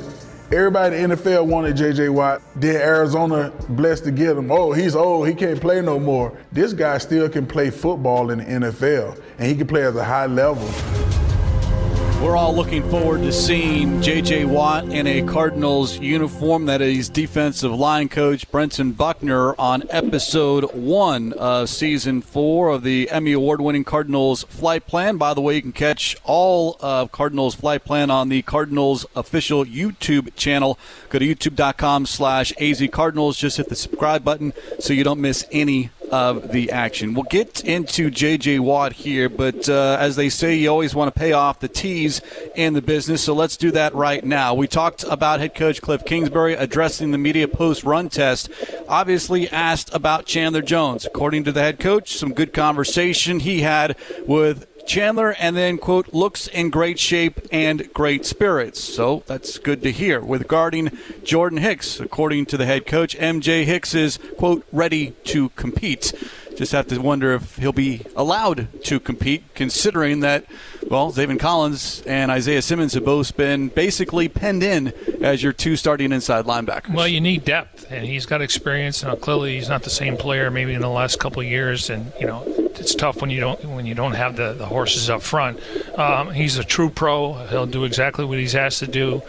Everybody 0.52 0.98
in 0.98 1.08
the 1.08 1.16
NFL 1.16 1.46
wanted 1.46 1.78
J.J. 1.78 2.10
Watt. 2.10 2.42
Then 2.56 2.76
Arizona 2.76 3.50
blessed 3.70 4.04
to 4.04 4.10
get 4.10 4.36
him. 4.36 4.52
Oh, 4.52 4.72
he's 4.72 4.94
old. 4.94 5.28
He 5.28 5.34
can't 5.34 5.58
play 5.58 5.80
no 5.80 5.98
more. 5.98 6.38
This 6.52 6.74
guy 6.74 6.98
still 6.98 7.26
can 7.30 7.46
play 7.46 7.70
football 7.70 8.30
in 8.30 8.38
the 8.38 8.44
NFL, 8.44 9.18
and 9.38 9.48
he 9.48 9.54
can 9.56 9.66
play 9.66 9.86
at 9.86 9.96
a 9.96 10.04
high 10.04 10.26
level. 10.26 10.97
We're 12.20 12.36
all 12.36 12.52
looking 12.52 12.82
forward 12.90 13.22
to 13.22 13.32
seeing 13.32 14.02
J.J. 14.02 14.46
Watt 14.46 14.86
in 14.86 15.06
a 15.06 15.22
Cardinals 15.22 16.00
uniform. 16.00 16.66
That 16.66 16.82
is 16.82 17.08
defensive 17.08 17.70
line 17.70 18.08
coach 18.08 18.50
Brentson 18.50 18.96
Buckner 18.96 19.54
on 19.56 19.84
episode 19.88 20.74
one 20.74 21.32
of 21.34 21.68
season 21.68 22.20
four 22.20 22.70
of 22.70 22.82
the 22.82 23.08
Emmy 23.08 23.32
Award 23.32 23.60
winning 23.60 23.84
Cardinals 23.84 24.42
flight 24.42 24.84
plan. 24.84 25.16
By 25.16 25.32
the 25.32 25.40
way, 25.40 25.54
you 25.54 25.62
can 25.62 25.70
catch 25.70 26.16
all 26.24 26.76
of 26.80 27.12
Cardinals 27.12 27.54
flight 27.54 27.84
plan 27.84 28.10
on 28.10 28.30
the 28.30 28.42
Cardinals 28.42 29.06
official 29.14 29.64
YouTube 29.64 30.34
channel. 30.34 30.76
Go 31.10 31.20
to 31.20 31.34
youtube.com 31.34 32.06
slash 32.06 32.52
azcardinals. 32.54 33.38
Just 33.38 33.58
hit 33.58 33.68
the 33.68 33.76
subscribe 33.76 34.24
button 34.24 34.52
so 34.80 34.92
you 34.92 35.04
don't 35.04 35.20
miss 35.20 35.46
any 35.52 35.90
of 36.10 36.52
the 36.52 36.70
action. 36.70 37.14
We'll 37.14 37.24
get 37.24 37.64
into 37.64 38.10
J.J. 38.10 38.58
Watt 38.60 38.92
here, 38.92 39.28
but 39.28 39.68
uh, 39.68 39.96
as 40.00 40.16
they 40.16 40.28
say, 40.28 40.54
you 40.56 40.68
always 40.68 40.94
want 40.94 41.12
to 41.14 41.18
pay 41.18 41.32
off 41.32 41.60
the 41.60 41.68
T's 41.68 42.20
in 42.54 42.74
the 42.74 42.82
business, 42.82 43.22
so 43.22 43.34
let's 43.34 43.56
do 43.56 43.70
that 43.72 43.94
right 43.94 44.24
now. 44.24 44.54
We 44.54 44.66
talked 44.66 45.04
about 45.04 45.40
head 45.40 45.54
coach 45.54 45.82
Cliff 45.82 46.04
Kingsbury 46.04 46.54
addressing 46.54 47.10
the 47.10 47.18
media 47.18 47.48
post 47.48 47.84
run 47.84 48.08
test, 48.08 48.50
obviously 48.88 49.48
asked 49.50 49.94
about 49.94 50.26
Chandler 50.26 50.62
Jones. 50.62 51.06
According 51.06 51.44
to 51.44 51.52
the 51.52 51.60
head 51.60 51.78
coach, 51.78 52.16
some 52.16 52.32
good 52.32 52.52
conversation 52.52 53.40
he 53.40 53.60
had 53.60 53.96
with 54.26 54.66
Chandler, 54.88 55.36
and 55.38 55.56
then, 55.56 55.78
quote, 55.78 56.12
looks 56.14 56.48
in 56.48 56.70
great 56.70 56.98
shape 56.98 57.40
and 57.52 57.92
great 57.92 58.24
spirits. 58.24 58.82
So 58.82 59.22
that's 59.26 59.58
good 59.58 59.82
to 59.82 59.92
hear. 59.92 60.20
With 60.20 60.48
guarding 60.48 60.96
Jordan 61.22 61.58
Hicks, 61.58 62.00
according 62.00 62.46
to 62.46 62.56
the 62.56 62.66
head 62.66 62.86
coach, 62.86 63.16
MJ 63.16 63.64
Hicks 63.64 63.94
is, 63.94 64.18
quote, 64.38 64.66
ready 64.72 65.10
to 65.24 65.50
compete. 65.50 66.12
Just 66.56 66.72
have 66.72 66.88
to 66.88 66.98
wonder 66.98 67.34
if 67.34 67.56
he'll 67.56 67.72
be 67.72 68.04
allowed 68.16 68.82
to 68.84 68.98
compete, 68.98 69.44
considering 69.54 70.20
that, 70.20 70.44
well, 70.90 71.12
Zaven 71.12 71.38
Collins 71.38 72.02
and 72.04 72.32
Isaiah 72.32 72.62
Simmons 72.62 72.94
have 72.94 73.04
both 73.04 73.36
been 73.36 73.68
basically 73.68 74.28
penned 74.28 74.64
in 74.64 74.92
as 75.22 75.40
your 75.40 75.52
two 75.52 75.76
starting 75.76 76.10
inside 76.10 76.46
linebackers. 76.46 76.94
Well, 76.94 77.06
you 77.06 77.20
need 77.20 77.44
depth, 77.44 77.86
and 77.90 78.04
he's 78.04 78.26
got 78.26 78.42
experience. 78.42 79.04
And 79.04 79.20
clearly, 79.20 79.56
he's 79.56 79.68
not 79.68 79.84
the 79.84 79.90
same 79.90 80.16
player 80.16 80.50
maybe 80.50 80.74
in 80.74 80.80
the 80.80 80.88
last 80.88 81.20
couple 81.20 81.42
years, 81.44 81.90
and 81.90 82.10
you 82.18 82.26
know 82.26 82.67
it's 82.80 82.94
tough 82.94 83.20
when 83.20 83.30
you 83.30 83.40
don't 83.40 83.64
when 83.64 83.86
you 83.86 83.94
don't 83.94 84.12
have 84.12 84.36
the, 84.36 84.52
the 84.52 84.66
horses 84.66 85.10
up 85.10 85.22
front. 85.22 85.60
Um, 85.98 86.30
he's 86.30 86.58
a 86.58 86.64
true 86.64 86.90
pro. 86.90 87.34
He'll 87.46 87.66
do 87.66 87.84
exactly 87.84 88.24
what 88.24 88.38
he's 88.38 88.54
asked 88.54 88.80
to 88.80 88.86
do. 88.86 89.22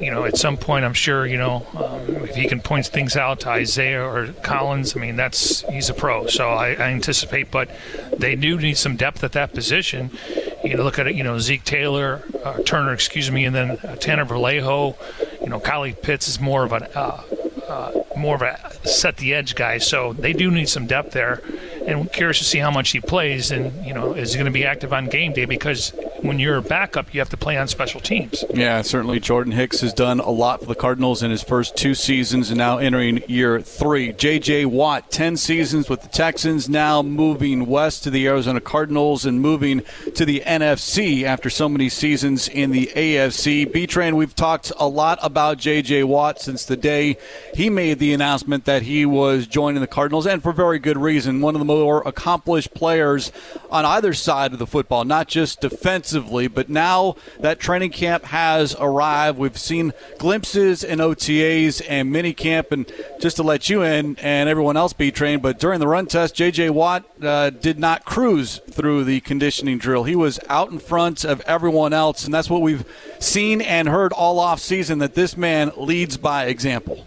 You 0.00 0.10
know, 0.10 0.24
at 0.24 0.36
some 0.36 0.56
point, 0.56 0.84
I'm 0.84 0.94
sure 0.94 1.26
you 1.26 1.36
know 1.36 1.66
um, 1.76 2.24
if 2.24 2.34
he 2.34 2.46
can 2.48 2.60
point 2.60 2.86
things 2.86 3.16
out 3.16 3.40
to 3.40 3.48
Isaiah 3.50 4.04
or 4.04 4.28
Collins. 4.42 4.96
I 4.96 5.00
mean, 5.00 5.16
that's 5.16 5.60
he's 5.70 5.88
a 5.88 5.94
pro. 5.94 6.26
So 6.26 6.50
I, 6.50 6.70
I 6.70 6.88
anticipate, 6.90 7.50
but 7.50 7.70
they 8.16 8.36
do 8.36 8.58
need 8.58 8.76
some 8.76 8.96
depth 8.96 9.22
at 9.24 9.32
that 9.32 9.52
position. 9.52 10.10
You 10.64 10.76
know, 10.76 10.82
look 10.82 10.98
at 10.98 11.06
it. 11.06 11.14
You 11.14 11.22
know, 11.22 11.38
Zeke 11.38 11.64
Taylor, 11.64 12.22
uh, 12.44 12.62
Turner, 12.62 12.92
excuse 12.92 13.30
me, 13.30 13.44
and 13.44 13.54
then 13.54 13.70
uh, 13.70 13.96
Tanner 13.96 14.24
Vallejo. 14.24 14.96
You 15.40 15.48
know, 15.48 15.60
Kylie 15.60 15.96
Fitts 15.96 16.28
is 16.28 16.40
more 16.40 16.64
of 16.64 16.72
an 16.72 16.84
uh, 16.94 17.22
uh, 17.68 17.92
more 18.16 18.36
of 18.36 18.42
a 18.42 18.86
set 18.86 19.16
the 19.18 19.34
edge 19.34 19.54
guy. 19.54 19.78
So 19.78 20.12
they 20.12 20.32
do 20.32 20.50
need 20.50 20.68
some 20.68 20.86
depth 20.86 21.12
there 21.12 21.42
and 21.86 22.12
curious 22.12 22.38
to 22.38 22.44
see 22.44 22.58
how 22.58 22.70
much 22.70 22.90
he 22.90 23.00
plays. 23.00 23.50
And 23.50 23.84
you 23.84 23.94
know, 23.94 24.12
is 24.12 24.32
he 24.32 24.38
going 24.38 24.46
to 24.46 24.52
be 24.52 24.64
active 24.64 24.92
on 24.92 25.06
game 25.06 25.32
day? 25.32 25.44
Because 25.44 25.92
when 26.22 26.38
you're 26.38 26.56
a 26.56 26.62
backup, 26.62 27.12
you 27.14 27.20
have 27.20 27.28
to 27.30 27.36
play 27.36 27.56
on 27.56 27.68
special 27.68 28.00
teams. 28.00 28.44
Yeah, 28.52 28.82
certainly. 28.82 29.20
Jordan 29.20 29.52
Hicks 29.52 29.80
has 29.80 29.92
done 29.92 30.20
a 30.20 30.30
lot 30.30 30.60
for 30.60 30.66
the 30.66 30.74
Cardinals 30.74 31.22
in 31.22 31.30
his 31.30 31.42
first 31.42 31.76
two 31.76 31.94
seasons, 31.94 32.50
and 32.50 32.58
now 32.58 32.78
entering 32.78 33.22
year 33.28 33.60
three. 33.60 34.12
J.J. 34.12 34.66
Watt, 34.66 35.10
ten 35.10 35.36
seasons 35.36 35.88
with 35.88 36.02
the 36.02 36.08
Texans, 36.08 36.68
now 36.68 37.02
moving 37.02 37.66
west 37.66 38.04
to 38.04 38.10
the 38.10 38.26
Arizona 38.26 38.60
Cardinals 38.60 39.24
and 39.24 39.40
moving 39.40 39.82
to 40.14 40.24
the 40.24 40.42
NFC 40.46 41.22
after 41.24 41.50
so 41.50 41.68
many 41.68 41.88
seasons 41.88 42.48
in 42.48 42.70
the 42.70 42.90
AFC. 42.94 43.70
B 43.70 43.86
Train, 43.86 44.16
we've 44.16 44.34
talked 44.34 44.72
a 44.78 44.88
lot 44.88 45.18
about 45.22 45.58
J.J. 45.58 46.04
Watt 46.04 46.40
since 46.40 46.64
the 46.64 46.76
day 46.76 47.16
he 47.54 47.70
made 47.70 47.98
the 47.98 48.12
announcement 48.12 48.64
that 48.64 48.82
he 48.82 49.06
was 49.06 49.46
joining 49.46 49.80
the 49.80 49.86
Cardinals, 49.86 50.26
and 50.26 50.42
for 50.42 50.52
very 50.52 50.78
good 50.78 50.98
reason. 50.98 51.40
One 51.40 51.54
of 51.54 51.58
the 51.60 51.64
more 51.64 52.02
accomplished 52.06 52.74
players 52.74 53.32
on 53.70 53.84
either 53.84 54.14
side 54.14 54.52
of 54.52 54.58
the 54.58 54.66
football, 54.66 55.04
not 55.04 55.28
just 55.28 55.60
but 56.12 56.68
now 56.68 57.16
that 57.40 57.58
training 57.58 57.90
camp 57.90 58.24
has 58.24 58.74
arrived. 58.78 59.38
We've 59.38 59.58
seen 59.58 59.92
glimpses 60.18 60.84
in 60.84 60.98
OTAs 60.98 61.82
and 61.88 62.10
mini 62.10 62.32
camp, 62.32 62.72
and 62.72 62.90
just 63.20 63.36
to 63.36 63.42
let 63.42 63.68
you 63.68 63.82
in 63.82 64.16
and 64.20 64.48
everyone 64.48 64.76
else 64.76 64.92
B 64.92 65.10
Train, 65.10 65.40
but 65.40 65.58
during 65.58 65.80
the 65.80 65.88
run 65.88 66.06
test, 66.06 66.34
J.J. 66.34 66.70
Watt 66.70 67.04
uh, 67.22 67.50
did 67.50 67.78
not 67.78 68.04
cruise 68.04 68.58
through 68.70 69.04
the 69.04 69.20
conditioning 69.20 69.78
drill. 69.78 70.04
He 70.04 70.16
was 70.16 70.38
out 70.48 70.70
in 70.70 70.78
front 70.78 71.24
of 71.24 71.40
everyone 71.42 71.92
else, 71.92 72.24
and 72.24 72.32
that's 72.32 72.50
what 72.50 72.62
we've 72.62 72.84
seen 73.18 73.60
and 73.60 73.88
heard 73.88 74.12
all 74.12 74.38
off 74.38 74.60
season 74.60 74.98
that 74.98 75.14
this 75.14 75.36
man 75.36 75.72
leads 75.76 76.16
by 76.16 76.46
example. 76.46 77.06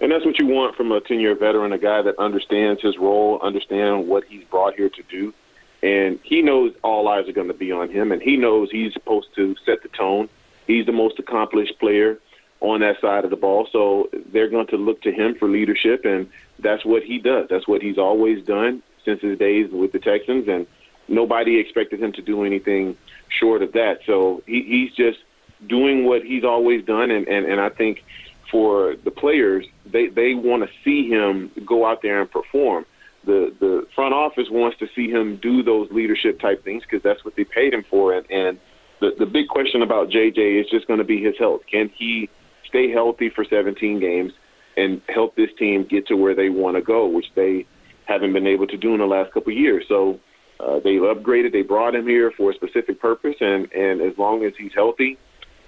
And 0.00 0.12
that's 0.12 0.24
what 0.24 0.38
you 0.38 0.46
want 0.46 0.76
from 0.76 0.92
a 0.92 1.00
10 1.00 1.20
year 1.20 1.34
veteran, 1.34 1.72
a 1.72 1.78
guy 1.78 2.02
that 2.02 2.18
understands 2.18 2.80
his 2.80 2.96
role, 2.98 3.40
understands 3.42 4.08
what 4.08 4.24
he's 4.24 4.44
brought 4.44 4.74
here 4.74 4.88
to 4.88 5.02
do. 5.10 5.34
And 5.82 6.18
he 6.22 6.42
knows 6.42 6.74
all 6.82 7.08
eyes 7.08 7.28
are 7.28 7.32
going 7.32 7.48
to 7.48 7.54
be 7.54 7.70
on 7.70 7.88
him, 7.90 8.10
and 8.10 8.20
he 8.20 8.36
knows 8.36 8.70
he's 8.70 8.92
supposed 8.92 9.28
to 9.36 9.54
set 9.64 9.82
the 9.82 9.88
tone. 9.88 10.28
He's 10.66 10.86
the 10.86 10.92
most 10.92 11.18
accomplished 11.18 11.78
player 11.78 12.18
on 12.60 12.80
that 12.80 13.00
side 13.00 13.24
of 13.24 13.30
the 13.30 13.36
ball, 13.36 13.68
so 13.70 14.10
they're 14.32 14.48
going 14.48 14.66
to 14.68 14.76
look 14.76 15.00
to 15.02 15.12
him 15.12 15.36
for 15.36 15.48
leadership, 15.48 16.04
and 16.04 16.28
that's 16.58 16.84
what 16.84 17.04
he 17.04 17.18
does. 17.18 17.46
That's 17.48 17.68
what 17.68 17.82
he's 17.82 17.98
always 17.98 18.44
done 18.44 18.82
since 19.04 19.20
his 19.20 19.38
days 19.38 19.70
with 19.70 19.92
the 19.92 20.00
Texans, 20.00 20.48
and 20.48 20.66
nobody 21.06 21.58
expected 21.58 22.02
him 22.02 22.12
to 22.12 22.22
do 22.22 22.42
anything 22.44 22.96
short 23.28 23.62
of 23.62 23.72
that. 23.72 24.00
So 24.04 24.42
he, 24.46 24.62
he's 24.62 24.92
just 24.92 25.20
doing 25.66 26.04
what 26.04 26.24
he's 26.24 26.42
always 26.42 26.84
done, 26.84 27.12
and, 27.12 27.28
and, 27.28 27.46
and 27.46 27.60
I 27.60 27.68
think 27.68 28.02
for 28.50 28.96
the 29.04 29.10
players, 29.12 29.66
they, 29.86 30.08
they 30.08 30.34
want 30.34 30.64
to 30.64 30.70
see 30.82 31.08
him 31.08 31.52
go 31.64 31.86
out 31.86 32.02
there 32.02 32.20
and 32.20 32.30
perform 32.30 32.86
the 33.24 33.54
the 33.58 33.86
front 33.94 34.14
office 34.14 34.48
wants 34.50 34.78
to 34.78 34.88
see 34.94 35.10
him 35.10 35.36
do 35.36 35.62
those 35.62 35.90
leadership 35.90 36.40
type 36.40 36.64
things 36.64 36.82
because 36.82 37.02
that's 37.02 37.24
what 37.24 37.36
they 37.36 37.44
paid 37.44 37.74
him 37.74 37.84
for. 37.88 38.14
And, 38.14 38.30
and 38.30 38.58
the 39.00 39.12
the 39.18 39.26
big 39.26 39.48
question 39.48 39.82
about 39.82 40.08
JJ 40.08 40.60
is 40.60 40.70
just 40.70 40.86
going 40.86 40.98
to 40.98 41.04
be 41.04 41.22
his 41.22 41.36
health. 41.38 41.62
Can 41.70 41.90
he 41.96 42.28
stay 42.66 42.90
healthy 42.90 43.30
for 43.30 43.44
17 43.44 43.98
games 43.98 44.32
and 44.76 45.00
help 45.08 45.34
this 45.34 45.50
team 45.58 45.84
get 45.84 46.06
to 46.06 46.16
where 46.16 46.34
they 46.34 46.50
want 46.50 46.76
to 46.76 46.82
go, 46.82 47.06
which 47.06 47.26
they 47.34 47.66
haven't 48.04 48.32
been 48.32 48.46
able 48.46 48.66
to 48.66 48.76
do 48.76 48.92
in 48.94 49.00
the 49.00 49.06
last 49.06 49.32
couple 49.32 49.52
of 49.52 49.58
years. 49.58 49.84
So 49.88 50.20
uh, 50.60 50.80
they 50.80 50.96
upgraded. 50.96 51.52
They 51.52 51.62
brought 51.62 51.94
him 51.94 52.06
here 52.06 52.30
for 52.30 52.50
a 52.50 52.54
specific 52.54 53.00
purpose, 53.00 53.36
and 53.40 53.70
and 53.72 54.00
as 54.00 54.16
long 54.18 54.44
as 54.44 54.52
he's 54.56 54.72
healthy, 54.74 55.18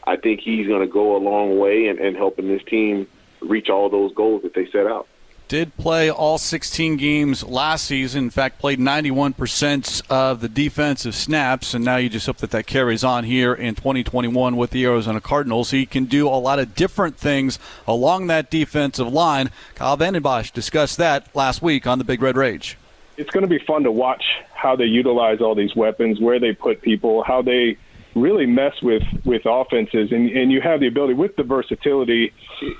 I 0.06 0.16
think 0.16 0.40
he's 0.40 0.66
going 0.66 0.80
to 0.80 0.92
go 0.92 1.16
a 1.16 1.18
long 1.18 1.58
way 1.58 1.88
in, 1.88 1.98
in 1.98 2.14
helping 2.14 2.48
this 2.48 2.62
team 2.64 3.06
reach 3.40 3.68
all 3.68 3.88
those 3.88 4.12
goals 4.14 4.42
that 4.42 4.54
they 4.54 4.66
set 4.70 4.86
out 4.86 5.06
did 5.50 5.76
play 5.76 6.08
all 6.08 6.38
16 6.38 6.96
games 6.96 7.42
last 7.42 7.86
season. 7.86 8.24
In 8.24 8.30
fact, 8.30 8.60
played 8.60 8.78
91% 8.78 10.00
of 10.08 10.40
the 10.40 10.48
defensive 10.48 11.12
snaps, 11.12 11.74
and 11.74 11.84
now 11.84 11.96
you 11.96 12.08
just 12.08 12.26
hope 12.26 12.36
that 12.36 12.52
that 12.52 12.68
carries 12.68 13.02
on 13.02 13.24
here 13.24 13.52
in 13.52 13.74
2021 13.74 14.56
with 14.56 14.70
the 14.70 14.84
Arizona 14.84 15.20
Cardinals. 15.20 15.72
He 15.72 15.86
can 15.86 16.04
do 16.04 16.28
a 16.28 16.38
lot 16.38 16.60
of 16.60 16.76
different 16.76 17.16
things 17.16 17.58
along 17.88 18.28
that 18.28 18.48
defensive 18.48 19.12
line. 19.12 19.50
Kyle 19.74 19.96
Vanden 19.96 20.22
Bosch 20.22 20.52
discussed 20.52 20.98
that 20.98 21.26
last 21.34 21.60
week 21.60 21.84
on 21.84 21.98
the 21.98 22.04
Big 22.04 22.22
Red 22.22 22.36
Rage. 22.36 22.78
It's 23.16 23.30
going 23.30 23.42
to 23.42 23.48
be 23.48 23.58
fun 23.58 23.82
to 23.82 23.90
watch 23.90 24.22
how 24.54 24.76
they 24.76 24.84
utilize 24.84 25.40
all 25.40 25.56
these 25.56 25.74
weapons, 25.74 26.20
where 26.20 26.38
they 26.38 26.52
put 26.52 26.80
people, 26.80 27.24
how 27.24 27.42
they– 27.42 27.76
really 28.14 28.46
mess 28.46 28.72
with 28.82 29.02
with 29.24 29.42
offenses 29.44 30.10
and 30.10 30.30
and 30.30 30.50
you 30.50 30.60
have 30.60 30.80
the 30.80 30.88
ability 30.88 31.14
with 31.14 31.34
the 31.36 31.42
versatility 31.42 32.32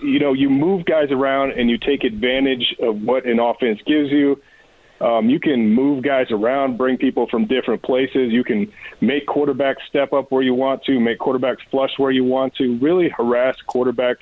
you 0.03 0.19
know 0.19 0.33
you 0.33 0.51
move 0.51 0.85
guys 0.85 1.11
around 1.11 1.53
and 1.53 1.71
you 1.71 1.79
take 1.79 2.05
advantage 2.05 2.75
of 2.81 3.01
what 3.03 3.25
an 3.27 3.39
offense 3.39 3.81
gives 3.87 4.11
you. 4.11 4.41
Um, 5.01 5.31
you 5.31 5.41
can 5.41 5.73
move 5.73 6.05
guys 6.05 6.27
around 6.31 6.77
bring 6.77 6.99
people 6.99 7.27
from 7.31 7.47
different 7.47 7.83
places. 7.83 8.33
You 8.33 8.45
can 8.45 8.71
make 9.01 9.27
quarterbacks 9.27 9.77
step 9.89 10.13
up 10.13 10.31
where 10.31 10.43
you 10.43 10.53
want 10.53 10.85
to 10.85 11.01
make 11.01 11.19
quarterbacks 11.19 11.59
flush 11.71 11.91
where 11.97 12.11
you 12.11 12.25
want 12.25 12.55
to 12.57 12.79
really 12.79 13.09
harass 13.09 13.57
quarterbacks. 13.69 14.17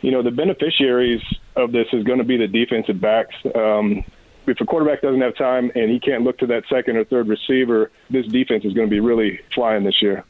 You 0.00 0.10
know 0.10 0.22
the 0.22 0.30
beneficiaries 0.30 1.20
of 1.56 1.72
this 1.72 1.86
is 1.92 2.04
going 2.04 2.18
to 2.18 2.24
be 2.24 2.38
the 2.38 2.46
defensive 2.46 3.00
backs. 3.00 3.34
Um, 3.54 4.04
if 4.50 4.60
a 4.60 4.64
quarterback 4.64 5.02
doesn't 5.02 5.20
have 5.20 5.36
time 5.36 5.70
and 5.74 5.90
he 5.90 6.00
can't 6.00 6.24
look 6.24 6.38
to 6.38 6.46
that 6.46 6.64
second 6.68 6.96
or 6.96 7.04
third 7.04 7.28
receiver, 7.28 7.90
this 8.10 8.26
defense 8.26 8.64
is 8.64 8.72
going 8.72 8.86
to 8.86 8.90
be 8.90 9.00
really 9.00 9.40
flying 9.54 9.84
this 9.84 10.02
year. 10.02 10.24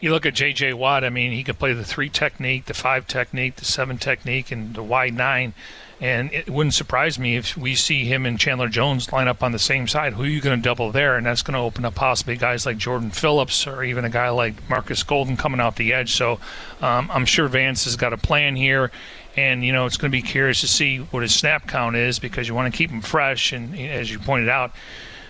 You 0.00 0.12
look 0.12 0.26
at 0.26 0.34
J.J. 0.34 0.74
Watt. 0.74 1.02
I 1.02 1.10
mean, 1.10 1.32
he 1.32 1.42
can 1.42 1.56
play 1.56 1.72
the 1.72 1.84
three 1.84 2.08
technique, 2.08 2.66
the 2.66 2.74
five 2.74 3.08
technique, 3.08 3.56
the 3.56 3.64
seven 3.64 3.98
technique, 3.98 4.52
and 4.52 4.74
the 4.74 4.82
wide 4.82 5.14
nine. 5.14 5.54
And 6.00 6.32
it 6.32 6.48
wouldn't 6.48 6.74
surprise 6.74 7.18
me 7.18 7.36
if 7.36 7.56
we 7.56 7.74
see 7.74 8.04
him 8.04 8.24
and 8.24 8.38
Chandler 8.38 8.68
Jones 8.68 9.12
line 9.12 9.26
up 9.26 9.42
on 9.42 9.50
the 9.50 9.58
same 9.58 9.88
side. 9.88 10.12
Who 10.12 10.22
are 10.22 10.26
you 10.26 10.40
going 10.40 10.56
to 10.56 10.62
double 10.62 10.92
there? 10.92 11.16
And 11.16 11.26
that's 11.26 11.42
going 11.42 11.54
to 11.54 11.60
open 11.60 11.84
up 11.84 11.96
possibly 11.96 12.36
guys 12.36 12.64
like 12.64 12.76
Jordan 12.76 13.10
Phillips 13.10 13.66
or 13.66 13.82
even 13.82 14.04
a 14.04 14.08
guy 14.08 14.28
like 14.28 14.68
Marcus 14.70 15.02
Golden 15.02 15.36
coming 15.36 15.60
out 15.60 15.74
the 15.74 15.92
edge. 15.92 16.12
So 16.12 16.38
um, 16.80 17.10
I'm 17.12 17.24
sure 17.24 17.48
Vance 17.48 17.82
has 17.84 17.96
got 17.96 18.12
a 18.12 18.16
plan 18.16 18.54
here 18.54 18.92
and 19.38 19.64
you 19.64 19.72
know 19.72 19.86
it's 19.86 19.96
going 19.96 20.10
to 20.10 20.16
be 20.16 20.22
curious 20.22 20.62
to 20.62 20.68
see 20.68 20.98
what 20.98 21.22
his 21.22 21.32
snap 21.32 21.68
count 21.68 21.94
is 21.94 22.18
because 22.18 22.48
you 22.48 22.54
want 22.54 22.72
to 22.72 22.76
keep 22.76 22.90
him 22.90 23.00
fresh. 23.00 23.52
And 23.52 23.78
as 23.78 24.10
you 24.10 24.18
pointed 24.18 24.48
out, 24.48 24.72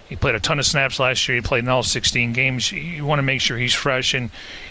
he 0.09 0.17
played 0.17 0.35
a 0.35 0.41
ton 0.41 0.59
of 0.59 0.65
snaps 0.65 0.99
last 0.99 1.29
year. 1.29 1.37
He 1.37 1.43
played 1.43 1.65
in 1.65 1.69
all 1.69 1.83
16 1.83 2.33
games. 2.33 2.73
You 2.73 3.05
want 3.05 3.19
to 3.19 3.23
make 3.23 3.43
sure 3.43 3.59
he's 3.59 3.75
fresh. 3.75 4.15
And 4.15 4.31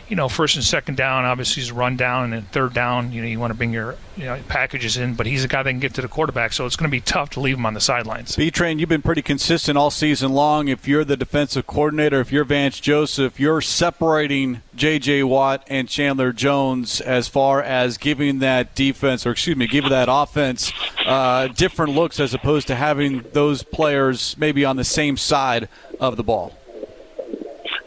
you 0.10 0.16
know, 0.16 0.30
first 0.30 0.56
and 0.56 0.64
second 0.64 0.96
down, 0.96 1.26
obviously 1.26 1.62
he's 1.62 1.72
run 1.72 1.98
down, 1.98 2.26
and 2.26 2.34
then 2.34 2.42
third 2.44 2.74
down, 2.74 3.12
you 3.12 3.22
know, 3.22 3.28
you 3.28 3.40
want 3.40 3.52
to 3.52 3.58
bring 3.58 3.74
your 3.74 3.96
you 4.16 4.26
know, 4.26 4.40
packages 4.48 4.98
in. 4.98 5.16
But 5.16 5.26
he's 5.26 5.44
a 5.44 5.48
guy 5.48 5.64
that 5.64 5.70
can 5.70 5.80
get 5.80 5.94
to 5.96 6.02
the 6.02 6.08
quarterback, 6.08 6.54
so 6.54 6.66
it's 6.66 6.76
going 6.76 6.90
to 6.90 6.92
be 6.92 7.02
tough 7.02 7.32
to 7.32 7.40
leave 7.40 7.58
him 7.58 7.66
on 7.66 7.74
the 7.74 7.82
sidelines. 7.82 8.36
B 8.36 8.50
Train, 8.50 8.80
you've 8.80 8.90
been 8.90 9.02
pretty 9.02 9.22
consistent 9.22 9.78
all 9.78 9.92
season 9.92 10.32
long. 10.32 10.70
If 10.70 10.88
you're 10.88 11.04
the 11.04 11.18
defensive 11.18 11.68
coordinator, 11.68 12.22
if 12.22 12.32
you're 12.32 12.46
Vance 12.46 12.80
Joseph, 12.80 13.40
you're 13.40 13.62
separating 13.62 14.62
J.J. 14.76 15.24
Watt 15.24 15.66
and 15.68 15.90
Chandler 15.90 16.32
Jones 16.32 17.02
as 17.02 17.28
far 17.28 17.62
as 17.62 17.98
giving 17.98 18.40
that 18.40 18.76
defense, 18.76 19.26
or 19.26 19.32
excuse 19.32 19.58
me, 19.58 19.68
giving 19.68 19.90
that 19.90 20.08
offense 20.10 20.72
uh, 21.06 21.48
different 21.48 21.94
looks 21.94 22.20
as 22.20 22.34
opposed 22.34 22.68
to 22.68 22.76
having 22.76 23.26
those 23.34 23.64
players 23.64 24.38
maybe 24.38 24.64
on 24.64 24.78
the 24.78 24.84
same 24.84 25.18
side 25.18 25.68
of 26.00 26.16
the 26.16 26.24
ball. 26.24 26.54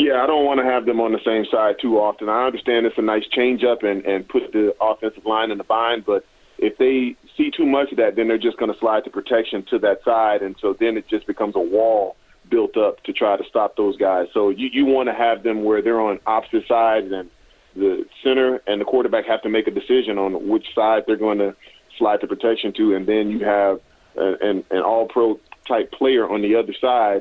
Yeah, 0.00 0.22
I 0.22 0.26
don't 0.26 0.46
want 0.46 0.60
to 0.60 0.64
have 0.64 0.86
them 0.86 0.98
on 0.98 1.12
the 1.12 1.20
same 1.26 1.44
side 1.44 1.76
too 1.78 1.98
often. 1.98 2.30
I 2.30 2.46
understand 2.46 2.86
it's 2.86 2.96
a 2.96 3.02
nice 3.02 3.26
change 3.30 3.64
up 3.64 3.82
and, 3.82 4.02
and 4.06 4.26
put 4.26 4.50
the 4.50 4.74
offensive 4.80 5.26
line 5.26 5.50
in 5.50 5.58
the 5.58 5.64
bind, 5.64 6.06
but 6.06 6.24
if 6.56 6.78
they 6.78 7.16
see 7.36 7.50
too 7.50 7.66
much 7.66 7.90
of 7.90 7.98
that, 7.98 8.16
then 8.16 8.26
they're 8.26 8.38
just 8.38 8.56
going 8.56 8.72
to 8.72 8.78
slide 8.78 9.02
the 9.04 9.10
protection 9.10 9.62
to 9.68 9.78
that 9.80 10.02
side, 10.02 10.40
and 10.40 10.56
so 10.58 10.74
then 10.80 10.96
it 10.96 11.06
just 11.06 11.26
becomes 11.26 11.54
a 11.54 11.60
wall 11.60 12.16
built 12.50 12.78
up 12.78 13.02
to 13.04 13.12
try 13.12 13.36
to 13.36 13.44
stop 13.44 13.76
those 13.76 13.98
guys. 13.98 14.26
So 14.32 14.48
you, 14.48 14.70
you 14.72 14.86
want 14.86 15.10
to 15.10 15.14
have 15.14 15.42
them 15.42 15.64
where 15.64 15.82
they're 15.82 16.00
on 16.00 16.18
opposite 16.26 16.66
sides, 16.66 17.12
and 17.12 17.28
the 17.76 18.06
center 18.24 18.62
and 18.66 18.80
the 18.80 18.86
quarterback 18.86 19.26
have 19.26 19.42
to 19.42 19.50
make 19.50 19.66
a 19.66 19.70
decision 19.70 20.16
on 20.16 20.48
which 20.48 20.74
side 20.74 21.04
they're 21.06 21.16
going 21.16 21.38
to 21.38 21.54
slide 21.98 22.20
the 22.22 22.26
protection 22.26 22.72
to, 22.72 22.94
and 22.94 23.06
then 23.06 23.30
you 23.30 23.44
have 23.44 23.80
an, 24.16 24.64
an 24.70 24.80
all-pro 24.80 25.38
type 25.68 25.92
player 25.92 26.26
on 26.26 26.40
the 26.40 26.56
other 26.56 26.74
side, 26.80 27.20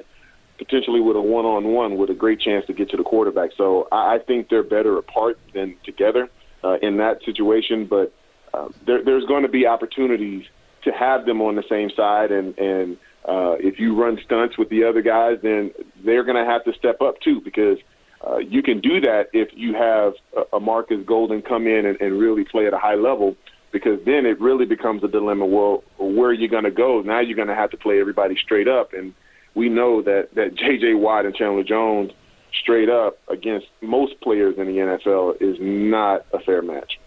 potentially 0.59 0.99
with 0.99 1.15
a 1.15 1.21
one-on-one 1.21 1.97
with 1.97 2.11
a 2.11 2.13
great 2.13 2.39
chance 2.39 2.65
to 2.67 2.73
get 2.73 2.89
to 2.91 2.97
the 2.97 3.03
quarterback. 3.03 3.49
So 3.57 3.87
I, 3.91 4.15
I 4.15 4.19
think 4.19 4.49
they're 4.49 4.61
better 4.61 4.97
apart 4.99 5.39
than 5.55 5.75
together 5.83 6.29
uh, 6.63 6.77
in 6.81 6.97
that 6.97 7.23
situation, 7.23 7.87
but 7.87 8.13
uh, 8.53 8.67
there, 8.85 9.03
there's 9.03 9.25
going 9.25 9.43
to 9.43 9.49
be 9.49 9.65
opportunities 9.65 10.45
to 10.83 10.91
have 10.91 11.25
them 11.25 11.41
on 11.41 11.55
the 11.55 11.63
same 11.67 11.89
side, 11.89 12.31
and 12.31 12.57
and 12.59 12.97
uh, 13.25 13.55
if 13.59 13.79
you 13.79 13.99
run 13.99 14.19
stunts 14.23 14.57
with 14.57 14.69
the 14.69 14.83
other 14.83 15.01
guys, 15.01 15.39
then 15.41 15.71
they're 16.05 16.23
going 16.23 16.37
to 16.37 16.49
have 16.49 16.63
to 16.65 16.73
step 16.73 17.01
up 17.01 17.19
too 17.21 17.41
because. 17.41 17.79
Uh, 18.21 18.35
you 18.39 18.61
can 18.61 18.81
do 18.81 18.99
that 18.99 19.29
if 19.31 19.47
you 19.53 19.73
have 19.73 20.11
a, 20.35 20.57
a 20.57 20.59
Marcus 20.59 20.99
Golden 21.05 21.41
come 21.41 21.65
in 21.67 21.85
and, 21.85 22.01
and 22.01 22.19
really 22.19 22.43
play 22.43 22.67
at 22.67 22.73
a 22.73 22.77
high 22.77 22.95
level 22.95 23.37
because 23.71 23.99
then 24.05 24.25
it 24.25 24.39
really 24.41 24.65
becomes 24.65 25.03
a 25.05 25.07
dilemma. 25.07 25.45
Well, 25.45 25.85
where 25.97 26.29
are 26.29 26.33
you 26.33 26.49
going 26.49 26.65
to 26.65 26.71
go? 26.71 27.01
Now 27.01 27.21
you're 27.21 27.37
going 27.37 27.47
to 27.47 27.55
have 27.55 27.71
to 27.71 27.77
play 27.77 27.99
everybody 28.01 28.35
straight 28.35 28.67
up, 28.67 28.91
and 28.91 29.13
we 29.55 29.69
know 29.69 30.01
that 30.01 30.33
that 30.35 30.55
J.J. 30.55 30.93
Watt 30.95 31.25
and 31.25 31.35
Chandler 31.35 31.63
Jones 31.63 32.11
straight 32.53 32.89
up 32.89 33.19
against 33.27 33.67
most 33.81 34.19
players 34.21 34.57
in 34.57 34.67
the 34.67 34.77
NFL 34.77 35.41
is 35.41 35.57
not 35.59 36.25
a 36.33 36.39
fair 36.39 36.61
match. 36.61 36.99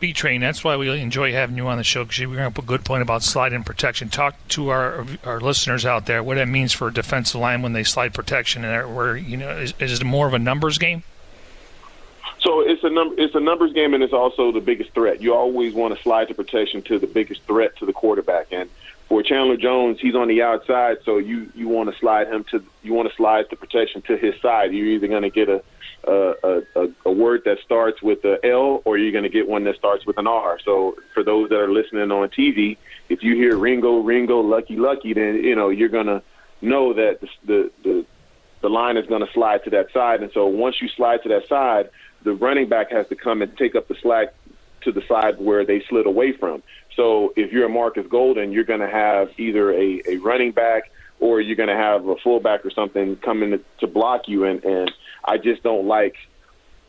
B 0.00 0.12
Train, 0.12 0.40
that's 0.40 0.64
why 0.64 0.76
we 0.76 0.88
enjoy 0.98 1.32
having 1.32 1.56
you 1.56 1.68
on 1.68 1.78
the 1.78 1.84
show 1.84 2.02
because 2.02 2.18
you 2.18 2.26
bring 2.26 2.40
up 2.40 2.58
a 2.58 2.62
good 2.62 2.84
point 2.84 3.02
about 3.02 3.22
slide 3.22 3.52
and 3.52 3.64
protection. 3.64 4.08
Talk 4.08 4.34
to 4.48 4.70
our 4.70 5.06
our 5.24 5.40
listeners 5.40 5.86
out 5.86 6.06
there 6.06 6.24
what 6.24 6.34
that 6.34 6.48
means 6.48 6.72
for 6.72 6.88
a 6.88 6.92
defensive 6.92 7.40
line 7.40 7.62
when 7.62 7.72
they 7.72 7.84
slide 7.84 8.12
protection, 8.12 8.64
and 8.64 8.96
where 8.96 9.16
you 9.16 9.36
know 9.36 9.50
is, 9.50 9.74
is 9.78 10.00
it 10.00 10.04
more 10.04 10.26
of 10.26 10.34
a 10.34 10.40
numbers 10.40 10.78
game? 10.78 11.04
So 12.40 12.60
it's 12.60 12.82
a 12.82 12.90
number. 12.90 13.14
It's 13.16 13.36
a 13.36 13.40
numbers 13.40 13.72
game, 13.72 13.94
and 13.94 14.02
it's 14.02 14.12
also 14.12 14.50
the 14.50 14.60
biggest 14.60 14.90
threat. 14.92 15.22
You 15.22 15.34
always 15.34 15.72
want 15.72 15.96
to 15.96 16.02
slide 16.02 16.26
to 16.28 16.34
protection 16.34 16.82
to 16.82 16.98
the 16.98 17.06
biggest 17.06 17.42
threat 17.44 17.76
to 17.76 17.86
the 17.86 17.92
quarterback. 17.92 18.48
And 18.50 18.68
for 19.12 19.22
Chandler 19.22 19.58
Jones, 19.58 19.98
he's 20.00 20.14
on 20.14 20.28
the 20.28 20.40
outside, 20.40 20.96
so 21.04 21.18
you 21.18 21.52
you 21.54 21.68
want 21.68 21.92
to 21.92 21.98
slide 21.98 22.28
him 22.28 22.46
to 22.50 22.64
you 22.82 22.94
want 22.94 23.10
to 23.10 23.14
slide 23.14 23.44
the 23.50 23.56
protection 23.56 24.00
to 24.06 24.16
his 24.16 24.34
side. 24.40 24.72
You're 24.72 24.86
either 24.86 25.06
going 25.06 25.20
to 25.20 25.28
get 25.28 25.50
a 25.50 25.62
a, 26.08 26.62
a 26.74 26.88
a 27.04 27.12
word 27.12 27.42
that 27.44 27.58
starts 27.62 28.00
with 28.00 28.24
a 28.24 28.38
L, 28.42 28.80
or 28.86 28.96
you're 28.96 29.12
going 29.12 29.24
to 29.24 29.28
get 29.28 29.46
one 29.46 29.64
that 29.64 29.76
starts 29.76 30.06
with 30.06 30.16
an 30.16 30.26
R. 30.26 30.58
So 30.64 30.96
for 31.12 31.22
those 31.22 31.50
that 31.50 31.58
are 31.58 31.70
listening 31.70 32.10
on 32.10 32.30
TV, 32.30 32.78
if 33.10 33.22
you 33.22 33.34
hear 33.34 33.58
Ringo, 33.58 33.98
Ringo, 33.98 34.40
Lucky, 34.40 34.76
Lucky, 34.76 35.12
then 35.12 35.44
you 35.44 35.56
know 35.56 35.68
you're 35.68 35.90
going 35.90 36.06
to 36.06 36.22
know 36.62 36.94
that 36.94 37.20
the 37.20 37.28
the 37.44 37.70
the, 37.84 38.06
the 38.62 38.70
line 38.70 38.96
is 38.96 39.06
going 39.08 39.26
to 39.26 39.32
slide 39.34 39.62
to 39.64 39.70
that 39.76 39.92
side. 39.92 40.22
And 40.22 40.32
so 40.32 40.46
once 40.46 40.80
you 40.80 40.88
slide 40.88 41.22
to 41.24 41.28
that 41.28 41.46
side 41.50 41.90
the 42.24 42.32
running 42.32 42.68
back 42.68 42.92
has 42.92 43.08
to 43.08 43.16
come 43.16 43.42
and 43.42 43.56
take 43.58 43.74
up 43.74 43.88
the 43.88 43.96
slack 44.00 44.32
to 44.82 44.92
the 44.92 45.02
side 45.08 45.38
where 45.38 45.64
they 45.64 45.82
slid 45.88 46.06
away 46.06 46.32
from. 46.32 46.62
So 46.96 47.32
if 47.36 47.52
you're 47.52 47.66
a 47.66 47.70
Marcus 47.70 48.06
Golden, 48.06 48.52
you're 48.52 48.64
going 48.64 48.80
to 48.80 48.88
have 48.88 49.30
either 49.38 49.72
a, 49.72 50.02
a 50.06 50.16
running 50.16 50.52
back 50.52 50.90
or 51.20 51.40
you're 51.40 51.56
going 51.56 51.68
to 51.68 51.76
have 51.76 52.06
a 52.08 52.16
fullback 52.16 52.66
or 52.66 52.70
something 52.70 53.16
coming 53.16 53.52
to, 53.52 53.60
to 53.78 53.86
block 53.86 54.28
you. 54.28 54.44
And, 54.44 54.62
and 54.64 54.92
I 55.24 55.38
just 55.38 55.62
don't 55.62 55.86
like 55.86 56.16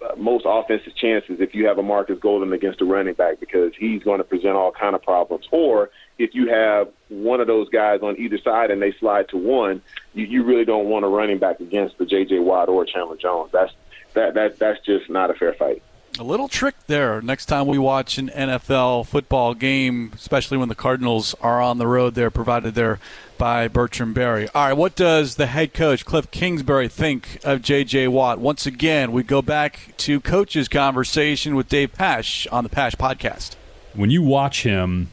uh, 0.04 0.16
most 0.18 0.46
offensive 0.48 0.96
chances 0.96 1.40
if 1.40 1.54
you 1.54 1.68
have 1.68 1.78
a 1.78 1.84
Marcus 1.84 2.20
Golden 2.20 2.52
against 2.52 2.82
a 2.82 2.86
running 2.86 3.14
back 3.14 3.40
because 3.40 3.74
he's 3.78 4.04
going 4.04 4.18
to 4.18 4.24
present 4.24 4.56
all 4.56 4.72
kind 4.72 4.96
of 4.96 5.04
problems. 5.04 5.48
Or 5.52 5.92
if 6.18 6.34
you 6.34 6.50
have 6.50 6.90
one 7.10 7.40
of 7.42 7.48
those 7.48 7.70
guys 7.70 8.02
on 8.02 8.20
either 8.20 8.38
side 8.40 8.72
and 8.72 8.82
they 8.82 8.92
slide 8.94 9.30
to 9.30 9.38
one, 9.38 9.82
you, 10.14 10.26
you 10.26 10.44
really 10.44 10.66
don't 10.66 10.88
want 10.88 11.06
a 11.06 11.08
running 11.08 11.38
back 11.38 11.60
against 11.60 11.98
the 11.98 12.06
J.J. 12.06 12.40
Watt 12.40 12.70
or 12.70 12.86
Chandler 12.86 13.18
Jones. 13.18 13.52
That's 13.52 13.72
that 14.14 14.34
that 14.36 14.60
that's 14.60 14.84
just 14.86 15.10
not 15.10 15.30
a 15.30 15.34
fair 15.34 15.54
fight. 15.54 15.82
A 16.20 16.24
little 16.24 16.48
trick 16.48 16.76
there. 16.86 17.24
Next 17.24 17.48
time 17.48 17.66
we 17.66 17.80
watch 17.80 18.20
an 18.20 18.30
NFL 18.30 19.08
football 19.08 19.56
game, 19.56 20.12
especially 20.14 20.58
when 20.60 20.70
the 20.70 20.76
Cardinals 20.76 21.34
are 21.42 21.60
on 21.60 21.80
the 21.80 21.88
road, 21.88 22.14
they're 22.14 22.30
provided 22.30 22.76
there 22.76 23.00
by 23.40 23.68
Bertrand 23.68 24.14
Berry. 24.14 24.48
All 24.50 24.68
right, 24.68 24.74
what 24.74 24.96
does 24.96 25.36
the 25.36 25.48
head 25.48 25.74
coach, 25.74 26.06
Cliff 26.06 26.30
Kingsbury, 26.30 26.88
think 26.88 27.40
of 27.44 27.64
J.J. 27.64 28.10
Watt? 28.10 28.38
Once 28.38 28.68
again, 28.68 29.12
we 29.12 29.24
go 29.24 29.42
back 29.42 29.96
to 29.98 30.22
coach's 30.22 30.68
conversation 30.68 31.56
with 31.56 31.68
Dave 31.68 31.94
Pasch 31.94 32.46
on 32.52 32.64
the 32.64 32.70
Pasch 32.70 32.96
podcast. 32.96 33.56
When 33.96 34.12
you 34.12 34.22
watch 34.22 34.62
him 34.62 35.10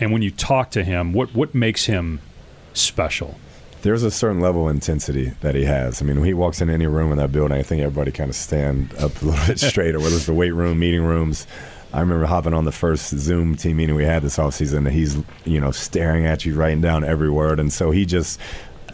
and 0.00 0.10
when 0.12 0.22
you 0.22 0.32
talk 0.32 0.72
to 0.72 0.82
him, 0.82 1.12
what, 1.12 1.32
what 1.32 1.54
makes 1.54 1.86
him 1.86 2.20
special? 2.74 3.38
There's 3.82 4.02
a 4.02 4.10
certain 4.10 4.40
level 4.40 4.68
of 4.68 4.74
intensity 4.74 5.32
that 5.40 5.54
he 5.54 5.64
has. 5.64 6.02
I 6.02 6.04
mean, 6.04 6.16
when 6.16 6.26
he 6.26 6.34
walks 6.34 6.60
in 6.60 6.70
any 6.70 6.86
room 6.86 7.12
in 7.12 7.18
that 7.18 7.32
building, 7.32 7.58
I 7.58 7.62
think 7.62 7.82
everybody 7.82 8.12
kind 8.12 8.30
of 8.30 8.36
stand 8.36 8.94
up 8.96 9.20
a 9.22 9.24
little 9.24 9.46
bit 9.46 9.58
straighter, 9.60 9.98
whether 9.98 10.16
it's 10.16 10.26
the 10.26 10.34
weight 10.34 10.52
room, 10.52 10.78
meeting 10.78 11.02
rooms. 11.02 11.46
I 11.92 12.00
remember 12.00 12.26
hopping 12.26 12.54
on 12.54 12.64
the 12.64 12.72
first 12.72 13.10
Zoom 13.10 13.56
team 13.56 13.78
meeting 13.78 13.96
we 13.96 14.04
had 14.04 14.22
this 14.22 14.36
offseason, 14.36 14.78
and 14.78 14.88
he's, 14.88 15.18
you 15.44 15.60
know, 15.60 15.72
staring 15.72 16.24
at 16.24 16.44
you, 16.44 16.54
writing 16.54 16.80
down 16.80 17.02
every 17.02 17.30
word. 17.30 17.58
And 17.58 17.72
so 17.72 17.90
he 17.90 18.06
just, 18.06 18.38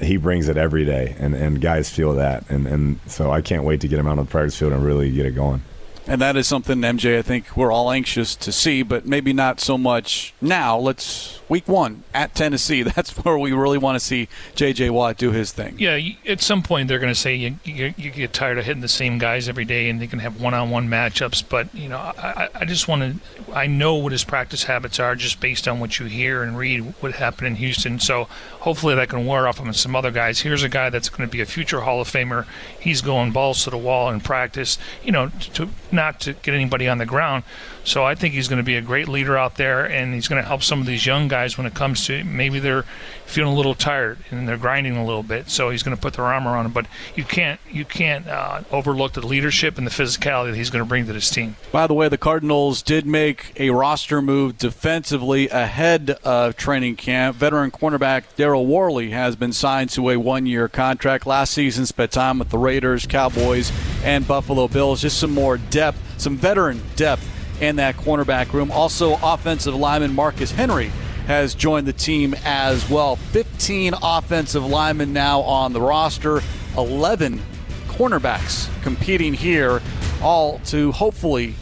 he 0.00 0.16
brings 0.16 0.48
it 0.48 0.56
every 0.56 0.84
day, 0.84 1.14
and, 1.18 1.34
and 1.34 1.60
guys 1.60 1.90
feel 1.90 2.14
that. 2.14 2.48
And, 2.48 2.66
and 2.66 3.00
so 3.06 3.30
I 3.30 3.42
can't 3.42 3.64
wait 3.64 3.82
to 3.82 3.88
get 3.88 3.98
him 3.98 4.06
out 4.06 4.18
on 4.18 4.24
the 4.24 4.30
practice 4.30 4.58
field 4.58 4.72
and 4.72 4.84
really 4.84 5.10
get 5.10 5.26
it 5.26 5.32
going. 5.32 5.62
And 6.08 6.20
that 6.20 6.36
is 6.36 6.46
something, 6.46 6.78
MJ, 6.78 7.18
I 7.18 7.22
think 7.22 7.56
we're 7.56 7.72
all 7.72 7.90
anxious 7.90 8.36
to 8.36 8.52
see, 8.52 8.82
but 8.82 9.06
maybe 9.06 9.32
not 9.32 9.60
so 9.60 9.76
much 9.76 10.34
now. 10.40 10.78
Let's 10.78 11.36
week 11.48 11.68
one 11.68 12.04
at 12.14 12.34
Tennessee. 12.34 12.82
That's 12.96 13.10
where 13.24 13.38
we 13.38 13.52
really 13.52 13.78
want 13.78 13.96
to 13.96 14.04
see 14.04 14.28
J.J. 14.54 14.90
Watt 14.90 15.16
do 15.16 15.32
his 15.32 15.52
thing. 15.52 15.76
Yeah, 15.78 15.98
at 16.26 16.40
some 16.40 16.62
point 16.62 16.88
they're 16.88 16.98
going 16.98 17.12
to 17.12 17.18
say 17.18 17.34
you, 17.34 17.56
you, 17.64 17.94
you, 17.96 18.10
get 18.10 18.32
tired 18.32 18.58
of 18.58 18.64
hitting 18.64 18.82
the 18.82 18.88
same 18.88 19.18
guys 19.18 19.48
every 19.48 19.64
day, 19.64 19.88
and 19.88 20.00
they 20.00 20.06
can 20.06 20.18
have 20.20 20.40
one-on-one 20.40 20.88
matchups. 20.88 21.44
But 21.48 21.74
you 21.74 21.88
know, 21.88 21.98
I, 21.98 22.48
I 22.54 22.64
just 22.64 22.88
want 22.88 23.02
to. 23.02 23.52
I 23.52 23.66
know 23.66 23.94
what 23.94 24.12
his 24.12 24.24
practice 24.24 24.64
habits 24.64 24.98
are 24.98 25.14
just 25.14 25.40
based 25.40 25.68
on 25.68 25.80
what 25.80 25.98
you 25.98 26.06
hear 26.06 26.42
and 26.42 26.58
read 26.58 26.94
what 27.00 27.12
happened 27.14 27.48
in 27.48 27.54
Houston. 27.56 27.98
So 27.98 28.24
hopefully 28.60 28.94
that 28.94 29.08
can 29.08 29.26
wear 29.26 29.46
off 29.46 29.60
on 29.60 29.72
some 29.72 29.94
other 29.94 30.10
guys. 30.10 30.40
Here's 30.40 30.62
a 30.62 30.68
guy 30.68 30.90
that's 30.90 31.08
going 31.08 31.28
to 31.28 31.32
be 31.32 31.40
a 31.40 31.46
future 31.46 31.82
Hall 31.82 32.00
of 32.00 32.08
Famer. 32.08 32.46
He's 32.78 33.00
going 33.00 33.32
balls 33.32 33.64
to 33.64 33.70
the 33.70 33.78
wall 33.78 34.10
in 34.10 34.20
practice. 34.20 34.78
You 35.02 35.12
know, 35.12 35.30
to 35.54 35.68
not 35.96 36.20
to 36.20 36.34
get 36.34 36.54
anybody 36.54 36.86
on 36.86 36.98
the 36.98 37.06
ground. 37.06 37.42
So 37.86 38.04
I 38.04 38.16
think 38.16 38.34
he's 38.34 38.48
going 38.48 38.56
to 38.56 38.64
be 38.64 38.74
a 38.74 38.82
great 38.82 39.06
leader 39.06 39.38
out 39.38 39.54
there, 39.54 39.88
and 39.88 40.12
he's 40.12 40.26
going 40.26 40.42
to 40.42 40.46
help 40.46 40.64
some 40.64 40.80
of 40.80 40.86
these 40.86 41.06
young 41.06 41.28
guys 41.28 41.56
when 41.56 41.68
it 41.68 41.74
comes 41.74 42.04
to 42.06 42.24
maybe 42.24 42.58
they're 42.58 42.82
feeling 43.26 43.52
a 43.52 43.56
little 43.56 43.76
tired 43.76 44.18
and 44.30 44.48
they're 44.48 44.56
grinding 44.56 44.96
a 44.96 45.06
little 45.06 45.22
bit. 45.22 45.48
So 45.48 45.70
he's 45.70 45.84
going 45.84 45.96
to 45.96 46.00
put 46.02 46.14
their 46.14 46.24
armor 46.24 46.56
on 46.56 46.64
them. 46.64 46.72
But 46.72 46.86
you 47.14 47.22
can't 47.22 47.60
you 47.70 47.84
can't 47.84 48.26
uh, 48.26 48.62
overlook 48.72 49.12
the 49.12 49.24
leadership 49.24 49.78
and 49.78 49.86
the 49.86 49.92
physicality 49.92 50.50
that 50.50 50.56
he's 50.56 50.68
going 50.68 50.84
to 50.84 50.88
bring 50.88 51.06
to 51.06 51.12
this 51.12 51.30
team. 51.30 51.54
By 51.70 51.86
the 51.86 51.94
way, 51.94 52.08
the 52.08 52.18
Cardinals 52.18 52.82
did 52.82 53.06
make 53.06 53.52
a 53.54 53.70
roster 53.70 54.20
move 54.20 54.58
defensively 54.58 55.48
ahead 55.48 56.10
of 56.24 56.56
training 56.56 56.96
camp. 56.96 57.36
Veteran 57.36 57.70
cornerback 57.70 58.24
Daryl 58.36 58.66
Worley 58.66 59.10
has 59.10 59.36
been 59.36 59.52
signed 59.52 59.90
to 59.90 60.10
a 60.10 60.16
one-year 60.16 60.66
contract. 60.68 61.24
Last 61.24 61.54
season, 61.54 61.86
spent 61.86 62.10
time 62.10 62.40
with 62.40 62.50
the 62.50 62.58
Raiders, 62.58 63.06
Cowboys, 63.06 63.70
and 64.02 64.26
Buffalo 64.26 64.66
Bills. 64.66 65.02
Just 65.02 65.20
some 65.20 65.30
more 65.30 65.56
depth, 65.56 66.20
some 66.20 66.36
veteran 66.36 66.82
depth 66.96 67.35
in 67.60 67.76
that 67.76 67.96
cornerback 67.96 68.52
room. 68.52 68.70
Also, 68.70 69.18
offensive 69.22 69.74
lineman 69.74 70.14
Marcus 70.14 70.50
Henry 70.50 70.90
has 71.26 71.54
joined 71.54 71.86
the 71.86 71.92
team 71.92 72.34
as 72.44 72.88
well. 72.88 73.16
15 73.16 73.94
offensive 74.02 74.64
linemen 74.64 75.12
now 75.12 75.40
on 75.40 75.72
the 75.72 75.80
roster, 75.80 76.40
11 76.76 77.40
cornerbacks 77.88 78.70
competing 78.82 79.34
here, 79.34 79.80
all 80.22 80.58
to 80.66 80.92
hopefully 80.92 81.54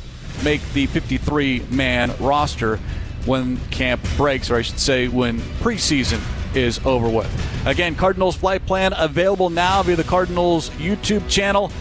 make 0.42 0.60
the 0.72 0.86
53 0.86 1.64
man 1.70 2.12
roster 2.18 2.78
when 3.24 3.56
camp 3.70 4.00
breaks, 4.16 4.50
or 4.50 4.56
I 4.56 4.62
should 4.62 4.78
say, 4.78 5.08
when 5.08 5.38
preseason 5.60 6.20
is 6.54 6.78
over 6.84 7.08
with. 7.08 7.66
Again, 7.66 7.94
Cardinals 7.94 8.36
flight 8.36 8.66
plan 8.66 8.92
available 8.96 9.48
now 9.48 9.82
via 9.82 9.96
the 9.96 10.04
Cardinals 10.04 10.68
YouTube 10.70 11.28
channel 11.28 11.72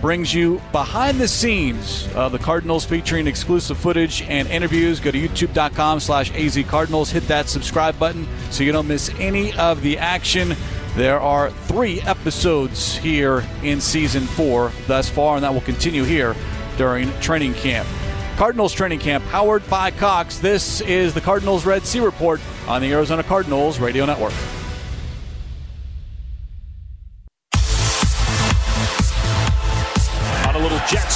brings 0.00 0.32
you 0.34 0.60
behind 0.72 1.20
the 1.20 1.28
scenes 1.28 2.08
of 2.14 2.32
the 2.32 2.38
Cardinals 2.38 2.84
featuring 2.84 3.26
exclusive 3.26 3.76
footage 3.76 4.22
and 4.22 4.48
interviews. 4.48 5.00
Go 5.00 5.10
to 5.10 5.18
youtube.com 5.18 6.00
slash 6.00 6.30
azcardinals. 6.32 7.10
Hit 7.10 7.26
that 7.28 7.48
subscribe 7.48 7.98
button 7.98 8.26
so 8.50 8.62
you 8.62 8.72
don't 8.72 8.88
miss 8.88 9.10
any 9.18 9.52
of 9.54 9.82
the 9.82 9.98
action. 9.98 10.54
There 10.96 11.20
are 11.20 11.50
three 11.50 12.00
episodes 12.02 12.96
here 12.96 13.44
in 13.62 13.80
season 13.80 14.22
four 14.22 14.72
thus 14.86 15.08
far, 15.08 15.36
and 15.36 15.44
that 15.44 15.52
will 15.52 15.60
continue 15.60 16.04
here 16.04 16.34
during 16.78 17.10
training 17.20 17.54
camp. 17.54 17.88
Cardinals 18.36 18.72
training 18.72 18.98
camp 18.98 19.24
powered 19.26 19.68
by 19.68 19.90
Cox. 19.90 20.38
This 20.38 20.80
is 20.82 21.14
the 21.14 21.20
Cardinals 21.20 21.64
Red 21.64 21.86
Sea 21.86 22.00
Report 22.00 22.40
on 22.68 22.82
the 22.82 22.92
Arizona 22.92 23.22
Cardinals 23.22 23.78
Radio 23.78 24.04
Network. 24.04 24.34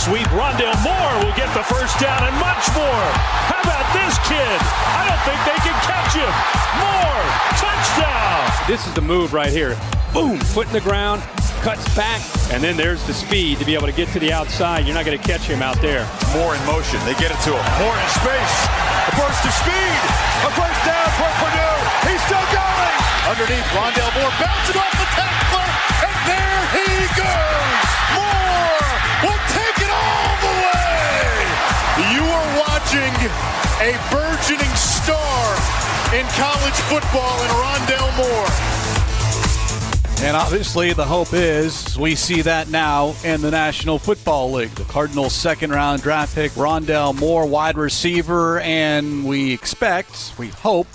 Sweep, 0.01 0.25
Rondale 0.33 0.73
Moore 0.81 1.15
will 1.21 1.37
get 1.37 1.53
the 1.53 1.61
first 1.69 2.01
down 2.01 2.25
and 2.25 2.33
much 2.41 2.65
more. 2.73 3.05
How 3.53 3.61
about 3.61 3.85
this 3.93 4.17
kid? 4.25 4.59
I 4.97 5.05
don't 5.05 5.23
think 5.29 5.37
they 5.45 5.61
can 5.61 5.77
catch 5.85 6.17
him. 6.17 6.33
Moore, 6.81 7.25
touchdown. 7.61 8.41
This 8.65 8.81
is 8.89 8.93
the 8.97 9.05
move 9.05 9.37
right 9.37 9.53
here. 9.53 9.77
Boom, 10.17 10.41
foot 10.41 10.67
in 10.69 10.73
the 10.73 10.81
ground, 10.81 11.21
cuts 11.61 11.85
back, 11.95 12.25
and 12.49 12.65
then 12.65 12.81
there's 12.81 13.05
the 13.05 13.13
speed 13.13 13.59
to 13.59 13.65
be 13.69 13.75
able 13.75 13.87
to 13.87 13.93
get 13.93 14.09
to 14.17 14.19
the 14.19 14.33
outside. 14.33 14.87
You're 14.87 14.97
not 14.97 15.05
going 15.05 15.21
to 15.21 15.27
catch 15.27 15.45
him 15.45 15.61
out 15.61 15.77
there. 15.85 16.09
Moore 16.33 16.57
in 16.57 16.65
motion. 16.65 16.97
They 17.05 17.15
get 17.21 17.29
it 17.29 17.41
to 17.45 17.53
him. 17.53 17.65
Moore 17.77 17.93
in 17.93 18.09
space. 18.17 18.57
A 19.05 19.13
burst 19.21 19.45
of 19.45 19.53
speed. 19.53 20.01
A 20.49 20.51
first 20.57 20.81
down 20.89 21.09
for 21.21 21.29
Purdue. 21.45 21.77
He's 22.09 22.23
still 22.25 22.47
going. 22.49 22.95
Underneath, 23.29 23.69
Rondale 23.77 24.13
Moore 24.17 24.33
bouncing 24.41 24.81
off 24.81 24.97
the 24.97 25.09
tackler, 25.13 25.69
and 26.09 26.17
there 26.25 26.61
he 26.73 26.89
goes. 27.21 27.85
Moore 28.17 28.61
a 32.93 33.97
burgeoning 34.11 34.75
star 34.75 35.55
in 36.13 36.27
college 36.35 36.75
football 36.91 37.41
in 37.43 37.51
Rondale 37.51 38.17
Moore. 38.17 38.51
And 40.27 40.37
obviously, 40.37 40.93
the 40.93 41.05
hope 41.05 41.33
is 41.33 41.97
we 41.97 42.17
see 42.17 42.43
that 42.43 42.69
now 42.69 43.15
in 43.23 43.43
the 43.43 43.51
National 43.53 43.99
Football 43.99 44.51
League. 44.53 44.71
The 44.71 44.85
Cardinals' 44.85 45.35
second 45.35 45.71
round 45.71 46.03
draft 46.03 46.35
pick, 46.35 46.51
Rondale 46.53 47.19
Moore, 47.19 47.47
wide 47.47 47.77
receiver, 47.77 48.59
and 48.61 49.25
we 49.25 49.53
expect, 49.53 50.35
we 50.37 50.49
hope, 50.49 50.89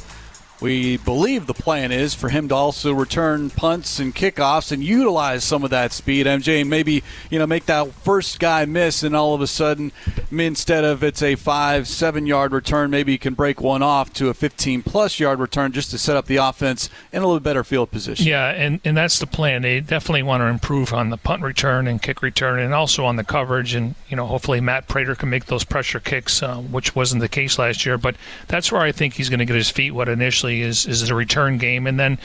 we 0.62 0.97
believe 0.97 1.47
the 1.47 1.53
plan 1.53 1.91
is 1.91 2.14
for 2.14 2.30
him 2.30 2.47
to 2.47 2.56
also 2.56 2.93
return 2.93 3.49
punts 3.49 3.99
and 3.99 4.16
kickoffs 4.16 4.72
and 4.72 4.84
utilize 4.84 5.43
some 5.43 5.64
of 5.64 5.70
that 5.72 5.91
speed. 5.91 6.26
MJ, 6.26 6.66
maybe 6.66 7.03
you 7.30 7.39
know 7.39 7.45
make 7.47 7.66
that 7.66 7.91
first 7.93 8.39
guy 8.39 8.66
miss, 8.66 9.03
and 9.03 9.16
all 9.16 9.34
of 9.34 9.41
a 9.41 9.47
sudden, 9.47 9.91
instead 10.32 10.86
of 10.86 11.03
it's 11.03 11.22
a 11.22 11.36
five, 11.36 11.88
seven 11.88 12.26
yard 12.26 12.53
return, 12.53 12.89
maybe 12.89 13.12
you 13.12 13.20
can 13.20 13.34
break 13.34 13.60
one 13.60 13.84
off 13.84 14.14
to 14.14 14.30
a 14.30 14.34
15 14.34 14.84
plus 14.84 15.20
yard 15.20 15.39
return 15.39 15.72
just 15.72 15.91
to 15.91 15.97
set 15.97 16.16
up 16.16 16.26
the 16.28 16.38
offense 16.38 16.89
in 17.12 17.22
a 17.22 17.26
little 17.26 17.39
better 17.39 17.64
field 17.64 17.91
position. 17.91 18.28
Yeah, 18.28 18.49
and, 18.49 18.80
and 18.86 18.95
that's 18.95 19.20
the 19.20 19.28
plan. 19.28 19.62
They 19.62 19.82
definitely 19.82 20.24
want 20.24 20.41
to 20.41 20.45
improve 20.45 20.93
on 20.93 21.10
the 21.10 21.18
punt 21.18 21.43
return 21.43 21.88
and 21.88 22.01
kick 22.01 22.22
return, 22.22 22.60
and 22.60 22.74
also 22.74 23.03
on 23.03 23.18
the 23.18 23.24
coverage. 23.26 23.74
And 23.74 23.95
you 24.10 24.16
know, 24.16 24.26
hopefully 24.26 24.62
Matt 24.62 24.88
Prater 24.88 25.16
can 25.16 25.30
make 25.30 25.47
those 25.47 25.66
pressure 25.66 25.99
kicks, 25.99 26.41
uh, 26.41 26.58
which 26.58 26.95
wasn't 26.95 27.22
the 27.22 27.30
case 27.30 27.60
last 27.60 27.86
year. 27.86 27.97
But 27.97 28.16
that's 28.47 28.72
where 28.72 28.82
I 28.82 28.93
think 28.93 29.16
he's 29.16 29.30
going 29.30 29.39
to 29.39 29.45
get 29.45 29.56
his 29.56 29.70
feet 29.70 29.91
wet 29.91 30.08
initially 30.08 30.45
is 30.48 30.86
is 30.86 31.08
the 31.08 31.16
return 31.16 31.58
game, 31.58 31.88
and 31.88 32.00
then 32.00 32.18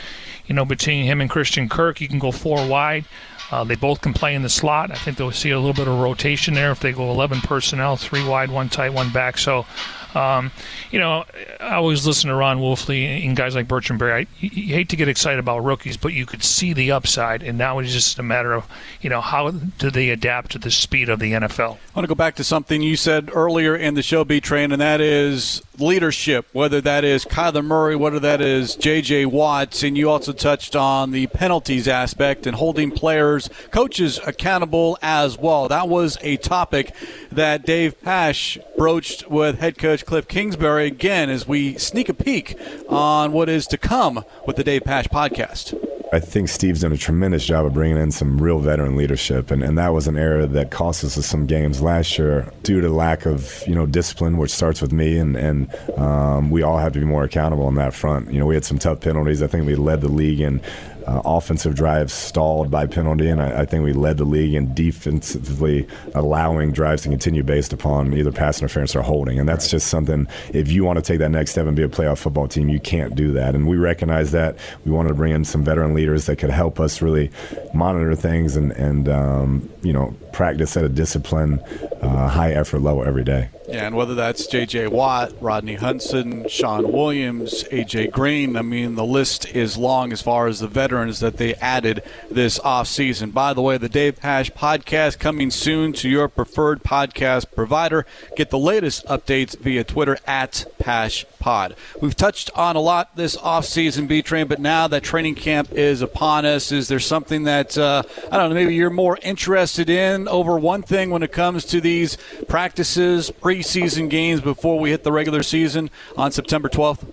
you 0.47 0.55
know 0.55 0.65
between 0.65 1.05
him 1.05 1.21
and 1.21 1.29
Christian 1.29 1.69
Kirk, 1.69 2.01
you 2.01 2.09
can 2.09 2.19
go 2.19 2.33
four 2.33 2.67
wide. 2.67 3.05
Uh, 3.51 3.65
they 3.65 3.75
both 3.75 4.01
can 4.01 4.13
play 4.13 4.35
in 4.35 4.43
the 4.43 4.49
slot. 4.49 4.91
I 4.91 4.95
think 4.95 5.17
they'll 5.17 5.33
see 5.33 5.51
a 5.51 5.59
little 5.59 5.75
bit 5.75 5.89
of 5.89 5.99
rotation 5.99 6.55
there 6.55 6.71
if 6.71 6.81
they 6.81 6.93
go 6.93 7.11
11 7.11 7.41
personnel, 7.41 7.97
three 7.97 8.25
wide, 8.25 8.51
one 8.51 8.69
tight, 8.69 8.91
one 8.91 9.11
back. 9.11 9.39
So, 9.39 9.67
um, 10.15 10.53
you 10.93 11.01
know, 11.01 11.25
I 11.59 11.75
always 11.75 12.07
listen 12.07 12.31
to 12.31 12.37
Ron 12.37 12.61
Wolfley 12.61 13.27
and 13.27 13.37
guys 13.37 13.57
like 13.57 13.67
Bertrand 13.67 13.99
Berry. 13.99 14.13
I, 14.13 14.27
you 14.39 14.75
hate 14.75 14.89
to 14.91 14.97
get 14.97 15.09
excited 15.09 15.41
about 15.41 15.65
rookies, 15.65 15.97
but 15.97 16.13
you 16.13 16.27
could 16.27 16.45
see 16.45 16.73
the 16.73 16.93
upside, 16.93 17.43
and 17.43 17.59
now 17.59 17.81
it's 17.81 17.93
just 17.93 18.19
a 18.21 18.23
matter 18.23 18.53
of, 18.53 18.69
you 19.01 19.11
know, 19.11 19.21
how 19.21 19.51
do 19.51 19.91
they 19.91 20.11
adapt 20.11 20.53
to 20.53 20.59
the 20.59 20.71
speed 20.71 21.09
of 21.09 21.19
the 21.19 21.33
NFL? 21.33 21.73
I 21.75 21.99
want 21.99 22.05
to 22.05 22.07
go 22.07 22.15
back 22.15 22.37
to 22.37 22.45
something 22.45 22.83
you 22.83 22.97
said 22.97 23.31
earlier 23.35 23.75
in 23.75 23.95
the 23.95 24.03
show, 24.03 24.25
B 24.25 24.41
Train, 24.41 24.71
and 24.71 24.81
that 24.81 25.01
is 25.01 25.61
leadership, 25.83 26.47
whether 26.53 26.81
that 26.81 27.05
is 27.05 27.25
Kyler 27.25 27.65
Murray, 27.65 27.97
whether 27.97 28.21
that 28.21 28.41
is 28.41 28.77
J.J. 28.77 29.27
Watts, 29.27 29.83
and 29.83 29.97
you 29.97 30.11
also 30.11 30.33
touched 30.33 30.77
on 30.77 31.11
the 31.11 31.27
penalties 31.29 31.89
aspect 31.89 32.47
and 32.47 32.57
holding 32.57 32.91
players, 32.91 33.49
coaches 33.71 34.21
accountable 34.27 34.99
as 35.03 35.39
well. 35.39 35.69
That 35.69 35.89
was 35.89 36.19
a 36.23 36.37
topic 36.37 36.95
that 37.33 37.65
Dave 37.65 38.01
Pasch 38.01 38.59
broached 38.77 39.29
with 39.31 39.59
head 39.59 39.79
coach 39.79 40.05
Cliff 40.05 40.27
Kingsbury 40.29 40.87
again 40.87 41.31
as 41.31 41.47
we 41.47 41.77
sneak 41.79 42.09
a 42.09 42.15
peek 42.15 42.59
on 42.89 43.33
what 43.33 43.49
is 43.49 43.67
to 43.69 43.79
come 43.79 44.25
with 44.47 44.57
the 44.57 44.65
Dave 44.65 44.85
Pasch 44.85 45.09
podcast. 45.09 46.00
I 46.13 46.19
think 46.19 46.49
Steve's 46.49 46.81
done 46.81 46.93
a 46.93 46.97
tremendous 46.97 47.45
job 47.45 47.65
of 47.65 47.73
bringing 47.73 47.97
in 47.97 48.11
some 48.11 48.41
real 48.41 48.59
veteran 48.59 48.97
leadership, 48.97 49.53
and, 49.53 49.63
and 49.63 49.79
that 49.79 49.91
was 49.91 50.09
an 50.09 50.17
area 50.17 50.47
that 50.49 50.73
cost 50.73 51.05
us 51.05 51.15
some 51.25 51.47
games 51.47 51.81
last 51.81 52.19
year 52.19 52.53
due 52.65 52.81
to 52.81 52.89
lack 52.89 53.27
of 53.27 53.63
you 53.67 53.77
know 53.77 53.87
discipline, 53.87 54.37
which 54.37 54.51
starts 54.51 54.83
with 54.83 54.93
me, 54.93 55.19
and 55.19 55.37
and 55.37 55.73
um, 55.97 56.51
we 56.51 56.63
all 56.63 56.79
have 56.79 56.93
to 56.95 56.99
be 56.99 57.05
more 57.05 57.23
accountable 57.23 57.65
on 57.67 57.77
that 57.77 57.95
front. 57.95 58.33
You 58.33 58.41
know, 58.41 58.47
we 58.47 58.55
had 58.55 58.65
some 58.65 58.79
tough 58.79 59.01
penalties. 59.01 59.41
I 59.41 59.47
think 59.47 59.67
we 59.67 59.77
led 59.77 60.01
the 60.01 60.09
league 60.09 60.41
in 60.41 60.61
uh, 61.07 61.23
offensive 61.25 61.75
drives 61.75 62.13
stalled 62.13 62.71
by 62.71 62.87
penalty, 62.87 63.29
and 63.29 63.41
I, 63.41 63.61
I, 63.61 63.65
think 63.65 63.85
we 63.85 63.93
led 63.93 64.19
the 64.19 64.25
league 64.25 64.55
in 64.55 64.75
defensively 64.75 65.87
allowing 66.15 66.73
drives 66.73 67.03
to 67.03 67.09
continue 67.09 67.43
based 67.43 67.73
upon 67.73 68.15
either 68.15 68.33
pass 68.33 68.61
interference 68.61 68.95
or 68.95 69.03
holding. 69.03 69.39
And 69.39 69.49
that's 69.49 69.71
just 69.71 69.89
something, 69.89 70.27
if 70.53 70.71
you 70.71 70.85
want 70.85 70.99
to 70.99 71.03
take 71.03 71.19
that 71.19 71.31
next 71.31 71.53
step 71.53 71.67
and 71.67 71.77
be 71.77 71.83
a 71.83 71.89
playoff 71.89 72.19
football 72.19 72.49
team, 72.49 72.69
you 72.69 72.81
can't 72.81 73.15
do 73.15 73.33
that. 73.33 73.55
And 73.55 73.67
we 73.67 73.77
recognize 73.77 74.33
that. 74.33 74.57
We 74.85 74.93
wanted 74.93 75.11
to 75.11 75.15
bring 75.15 75.33
in 75.33 75.45
some 75.45 75.65
veteran 75.65 75.95
leaders 75.95 76.27
that 76.27 76.37
could 76.37 76.51
help 76.51 76.81
us 76.81 77.03
really 77.03 77.31
monitor 77.73 78.15
things 78.15 78.57
and, 78.57 78.73
and 78.73 79.09
um, 79.09 79.71
you 79.83 79.93
know, 79.93 80.15
practice 80.33 80.77
at 80.77 80.85
a 80.85 80.89
discipline, 80.89 81.61
uh, 82.03 82.29
high 82.29 82.53
effort 82.53 82.81
level 82.81 83.05
every 83.05 83.25
day. 83.25 83.49
Yeah, 83.71 83.87
and 83.87 83.95
whether 83.95 84.17
that's 84.17 84.49
J.J. 84.49 84.89
Watt, 84.89 85.33
Rodney 85.41 85.77
Hudson, 85.77 86.49
Shawn 86.49 86.91
Williams, 86.91 87.65
A.J. 87.71 88.09
Green, 88.09 88.57
I 88.57 88.63
mean, 88.63 88.97
the 88.97 89.05
list 89.05 89.49
is 89.55 89.77
long 89.77 90.13
as 90.13 90.21
far 90.21 90.49
as 90.49 90.59
the 90.59 90.67
veterans 90.67 91.21
that 91.21 91.37
they 91.37 91.55
added 91.55 92.03
this 92.29 92.59
offseason. 92.59 93.33
By 93.33 93.55
the 93.55 93.63
way, 93.63 93.79
the 93.79 93.89
Dave 93.89 94.19
Pasch 94.19 94.51
podcast 94.51 95.21
coming 95.21 95.53
soon 95.53 95.93
to 95.95 96.09
your 96.09 96.27
preferred 96.27 96.83
podcast 96.83 97.55
provider. 97.55 98.07
Get 98.35 98.51
the 98.51 98.59
latest 98.59 99.07
updates 99.07 99.57
via 99.57 99.85
Twitter 99.85 100.19
at 100.27 100.67
Pasch 100.81 101.25
Pod. 101.39 101.77
We've 102.01 102.17
touched 102.17 102.51
on 102.57 102.75
a 102.75 102.81
lot 102.81 103.15
this 103.15 103.37
offseason, 103.37 104.09
B 104.09 104.21
Train, 104.21 104.49
but 104.49 104.59
now 104.59 104.89
that 104.89 105.05
training 105.05 105.37
camp 105.37 105.71
is 105.73 106.03
upon 106.03 106.45
us, 106.45 106.73
is 106.73 106.89
there 106.89 106.99
something 106.99 107.45
that, 107.45 107.79
uh, 107.79 108.03
I 108.33 108.37
don't 108.37 108.51
know, 108.51 108.55
maybe 108.55 108.75
you're 108.75 108.91
more 108.91 109.17
interested 109.23 109.89
in 109.89 110.20
over 110.29 110.59
one 110.59 110.83
thing 110.83 111.11
when 111.11 111.23
it 111.23 111.33
comes 111.33 111.65
to 111.67 111.81
these 111.81 112.17
practices, 112.49 113.31
preseason 113.31 114.09
games 114.09 114.41
before 114.41 114.79
we 114.79 114.91
hit 114.91 115.05
the 115.05 115.13
regular 115.13 115.43
season 115.43 115.91
on 116.17 116.33
September 116.33 116.69
12th? 116.69 117.07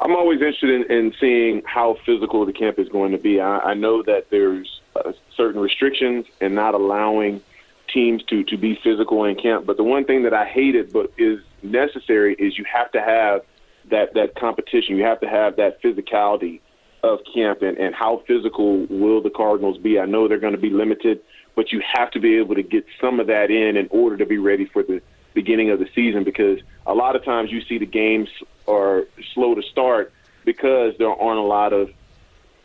I'm 0.00 0.16
always 0.16 0.40
interested 0.40 0.70
in, 0.70 0.90
in 0.90 1.14
seeing 1.20 1.62
how 1.66 1.96
physical 2.06 2.46
the 2.46 2.52
camp 2.52 2.78
is 2.78 2.88
going 2.88 3.12
to 3.12 3.18
be. 3.18 3.40
I, 3.40 3.58
I 3.58 3.74
know 3.74 4.02
that 4.02 4.30
there's 4.30 4.80
uh, 4.96 5.12
certain 5.36 5.60
restrictions 5.60 6.26
and 6.40 6.54
not 6.54 6.74
allowing 6.74 7.42
teams 7.92 8.22
to, 8.24 8.44
to 8.44 8.56
be 8.56 8.78
physical 8.82 9.24
in 9.24 9.36
camp. 9.36 9.66
But 9.66 9.76
the 9.76 9.84
one 9.84 10.04
thing 10.04 10.22
that 10.24 10.34
I 10.34 10.46
hated 10.46 10.92
but 10.92 11.12
is 11.18 11.40
necessary 11.62 12.34
is 12.34 12.56
you 12.58 12.64
have 12.72 12.90
to 12.92 13.00
have 13.00 13.42
that, 13.90 14.14
that 14.14 14.34
competition. 14.34 14.96
You 14.96 15.04
have 15.04 15.20
to 15.20 15.28
have 15.28 15.56
that 15.56 15.82
physicality 15.82 16.60
of 17.02 17.20
camp 17.32 17.62
and, 17.62 17.78
and 17.78 17.94
how 17.94 18.22
physical 18.26 18.86
will 18.86 19.22
the 19.22 19.30
Cardinals 19.30 19.78
be. 19.78 19.98
I 19.98 20.06
know 20.06 20.28
they're 20.28 20.38
going 20.38 20.54
to 20.54 20.58
be 20.58 20.70
limited 20.70 21.20
but 21.54 21.72
you 21.72 21.80
have 21.80 22.10
to 22.12 22.20
be 22.20 22.36
able 22.36 22.54
to 22.54 22.62
get 22.62 22.84
some 23.00 23.20
of 23.20 23.26
that 23.26 23.50
in 23.50 23.76
in 23.76 23.88
order 23.90 24.16
to 24.16 24.26
be 24.26 24.38
ready 24.38 24.66
for 24.66 24.82
the 24.82 25.00
beginning 25.34 25.70
of 25.70 25.78
the 25.78 25.88
season 25.94 26.24
because 26.24 26.58
a 26.86 26.94
lot 26.94 27.16
of 27.16 27.24
times 27.24 27.52
you 27.52 27.60
see 27.62 27.78
the 27.78 27.86
games 27.86 28.28
are 28.66 29.04
slow 29.34 29.54
to 29.54 29.62
start 29.62 30.12
because 30.44 30.94
there 30.98 31.08
aren't 31.08 31.38
a 31.38 31.42
lot 31.42 31.72
of 31.72 31.90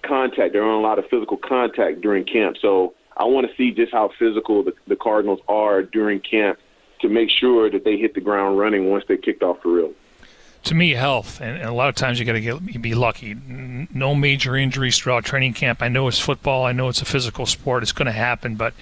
contact, 0.01 0.53
there 0.53 0.63
aren't 0.63 0.83
a 0.83 0.88
lot 0.88 0.99
of 0.99 1.05
physical 1.09 1.38
contact 1.38 2.01
during 2.01 2.23
camp. 2.23 2.57
So 2.61 2.93
I 3.17 3.25
want 3.25 3.47
to 3.49 3.55
see 3.55 3.71
just 3.71 3.91
how 3.91 4.11
physical 4.17 4.63
the, 4.63 4.73
the 4.88 4.95
Cardinals 4.95 5.39
are 5.47 5.83
during 5.83 6.19
camp 6.19 6.59
to 7.01 7.09
make 7.09 7.29
sure 7.29 7.69
that 7.69 7.83
they 7.83 7.97
hit 7.97 8.13
the 8.13 8.21
ground 8.21 8.57
running 8.57 8.89
once 8.89 9.03
they 9.07 9.17
kicked 9.17 9.43
off 9.43 9.61
for 9.61 9.71
real 9.71 9.93
to 10.66 10.76
me, 10.76 10.91
health, 10.91 11.39
and, 11.41 11.57
and 11.57 11.70
a 11.70 11.74
lot 11.74 11.89
of 11.89 11.95
times 11.95 12.20
you 12.20 12.26
got 12.26 12.34
to 12.34 12.41
get 12.41 12.82
be 12.82 12.93
lucky. 12.93 13.36
No 13.93 14.13
major 14.13 14.55
injuries 14.55 14.97
throughout 14.97 15.24
training 15.26 15.53
camp. 15.53 15.82
I 15.82 15.88
know 15.88 16.07
it's 16.07 16.20
football. 16.20 16.66
I 16.66 16.72
know 16.72 16.89
it's 16.89 17.01
a 17.01 17.05
physical 17.05 17.45
sport. 17.45 17.84
It's 17.84 17.91
going 17.91 18.07
to 18.07 18.11
happen, 18.11 18.55
but 18.55 18.74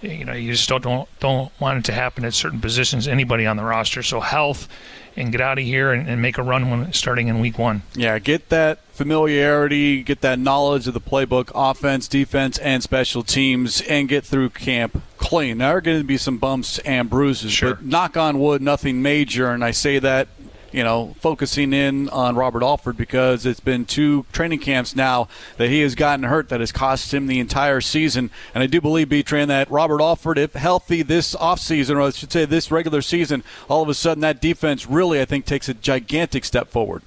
you 0.00 0.24
know 0.24 0.32
you 0.32 0.52
just 0.52 0.68
don't 0.68 0.82
don't 0.82 1.08
don't 1.20 1.60
want 1.60 1.78
it 1.78 1.84
to 1.86 1.92
happen 1.92 2.24
at 2.24 2.34
certain 2.34 2.60
positions. 2.60 3.06
Anybody 3.06 3.46
on 3.46 3.56
the 3.56 3.64
roster. 3.64 4.02
So 4.02 4.20
health, 4.20 4.68
and 5.16 5.32
get 5.32 5.40
out 5.40 5.58
of 5.58 5.64
here 5.64 5.92
and, 5.92 6.08
and 6.08 6.22
make 6.22 6.38
a 6.38 6.42
run 6.42 6.70
when 6.70 6.92
starting 6.92 7.28
in 7.28 7.40
week 7.40 7.58
one. 7.58 7.82
Yeah, 7.94 8.18
get 8.18 8.48
that 8.48 8.78
familiarity, 8.92 10.02
get 10.02 10.20
that 10.20 10.38
knowledge 10.38 10.86
of 10.86 10.94
the 10.94 11.00
playbook, 11.00 11.50
offense, 11.54 12.08
defense, 12.08 12.58
and 12.58 12.82
special 12.82 13.22
teams, 13.22 13.80
and 13.82 14.08
get 14.08 14.24
through 14.24 14.50
camp 14.50 15.02
clean. 15.18 15.58
There 15.58 15.76
are 15.76 15.80
going 15.80 15.98
to 15.98 16.04
be 16.04 16.16
some 16.16 16.38
bumps 16.38 16.78
and 16.80 17.10
bruises, 17.10 17.52
sure. 17.52 17.74
but 17.74 17.84
knock 17.84 18.16
on 18.16 18.38
wood, 18.38 18.62
nothing 18.62 19.02
major. 19.02 19.50
And 19.50 19.64
I 19.64 19.70
say 19.70 19.98
that 19.98 20.28
you 20.72 20.82
know, 20.82 21.14
focusing 21.20 21.72
in 21.72 22.08
on 22.08 22.34
Robert 22.34 22.62
Alford 22.62 22.96
because 22.96 23.46
it's 23.46 23.60
been 23.60 23.84
two 23.84 24.24
training 24.32 24.58
camps 24.58 24.96
now 24.96 25.28
that 25.58 25.68
he 25.68 25.80
has 25.82 25.94
gotten 25.94 26.24
hurt 26.24 26.48
that 26.48 26.60
has 26.60 26.72
cost 26.72 27.12
him 27.12 27.26
the 27.26 27.38
entire 27.38 27.80
season. 27.80 28.30
And 28.54 28.62
I 28.62 28.66
do 28.66 28.80
believe, 28.80 29.08
B 29.08 29.22
Train, 29.22 29.48
that 29.48 29.70
Robert 29.70 30.00
Alford, 30.00 30.38
if 30.38 30.54
healthy 30.54 31.02
this 31.02 31.34
offseason, 31.34 31.96
or 31.96 32.00
I 32.00 32.10
should 32.10 32.32
say 32.32 32.44
this 32.44 32.70
regular 32.70 33.02
season, 33.02 33.44
all 33.68 33.82
of 33.82 33.88
a 33.88 33.94
sudden 33.94 34.22
that 34.22 34.40
defense 34.40 34.86
really, 34.86 35.20
I 35.20 35.26
think, 35.26 35.44
takes 35.44 35.68
a 35.68 35.74
gigantic 35.74 36.44
step 36.44 36.68
forward. 36.68 37.02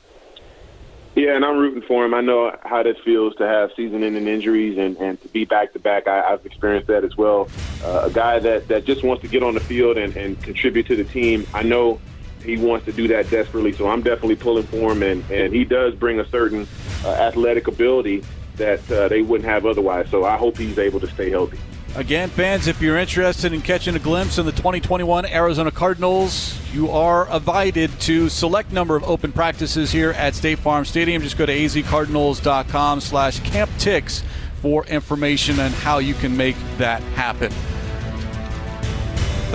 Yeah, 1.16 1.38
and 1.38 1.46
I'm 1.46 1.58
rooting 1.58 1.82
for 1.82 2.04
him. 2.04 2.14
I 2.14 2.20
know 2.20 2.54
how 2.64 2.84
this 2.84 2.98
feels 3.06 3.34
to 3.38 3.48
have 3.48 3.72
season-ending 3.78 4.28
injuries 4.28 4.78
and, 4.78 4.98
and 4.98 5.22
to 5.22 5.30
be 5.30 5.46
back-to-back. 5.46 6.10
I, 6.10 6.34
I've 6.34 6.46
experienced 6.46 6.88
that 6.90 7.06
as 7.06 7.16
well. 7.16 7.48
Uh, 7.82 8.02
a 8.04 8.12
guy 8.12 8.38
that, 8.40 8.68
that 8.68 8.84
just 8.84 9.02
wants 9.02 9.22
to 9.22 9.30
get 9.30 9.42
on 9.42 9.54
the 9.54 9.62
field 9.62 9.98
and, 9.98 10.14
and 10.18 10.42
contribute 10.44 10.88
to 10.88 10.98
the 10.98 11.06
team. 11.06 11.48
I 11.54 11.64
know 11.64 12.02
he 12.46 12.58
wants 12.58 12.86
to 12.86 12.92
do 12.92 13.08
that 13.10 13.30
desperately, 13.30 13.74
so 13.74 13.90
I'm 13.90 14.02
definitely 14.02 14.36
pulling 14.36 14.64
for 14.64 14.92
him. 14.92 15.04
And, 15.04 15.30
and 15.32 15.54
he 15.54 15.64
does 15.64 15.96
bring 15.96 16.20
a 16.20 16.28
certain 16.28 16.68
uh, 17.04 17.10
athletic 17.10 17.68
ability 17.68 18.24
that 18.56 18.90
uh, 18.92 19.08
they 19.08 19.22
wouldn't 19.22 19.50
have 19.50 19.66
otherwise. 19.66 20.10
So 20.10 20.26
I 20.26 20.38
hope 20.38 20.58
he's 20.58 20.80
able 20.80 21.00
to 21.02 21.08
stay 21.08 21.30
healthy. 21.30 21.60
Again, 21.96 22.30
fans, 22.30 22.68
if 22.68 22.82
you're 22.82 22.98
interested 22.98 23.54
in 23.54 23.62
catching 23.62 23.96
a 23.96 24.00
glimpse 24.00 24.38
of 24.38 24.46
the 24.46 24.52
2021 24.52 25.26
Arizona 25.28 25.72
Cardinals, 25.72 26.60
you 26.74 26.90
are 26.92 27.34
invited 27.34 27.90
to 28.02 28.28
select 28.28 28.74
number 28.74 28.98
of 28.98 29.04
open 29.06 29.32
practices 29.32 29.92
here 29.92 30.12
at 30.12 30.36
State 30.36 30.60
Farm 30.60 30.84
Stadium. 30.84 31.22
Just 31.22 31.38
go 31.38 31.46
to 31.46 31.56
azcardinals.com 31.56 33.00
slash 33.00 33.40
camptix 33.42 34.24
for 34.62 34.86
information 34.88 35.58
on 35.62 35.72
how 35.72 36.00
you 36.00 36.16
can 36.16 36.36
make 36.36 36.58
that 36.78 37.02
happen. 37.14 37.54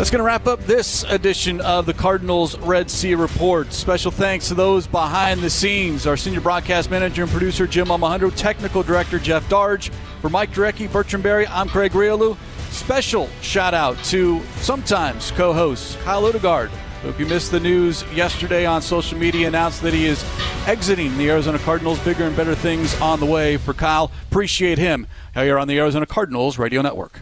That's 0.00 0.08
going 0.08 0.20
to 0.20 0.24
wrap 0.24 0.46
up 0.46 0.60
this 0.60 1.02
edition 1.10 1.60
of 1.60 1.84
the 1.84 1.92
Cardinals 1.92 2.56
Red 2.60 2.90
Sea 2.90 3.14
Report. 3.14 3.70
Special 3.70 4.10
thanks 4.10 4.48
to 4.48 4.54
those 4.54 4.86
behind 4.86 5.42
the 5.42 5.50
scenes 5.50 6.06
our 6.06 6.16
senior 6.16 6.40
broadcast 6.40 6.90
manager 6.90 7.24
and 7.24 7.30
producer, 7.30 7.66
Jim 7.66 7.88
Almohandro, 7.88 8.34
technical 8.34 8.82
director, 8.82 9.18
Jeff 9.18 9.46
Darge. 9.50 9.92
For 10.22 10.30
Mike 10.30 10.52
Jurecki, 10.52 10.90
Bertrand 10.90 11.22
Berry, 11.22 11.46
I'm 11.48 11.68
Craig 11.68 11.92
Grialou. 11.92 12.38
Special 12.70 13.28
shout 13.42 13.74
out 13.74 14.02
to 14.04 14.40
sometimes 14.62 15.32
co 15.32 15.52
host 15.52 15.98
Kyle 16.00 16.22
Odegard. 16.22 16.70
If 17.04 17.20
you 17.20 17.26
missed 17.26 17.50
the 17.50 17.60
news 17.60 18.02
yesterday 18.14 18.64
on 18.64 18.80
social 18.80 19.18
media, 19.18 19.48
announced 19.48 19.82
that 19.82 19.92
he 19.92 20.06
is 20.06 20.24
exiting 20.66 21.14
the 21.18 21.28
Arizona 21.28 21.58
Cardinals. 21.58 21.98
Bigger 21.98 22.24
and 22.24 22.34
better 22.34 22.54
things 22.54 22.98
on 23.02 23.20
the 23.20 23.26
way 23.26 23.58
for 23.58 23.74
Kyle. 23.74 24.10
Appreciate 24.30 24.78
him. 24.78 25.06
Now 25.36 25.42
you're 25.42 25.58
on 25.58 25.68
the 25.68 25.78
Arizona 25.78 26.06
Cardinals 26.06 26.56
Radio 26.56 26.80
Network. 26.80 27.20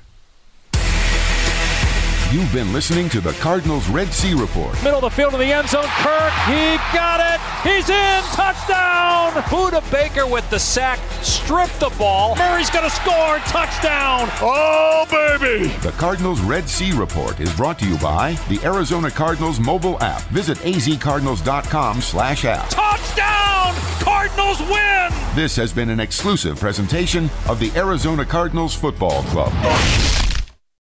You've 2.30 2.52
been 2.52 2.74
listening 2.74 3.08
to 3.10 3.22
the 3.22 3.32
Cardinals 3.40 3.88
Red 3.88 4.12
Sea 4.12 4.34
Report. 4.34 4.74
Middle 4.84 4.98
of 4.98 5.00
the 5.00 5.08
field 5.08 5.32
in 5.32 5.40
the 5.40 5.50
end 5.50 5.66
zone. 5.66 5.86
Kirk, 5.86 6.32
he 6.44 6.76
got 6.92 7.20
it. 7.20 7.40
He's 7.66 7.88
in. 7.88 8.22
Touchdown. 8.34 9.32
Budda 9.44 9.80
Baker 9.90 10.26
with 10.26 10.48
the 10.50 10.58
sack. 10.58 10.98
Stripped 11.22 11.80
the 11.80 11.88
ball. 11.96 12.36
Murray's 12.36 12.68
going 12.68 12.84
to 12.84 12.94
score. 12.94 13.38
Touchdown. 13.46 14.28
Oh, 14.42 15.06
baby. 15.10 15.68
The 15.80 15.92
Cardinals 15.92 16.42
Red 16.42 16.68
Sea 16.68 16.92
Report 16.92 17.40
is 17.40 17.50
brought 17.56 17.78
to 17.78 17.88
you 17.88 17.96
by 17.96 18.32
the 18.50 18.60
Arizona 18.62 19.10
Cardinals 19.10 19.58
mobile 19.58 19.98
app. 20.02 20.20
Visit 20.24 20.58
azcardinals.com 20.58 22.02
slash 22.02 22.44
app. 22.44 22.68
Touchdown. 22.68 23.74
Cardinals 24.04 24.60
win. 24.68 25.08
This 25.34 25.56
has 25.56 25.72
been 25.72 25.88
an 25.88 25.98
exclusive 25.98 26.60
presentation 26.60 27.30
of 27.48 27.58
the 27.58 27.72
Arizona 27.74 28.26
Cardinals 28.26 28.74
Football 28.74 29.22
Club. 29.24 30.27